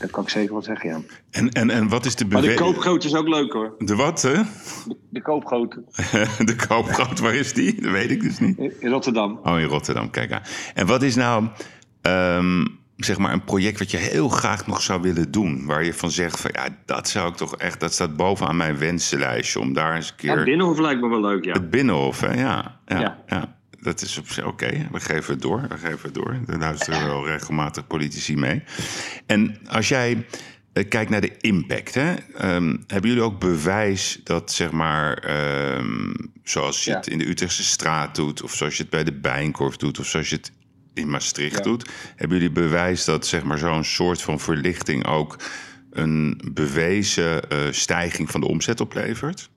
dat 0.00 0.10
kan 0.10 0.22
ik 0.22 0.28
zeker 0.28 0.52
wel 0.52 0.62
zeggen, 0.62 0.90
ja. 0.90 1.00
En, 1.30 1.50
en, 1.50 1.70
en 1.70 1.88
wat 1.88 2.04
is 2.04 2.14
de 2.14 2.26
beweging? 2.26 2.58
Maar 2.58 2.66
de 2.66 2.72
koopgroot 2.72 3.04
is 3.04 3.14
ook 3.14 3.28
leuk 3.28 3.52
hoor. 3.52 3.74
De 3.78 3.96
wat, 3.96 4.22
hè? 4.22 4.32
De, 4.32 4.96
de 5.10 5.22
koopgroot. 5.22 5.78
de 6.50 6.56
koopgroot, 6.68 7.18
waar 7.18 7.34
is 7.34 7.52
die? 7.52 7.80
Dat 7.80 7.90
weet 7.90 8.10
ik 8.10 8.22
dus 8.22 8.38
niet. 8.38 8.58
In 8.58 8.90
Rotterdam. 8.90 9.40
Oh, 9.42 9.58
in 9.58 9.66
Rotterdam, 9.66 10.10
kijk 10.10 10.32
aan. 10.32 10.42
En 10.74 10.86
wat 10.86 11.02
is 11.02 11.14
nou... 11.14 11.46
Um, 12.02 12.78
zeg 12.96 13.18
maar 13.18 13.32
een 13.32 13.44
project 13.44 13.78
wat 13.78 13.90
je 13.90 13.96
heel 13.96 14.28
graag 14.28 14.66
nog 14.66 14.82
zou 14.82 15.00
willen 15.00 15.30
doen. 15.30 15.66
Waar 15.66 15.84
je 15.84 15.94
van 15.94 16.10
zegt 16.10 16.40
van 16.40 16.50
ja, 16.54 16.68
dat 16.84 17.08
zou 17.08 17.28
ik 17.28 17.36
toch 17.36 17.56
echt, 17.56 17.80
dat 17.80 17.92
staat 17.92 18.16
bovenaan 18.16 18.56
mijn 18.56 18.78
wensenlijstje 18.78 19.60
om 19.60 19.72
daar 19.72 19.94
eens 19.94 20.10
een 20.10 20.16
keer. 20.16 20.36
Het 20.36 20.44
Binnenhof 20.44 20.78
lijkt 20.78 21.00
me 21.00 21.08
wel 21.08 21.20
leuk, 21.20 21.44
ja. 21.44 21.52
Het 21.52 21.70
Binnenhof, 21.70 22.20
hè? 22.20 22.40
Ja, 22.40 22.80
ja, 22.86 23.18
ja. 23.26 23.58
Dat 23.80 24.02
is 24.02 24.18
oké, 24.18 24.46
okay, 24.46 24.88
we 24.92 25.00
geven 25.00 25.32
het 25.32 25.42
door. 25.42 25.66
We 25.68 25.78
geven 25.78 26.00
het 26.02 26.14
door. 26.14 26.38
Daar 26.46 26.58
luisteren 26.58 27.06
wel 27.06 27.26
regelmatig 27.26 27.86
politici 27.86 28.36
mee. 28.36 28.62
En 29.26 29.58
als 29.66 29.88
jij 29.88 30.26
uh, 30.74 30.88
kijkt 30.88 31.10
naar 31.10 31.20
de 31.20 31.36
impact, 31.40 31.94
hè, 31.94 32.14
um, 32.54 32.84
hebben 32.86 33.10
jullie 33.10 33.24
ook 33.24 33.40
bewijs 33.40 34.20
dat, 34.24 34.52
zeg 34.52 34.70
maar, 34.70 35.30
um, 35.76 36.14
zoals 36.44 36.84
je 36.84 36.94
het 36.94 37.06
in 37.06 37.18
de 37.18 37.28
Utrechtse 37.28 37.64
straat 37.64 38.14
doet, 38.14 38.42
of 38.42 38.54
zoals 38.54 38.76
je 38.76 38.82
het 38.82 38.90
bij 38.90 39.04
de 39.04 39.12
Bijenkorf 39.12 39.76
doet, 39.76 39.98
of 39.98 40.06
zoals 40.06 40.28
je 40.28 40.36
het 40.36 40.52
in 40.94 41.10
Maastricht 41.10 41.64
doet. 41.64 41.90
Hebben 42.16 42.36
jullie 42.36 42.52
bewijs 42.52 43.04
dat 43.04 43.26
zeg 43.26 43.42
maar, 43.42 43.58
zo'n 43.58 43.84
soort 43.84 44.22
van 44.22 44.40
verlichting 44.40 45.06
ook 45.06 45.36
een 45.90 46.40
bewezen 46.52 47.42
uh, 47.52 47.58
stijging 47.70 48.30
van 48.30 48.40
de 48.40 48.46
omzet 48.46 48.80
oplevert? 48.80 49.50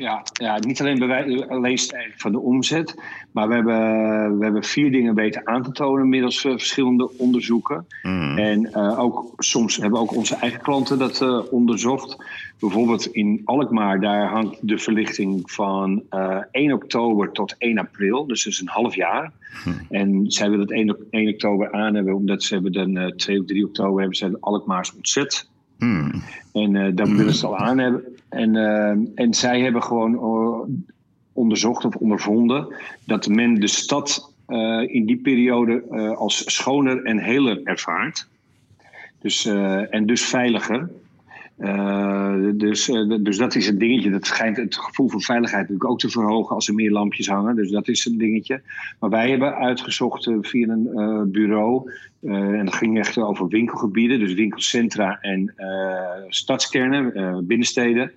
Ja, 0.00 0.22
ja 0.32 0.58
niet 0.58 0.80
alleen, 0.80 0.98
bewijs, 0.98 1.48
alleen 1.48 1.78
stijging 1.78 2.14
van 2.16 2.32
de 2.32 2.38
omzet, 2.38 2.94
maar 3.32 3.48
we 3.48 3.54
hebben, 3.54 4.38
we 4.38 4.44
hebben 4.44 4.64
vier 4.64 4.92
dingen 4.92 5.14
weten 5.14 5.46
aan 5.46 5.62
te 5.62 5.72
tonen 5.72 6.08
middels 6.08 6.44
uh, 6.44 6.52
verschillende 6.52 7.18
onderzoeken. 7.18 7.86
Mm. 8.02 8.38
En 8.38 8.70
uh, 8.74 8.98
ook, 8.98 9.32
soms 9.36 9.76
hebben 9.76 10.00
ook 10.00 10.16
onze 10.16 10.36
eigen 10.36 10.60
klanten 10.60 10.98
dat 10.98 11.20
uh, 11.20 11.40
onderzocht. 11.50 12.16
Bijvoorbeeld 12.58 13.06
in 13.06 13.40
Alkmaar, 13.44 14.00
daar 14.00 14.28
hangt 14.28 14.58
de 14.60 14.78
verlichting 14.78 15.50
van 15.50 16.02
1 16.50 16.72
oktober 16.72 17.32
tot 17.32 17.54
1 17.58 17.78
april, 17.78 18.26
dus 18.26 18.44
dat 18.44 18.52
is 18.52 18.60
een 18.60 18.68
half 18.68 18.94
jaar. 18.94 19.32
Mm. 19.64 19.74
En 19.90 20.30
zij 20.30 20.50
willen 20.50 20.64
het 20.64 20.74
1, 20.74 20.96
1 21.10 21.28
oktober 21.28 21.72
aan 21.72 21.94
hebben, 21.94 22.14
omdat 22.14 22.42
ze 22.42 22.54
hebben 22.54 22.72
dan 22.72 23.12
2 23.16 23.40
of 23.40 23.46
3 23.46 23.64
oktober 23.64 24.00
hebben 24.00 24.16
ze 24.16 24.36
Alkmaars 24.40 24.94
ontzet 24.94 25.48
Hmm. 25.80 26.22
En 26.52 26.74
uh, 26.74 26.88
dan 26.94 27.16
willen 27.16 27.34
ze 27.34 27.46
het 27.46 27.54
al 27.54 27.56
aan 27.56 27.78
hebben. 27.78 28.04
En, 28.30 28.54
uh, 28.54 28.90
en 29.14 29.34
zij 29.34 29.60
hebben 29.60 29.82
gewoon 29.82 30.12
uh, 30.12 30.76
onderzocht 31.32 31.84
of 31.84 31.94
ondervonden 31.94 32.74
dat 33.04 33.28
men 33.28 33.54
de 33.54 33.66
stad 33.66 34.28
in 34.86 35.06
die 35.06 35.16
periode 35.16 35.84
als 36.16 36.54
schoner 36.54 37.04
en 37.04 37.18
heler 37.18 37.60
ervaart. 37.64 38.28
Dus, 39.20 39.44
en 39.90 40.06
dus 40.06 40.24
veiliger. 40.24 40.90
Uh, 41.60 42.34
dus, 42.54 42.88
uh, 42.88 43.16
dus 43.20 43.36
dat 43.36 43.54
is 43.54 43.68
een 43.68 43.78
dingetje. 43.78 44.10
Dat 44.10 44.26
schijnt 44.26 44.56
het 44.56 44.76
gevoel 44.76 45.08
van 45.08 45.20
veiligheid 45.20 45.60
natuurlijk 45.60 45.90
ook 45.90 45.98
te 45.98 46.08
verhogen 46.08 46.54
als 46.54 46.68
er 46.68 46.74
meer 46.74 46.90
lampjes 46.90 47.28
hangen. 47.28 47.56
Dus 47.56 47.70
dat 47.70 47.88
is 47.88 48.06
een 48.06 48.18
dingetje. 48.18 48.62
Maar 49.00 49.10
wij 49.10 49.30
hebben 49.30 49.54
uitgezocht 49.54 50.26
uh, 50.26 50.36
via 50.40 50.68
een 50.68 51.30
bureau. 51.32 51.90
en 52.22 52.64
dat 52.64 52.74
ging 52.74 52.98
echt 52.98 53.18
over 53.18 53.48
winkelgebieden, 53.48 54.18
dus 54.18 54.34
winkelcentra 54.34 55.18
en 55.20 55.54
stadskernen, 56.28 57.46
binnensteden. 57.46 58.12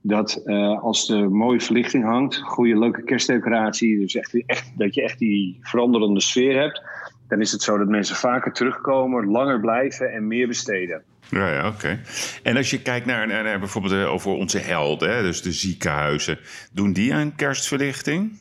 Dat 0.00 0.46
als 0.80 1.10
er 1.10 1.30
mooie 1.30 1.60
verlichting 1.60 2.04
hangt, 2.04 2.36
goede 2.36 2.78
leuke 2.78 3.02
kerstdecoratie, 3.02 3.98
dus 3.98 4.14
echt, 4.14 4.42
echt, 4.46 4.72
dat 4.76 4.94
je 4.94 5.02
echt 5.02 5.18
die 5.18 5.58
veranderende 5.60 6.20
sfeer 6.20 6.60
hebt. 6.60 6.82
Dan 7.28 7.40
is 7.40 7.52
het 7.52 7.62
zo 7.62 7.78
dat 7.78 7.88
mensen 7.88 8.16
vaker 8.16 8.52
terugkomen, 8.52 9.26
langer 9.26 9.60
blijven 9.60 10.12
en 10.12 10.26
meer 10.26 10.46
besteden. 10.46 11.02
Ja, 11.30 11.52
ja 11.52 11.68
oké. 11.68 12.00
En 12.42 12.56
als 12.56 12.70
je 12.70 12.82
kijkt 12.82 13.06
naar, 13.06 13.26
naar, 13.26 13.58
bijvoorbeeld 13.58 13.94
eh, 13.94 14.12
over 14.12 14.30
onze 14.30 14.58
helden, 14.58 15.16
hè, 15.16 15.22
dus 15.22 15.42
de 15.42 15.52
ziekenhuizen, 15.52 16.38
doen 16.72 16.92
die 16.92 17.14
aan 17.14 17.34
kerstverlichting? 17.34 18.40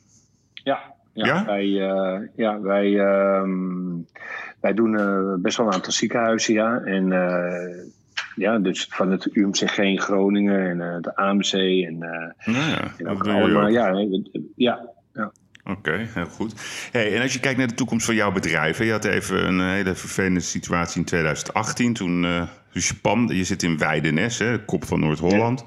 Ja, 0.53 0.95
ja, 1.13 1.25
ja? 1.25 1.45
wij, 1.45 1.65
uh, 1.65 2.19
ja, 2.35 2.61
wij, 2.61 2.87
uh, 2.87 3.43
wij 4.61 4.73
doen 4.73 4.93
uh, 4.93 5.33
best 5.37 5.57
wel 5.57 5.67
een 5.67 5.73
aantal 5.73 5.91
ziekenhuizen, 5.91 6.53
ja. 6.53 6.79
En 6.79 7.07
ja, 8.35 8.59
dus 8.59 8.87
van 8.89 9.11
het 9.11 9.35
UMCG 9.35 9.77
in 9.77 9.99
Groningen 9.99 10.81
en 10.81 11.01
de 11.01 11.15
AMC 11.15 11.53
en, 11.53 11.97
ja, 12.37 12.91
en 12.97 13.07
ook 13.07 13.27
allemaal, 13.27 13.67
ja, 13.67 13.87
ja, 14.55 14.89
ja. 15.13 15.31
Oké, 15.69 16.09
heel 16.13 16.25
goed. 16.25 16.53
Hey, 16.91 17.15
en 17.15 17.21
als 17.21 17.33
je 17.33 17.39
kijkt 17.39 17.57
naar 17.57 17.67
de 17.67 17.73
toekomst 17.73 18.05
van 18.05 18.15
jouw 18.15 18.31
bedrijf, 18.31 18.77
je 18.77 18.91
had 18.91 19.05
even 19.05 19.47
een 19.47 19.69
hele 19.69 19.95
vervelende 19.95 20.39
situatie 20.39 20.99
in 20.99 21.05
2018. 21.05 21.93
Toen 21.93 22.23
uh, 22.23 22.47
dus 22.71 22.87
je 22.87 22.95
pand, 22.95 23.31
je 23.31 23.43
zit 23.43 23.63
in 23.63 23.77
Weidenes, 23.77 24.37
hè, 24.37 24.65
kop 24.65 24.85
van 24.85 24.99
Noord-Holland. 24.99 25.63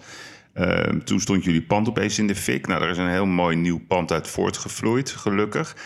Uh, 0.54 0.80
toen 0.80 1.20
stond 1.20 1.44
jullie 1.44 1.62
pand 1.62 1.88
opeens 1.88 2.18
in 2.18 2.26
de 2.26 2.34
fik. 2.34 2.66
Nou, 2.66 2.82
er 2.82 2.90
is 2.90 2.98
een 2.98 3.08
heel 3.08 3.26
mooi 3.26 3.56
nieuw 3.56 3.80
pand 3.86 4.12
uit 4.12 4.28
voortgevloeid, 4.28 5.10
gelukkig. 5.10 5.76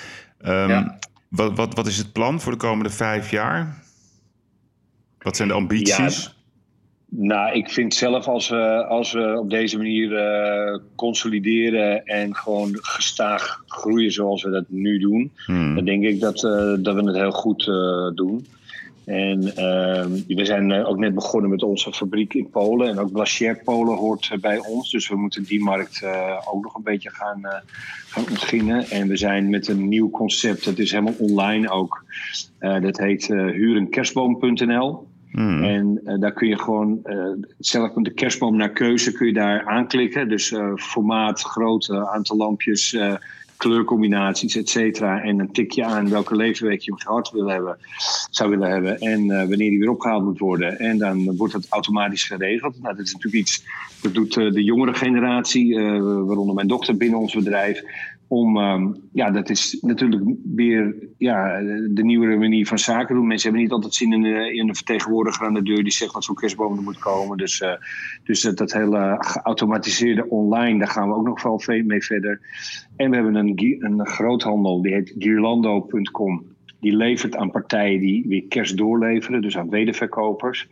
Um, 0.47 0.97
Wat, 1.29 1.57
wat, 1.57 1.75
wat 1.75 1.87
is 1.87 1.99
het 1.99 2.13
plan 2.13 2.41
voor 2.41 2.53
de 2.53 2.59
komende 2.59 2.91
vijf 2.91 3.31
jaar? 3.31 3.83
Wat 5.19 5.37
zijn 5.37 5.49
de 5.49 5.55
ambities? 5.55 6.23
Ja, 6.25 6.33
nou, 7.17 7.55
ik 7.57 7.71
vind 7.71 7.95
zelf 7.95 8.27
als 8.27 8.49
we, 8.49 8.87
als 8.87 9.13
we 9.13 9.39
op 9.39 9.51
deze 9.51 9.77
manier 9.77 10.13
uh, 10.13 10.79
consolideren 10.95 12.05
en 12.05 12.35
gewoon 12.37 12.71
gestaag 12.73 13.63
groeien 13.67 14.13
zoals 14.13 14.43
we 14.43 14.51
dat 14.51 14.65
nu 14.69 14.99
doen, 14.99 15.33
Hmm. 15.47 15.75
dan 15.75 15.85
denk 15.85 16.05
ik 16.05 16.21
dat, 16.21 16.43
uh, 16.43 16.75
dat 16.79 16.95
we 16.95 17.03
het 17.05 17.17
heel 17.17 17.31
goed 17.31 17.67
uh, 17.67 18.11
doen. 18.15 18.47
En 19.05 19.43
uh, 19.43 20.05
we 20.27 20.45
zijn 20.45 20.85
ook 20.85 20.99
net 20.99 21.15
begonnen 21.15 21.51
met 21.51 21.63
onze 21.63 21.93
fabriek 21.93 22.35
in 22.35 22.51
Polen. 22.51 22.89
En 22.89 22.99
ook 22.99 23.13
Blachier 23.13 23.61
Polen 23.65 23.97
hoort 23.97 24.37
bij 24.41 24.59
ons. 24.59 24.91
Dus 24.91 25.09
we 25.09 25.17
moeten 25.17 25.45
die 25.45 25.63
markt 25.63 26.03
ook 26.53 26.63
nog 26.63 26.75
een 26.75 26.83
beetje 26.83 27.11
gaan, 27.11 27.41
gaan 28.09 28.25
ontginnen. 28.31 28.91
En 28.91 29.09
we 29.09 29.17
zijn 29.17 29.51
met 29.51 29.69
een 29.69 29.89
nieuw 29.89 30.11
concept. 30.11 30.65
Dat 30.65 30.79
is 30.79 30.91
helemaal 30.91 31.17
online 31.19 31.71
ook. 31.71 32.05
Dat 32.59 32.99
heet 32.99 33.27
hurenkerstboom.nl. 33.27 35.07
Hmm. 35.35 35.63
En 35.63 36.01
daar 36.21 36.33
kun 36.33 36.49
je 36.49 36.59
gewoon 36.59 37.07
zelf 37.59 37.93
de 37.93 38.13
kerstboom 38.13 38.57
naar 38.57 38.73
keuze 38.73 39.13
kun 39.13 39.27
je 39.27 39.33
daar 39.33 39.67
aanklikken. 39.67 40.29
Dus 40.29 40.55
formaat, 40.77 41.41
grootte, 41.41 42.09
aantal 42.09 42.37
lampjes 42.37 42.97
kleurcombinaties, 43.57 44.57
et 44.57 44.69
cetera. 44.69 45.23
En 45.23 45.37
dan 45.37 45.53
tik 45.53 45.73
je 45.73 45.85
aan 45.85 46.11
welke 46.11 46.37
leefweek 46.37 46.81
je 46.81 46.91
hem 46.91 47.01
gehad 47.01 47.31
wil 47.31 47.47
hebben, 47.47 47.77
zou 48.31 48.51
willen 48.51 48.71
hebben. 48.71 48.99
En 48.99 49.25
uh, 49.25 49.39
wanneer 49.39 49.71
die 49.71 49.79
weer 49.79 49.91
opgehaald 49.91 50.25
moet 50.25 50.39
worden. 50.39 50.79
En 50.79 50.99
dan 50.99 51.37
wordt 51.37 51.53
dat 51.53 51.67
automatisch 51.69 52.25
geregeld. 52.25 52.83
Nou, 52.83 52.97
dat 52.97 53.07
is 53.07 53.13
natuurlijk 53.13 53.43
iets, 53.43 53.65
dat 54.03 54.15
doet 54.15 54.37
uh, 54.37 54.53
de 54.53 54.65
jongere 54.65 54.95
generatie, 54.95 55.67
uh, 55.67 56.01
waaronder 56.01 56.55
mijn 56.55 56.69
dochter 56.69 56.97
binnen 56.97 57.19
ons 57.19 57.35
bedrijf. 57.35 57.83
Om, 58.29 58.57
um, 58.57 58.95
ja, 59.13 59.31
dat 59.31 59.51
is 59.51 59.79
natuurlijk 59.81 60.23
weer 60.55 60.97
ja, 61.19 61.61
de 61.91 62.05
nieuwere 62.05 62.37
manier 62.37 62.67
van 62.67 62.79
zaken 62.79 63.15
doen. 63.15 63.27
Mensen 63.27 63.49
hebben 63.49 63.63
niet 63.63 63.73
altijd 63.73 63.95
zin 63.95 64.13
in, 64.13 64.23
de, 64.23 64.55
in 64.55 64.69
een 64.69 64.75
vertegenwoordiger 64.75 65.47
aan 65.47 65.55
de 65.55 65.63
deur 65.63 65.83
die 65.83 65.93
zegt 65.93 66.13
wat 66.13 66.25
voor 66.25 66.35
kerstboom 66.35 66.77
er 66.77 66.83
moet 66.83 66.99
komen. 66.99 67.37
Dus, 67.37 67.61
uh, 67.61 67.73
dus 68.25 68.41
dat, 68.41 68.57
dat 68.57 68.73
hele 68.73 69.17
geautomatiseerde 69.19 70.29
online, 70.29 70.79
daar 70.79 70.89
gaan 70.89 71.09
we 71.09 71.15
ook 71.15 71.27
nog 71.27 71.43
wel 71.43 71.63
mee 71.85 72.05
verder. 72.05 72.41
En 72.97 73.11
we 73.11 73.17
hebben 73.17 73.35
een, 73.35 73.77
een 73.79 74.07
groothandel, 74.07 74.83
die 74.83 74.93
heet 74.93 75.15
Girlando.com. 75.19 76.45
Die 76.81 76.97
levert 76.97 77.37
aan 77.37 77.51
partijen 77.51 78.01
die 78.01 78.25
weer 78.29 78.45
kerst 78.49 78.77
doorleveren, 78.77 79.43
dus 79.43 79.59
aan 79.59 79.71
wederverkopers. 79.71 80.69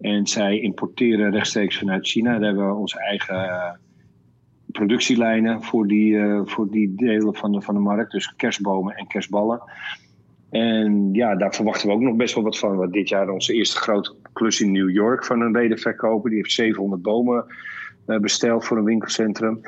En 0.00 0.26
zij 0.26 0.60
importeren 0.60 1.30
rechtstreeks 1.30 1.78
vanuit 1.78 2.08
China. 2.08 2.32
Daar 2.32 2.48
hebben 2.48 2.66
we 2.66 2.74
onze 2.74 2.98
eigen 2.98 3.78
productielijnen 4.78 5.62
voor 5.62 5.86
die, 5.86 6.12
uh, 6.12 6.40
voor 6.44 6.70
die 6.70 6.94
delen 6.94 7.34
van 7.34 7.52
de, 7.52 7.60
van 7.60 7.74
de 7.74 7.80
markt. 7.80 8.12
Dus 8.12 8.34
kerstbomen 8.36 8.94
en 8.94 9.06
kerstballen. 9.06 9.62
En 10.50 11.08
ja, 11.12 11.36
daar 11.36 11.54
verwachten 11.54 11.88
we 11.88 11.94
ook 11.94 12.00
nog 12.00 12.16
best 12.16 12.34
wel 12.34 12.44
wat 12.44 12.58
van. 12.58 12.76
Want 12.76 12.92
dit 12.92 13.08
jaar 13.08 13.28
onze 13.28 13.52
eerste 13.52 13.76
grote 13.76 14.14
klus 14.32 14.60
in 14.60 14.72
New 14.72 14.90
York 14.90 15.24
van 15.24 15.40
een 15.40 15.52
wederverkoper. 15.52 16.30
Die 16.30 16.38
heeft 16.38 16.52
700 16.52 17.02
bomen 17.02 17.44
besteld 18.04 18.64
voor 18.64 18.76
een 18.76 18.84
winkelcentrum. 18.84 19.60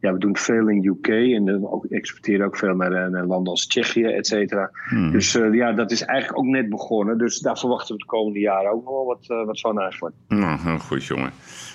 Ja, 0.00 0.12
we 0.12 0.18
doen 0.18 0.36
veel 0.36 0.68
in 0.68 0.84
UK 0.84 1.08
en 1.08 1.44
we 1.44 1.70
ook, 1.70 1.84
exporteren 1.84 2.46
ook 2.46 2.56
veel 2.56 2.74
naar, 2.74 3.10
naar 3.10 3.26
landen 3.26 3.52
als 3.52 3.66
Tsjechië, 3.66 4.04
et 4.04 4.26
cetera. 4.26 4.70
Hmm. 4.88 5.10
Dus 5.10 5.36
uh, 5.36 5.54
ja, 5.54 5.72
dat 5.72 5.90
is 5.90 6.02
eigenlijk 6.02 6.38
ook 6.38 6.46
net 6.46 6.68
begonnen. 6.68 7.18
Dus 7.18 7.38
daar 7.38 7.58
verwachten 7.58 7.94
we 7.94 8.00
de 8.00 8.06
komende 8.06 8.38
jaren 8.38 8.72
ook 8.72 8.84
nog 8.84 8.92
wel 8.92 9.04
wat, 9.04 9.46
wat 9.46 9.60
van 9.60 9.80
eigenlijk. 9.80 10.14
Nou, 10.28 10.78
goed 10.78 11.04
jongen. 11.04 11.30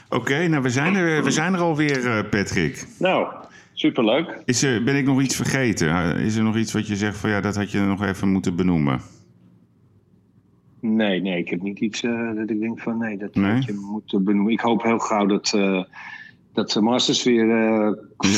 Oké, 0.09 0.21
okay, 0.21 0.47
nou 0.47 0.63
we 0.63 0.69
zijn 0.69 0.95
er, 0.95 1.23
we 1.23 1.31
zijn 1.31 1.53
er 1.53 1.59
alweer, 1.59 2.03
uh, 2.03 2.19
Patrick. 2.29 2.87
Nou, 2.99 3.27
superleuk. 3.73 4.41
Is 4.45 4.63
er, 4.63 4.83
ben 4.83 4.95
ik 4.95 5.05
nog 5.05 5.21
iets 5.21 5.35
vergeten? 5.35 6.15
Is 6.17 6.35
er 6.35 6.43
nog 6.43 6.57
iets 6.57 6.73
wat 6.73 6.87
je 6.87 6.95
zegt 6.95 7.17
van 7.17 7.29
ja, 7.29 7.41
dat 7.41 7.55
had 7.55 7.71
je 7.71 7.79
nog 7.79 8.03
even 8.03 8.27
moeten 8.27 8.55
benoemen? 8.55 9.01
Nee, 10.79 11.21
nee, 11.21 11.37
ik 11.37 11.49
heb 11.49 11.61
niet 11.61 11.79
iets 11.79 12.03
uh, 12.03 12.35
dat 12.35 12.49
ik 12.49 12.59
denk 12.59 12.79
van 12.79 12.97
nee, 12.97 13.17
dat 13.17 13.35
nee? 13.35 13.61
je 13.65 13.87
moeten 13.91 14.23
benoemen. 14.23 14.53
Ik 14.53 14.59
hoop 14.59 14.83
heel 14.83 14.99
gauw 14.99 15.25
dat, 15.25 15.53
uh, 15.55 15.83
dat 16.53 16.71
de 16.71 16.81
Masters 16.81 17.23
weer 17.23 17.45
uh, 17.45 17.93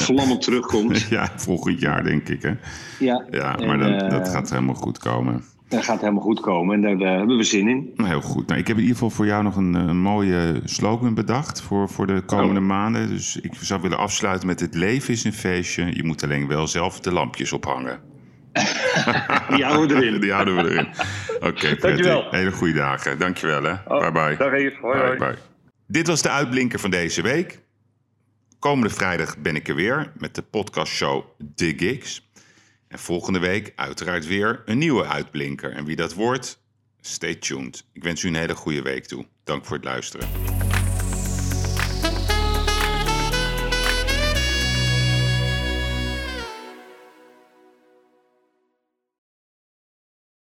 ja. 0.08 0.38
terugkomt. 0.38 1.02
Ja, 1.10 1.32
volgend 1.36 1.80
jaar 1.80 2.04
denk 2.04 2.30
ik 2.30 2.42
hè. 2.42 2.54
Ja, 3.00 3.26
ja 3.32 3.56
maar 3.66 3.82
en, 3.82 4.10
dat 4.10 4.30
gaat 4.30 4.50
helemaal 4.50 4.76
goed 4.76 4.98
komen. 4.98 5.44
Dat 5.68 5.84
gaat 5.84 6.00
helemaal 6.00 6.22
goed 6.22 6.40
komen 6.40 6.76
en 6.76 6.82
daar, 6.82 6.98
daar 6.98 7.18
hebben 7.18 7.38
we 7.38 7.44
zin 7.44 7.68
in. 7.68 7.94
Heel 7.96 8.22
goed. 8.22 8.48
Nou, 8.48 8.60
ik 8.60 8.68
heb 8.68 8.76
in 8.76 8.82
ieder 8.82 8.98
geval 8.98 9.10
voor 9.10 9.26
jou 9.26 9.44
nog 9.44 9.56
een, 9.56 9.74
een 9.74 10.02
mooie 10.02 10.62
slogan 10.64 11.14
bedacht 11.14 11.62
voor, 11.62 11.90
voor 11.90 12.08
de 12.08 12.22
komende 12.26 12.60
oh. 12.60 12.66
maanden. 12.66 13.08
Dus 13.08 13.38
ik 13.38 13.54
zou 13.54 13.82
willen 13.82 13.98
afsluiten 13.98 14.48
met 14.48 14.60
het 14.60 14.76
leven 14.76 15.14
is 15.14 15.24
een 15.24 15.34
feestje. 15.34 15.96
Je 15.96 16.04
moet 16.04 16.24
alleen 16.24 16.48
wel 16.48 16.68
zelf 16.68 17.00
de 17.00 17.12
lampjes 17.12 17.54
ophangen. 17.54 18.00
Die 19.56 19.64
houden 19.66 19.98
we 19.98 20.06
erin. 20.06 20.22
Die 20.22 20.32
houden 20.32 20.56
we 20.56 20.70
erin. 20.70 20.88
Oké, 21.36 21.48
okay, 21.48 21.76
Dankjewel. 21.76 22.28
Hele 22.32 22.52
goede 22.52 22.74
dagen. 22.74 23.20
Dankjewel 23.20 23.64
hè. 23.64 23.74
Oh, 23.86 24.00
bye 24.00 24.12
bye. 24.12 24.38
Dag 24.38 24.54
even. 24.54 24.80
Hoi, 24.82 25.00
hoi. 25.00 25.18
Bye, 25.18 25.28
bye. 25.28 25.38
Dit 25.88 26.08
was 26.08 26.22
de 26.22 26.30
uitblinker 26.30 26.80
van 26.80 26.90
deze 26.90 27.22
week. 27.22 27.60
Komende 28.60 28.94
vrijdag 28.94 29.38
ben 29.38 29.56
ik 29.56 29.68
er 29.68 29.76
weer 29.76 30.12
met 30.18 30.36
de 30.36 30.42
podcastshow 30.42 31.24
The 31.56 31.74
Gigs. 31.78 32.30
En 32.88 33.00
volgende 33.00 33.40
week 33.40 33.74
uiteraard 33.76 34.28
weer 34.28 34.62
een 34.66 34.78
nieuwe 34.78 35.06
uitblinker. 35.06 35.72
En 35.72 35.86
wie 35.86 35.96
dat 35.96 36.14
wordt, 36.14 36.60
stay 37.02 37.36
tuned. 37.36 37.86
Ik 37.94 38.04
wens 38.04 38.24
u 38.24 38.28
een 38.28 38.36
hele 38.36 38.56
goede 38.56 38.82
week 38.82 39.06
toe. 39.06 39.26
Dank 39.44 39.66
voor 39.66 39.76
het 39.76 39.86
luisteren. 39.86 40.59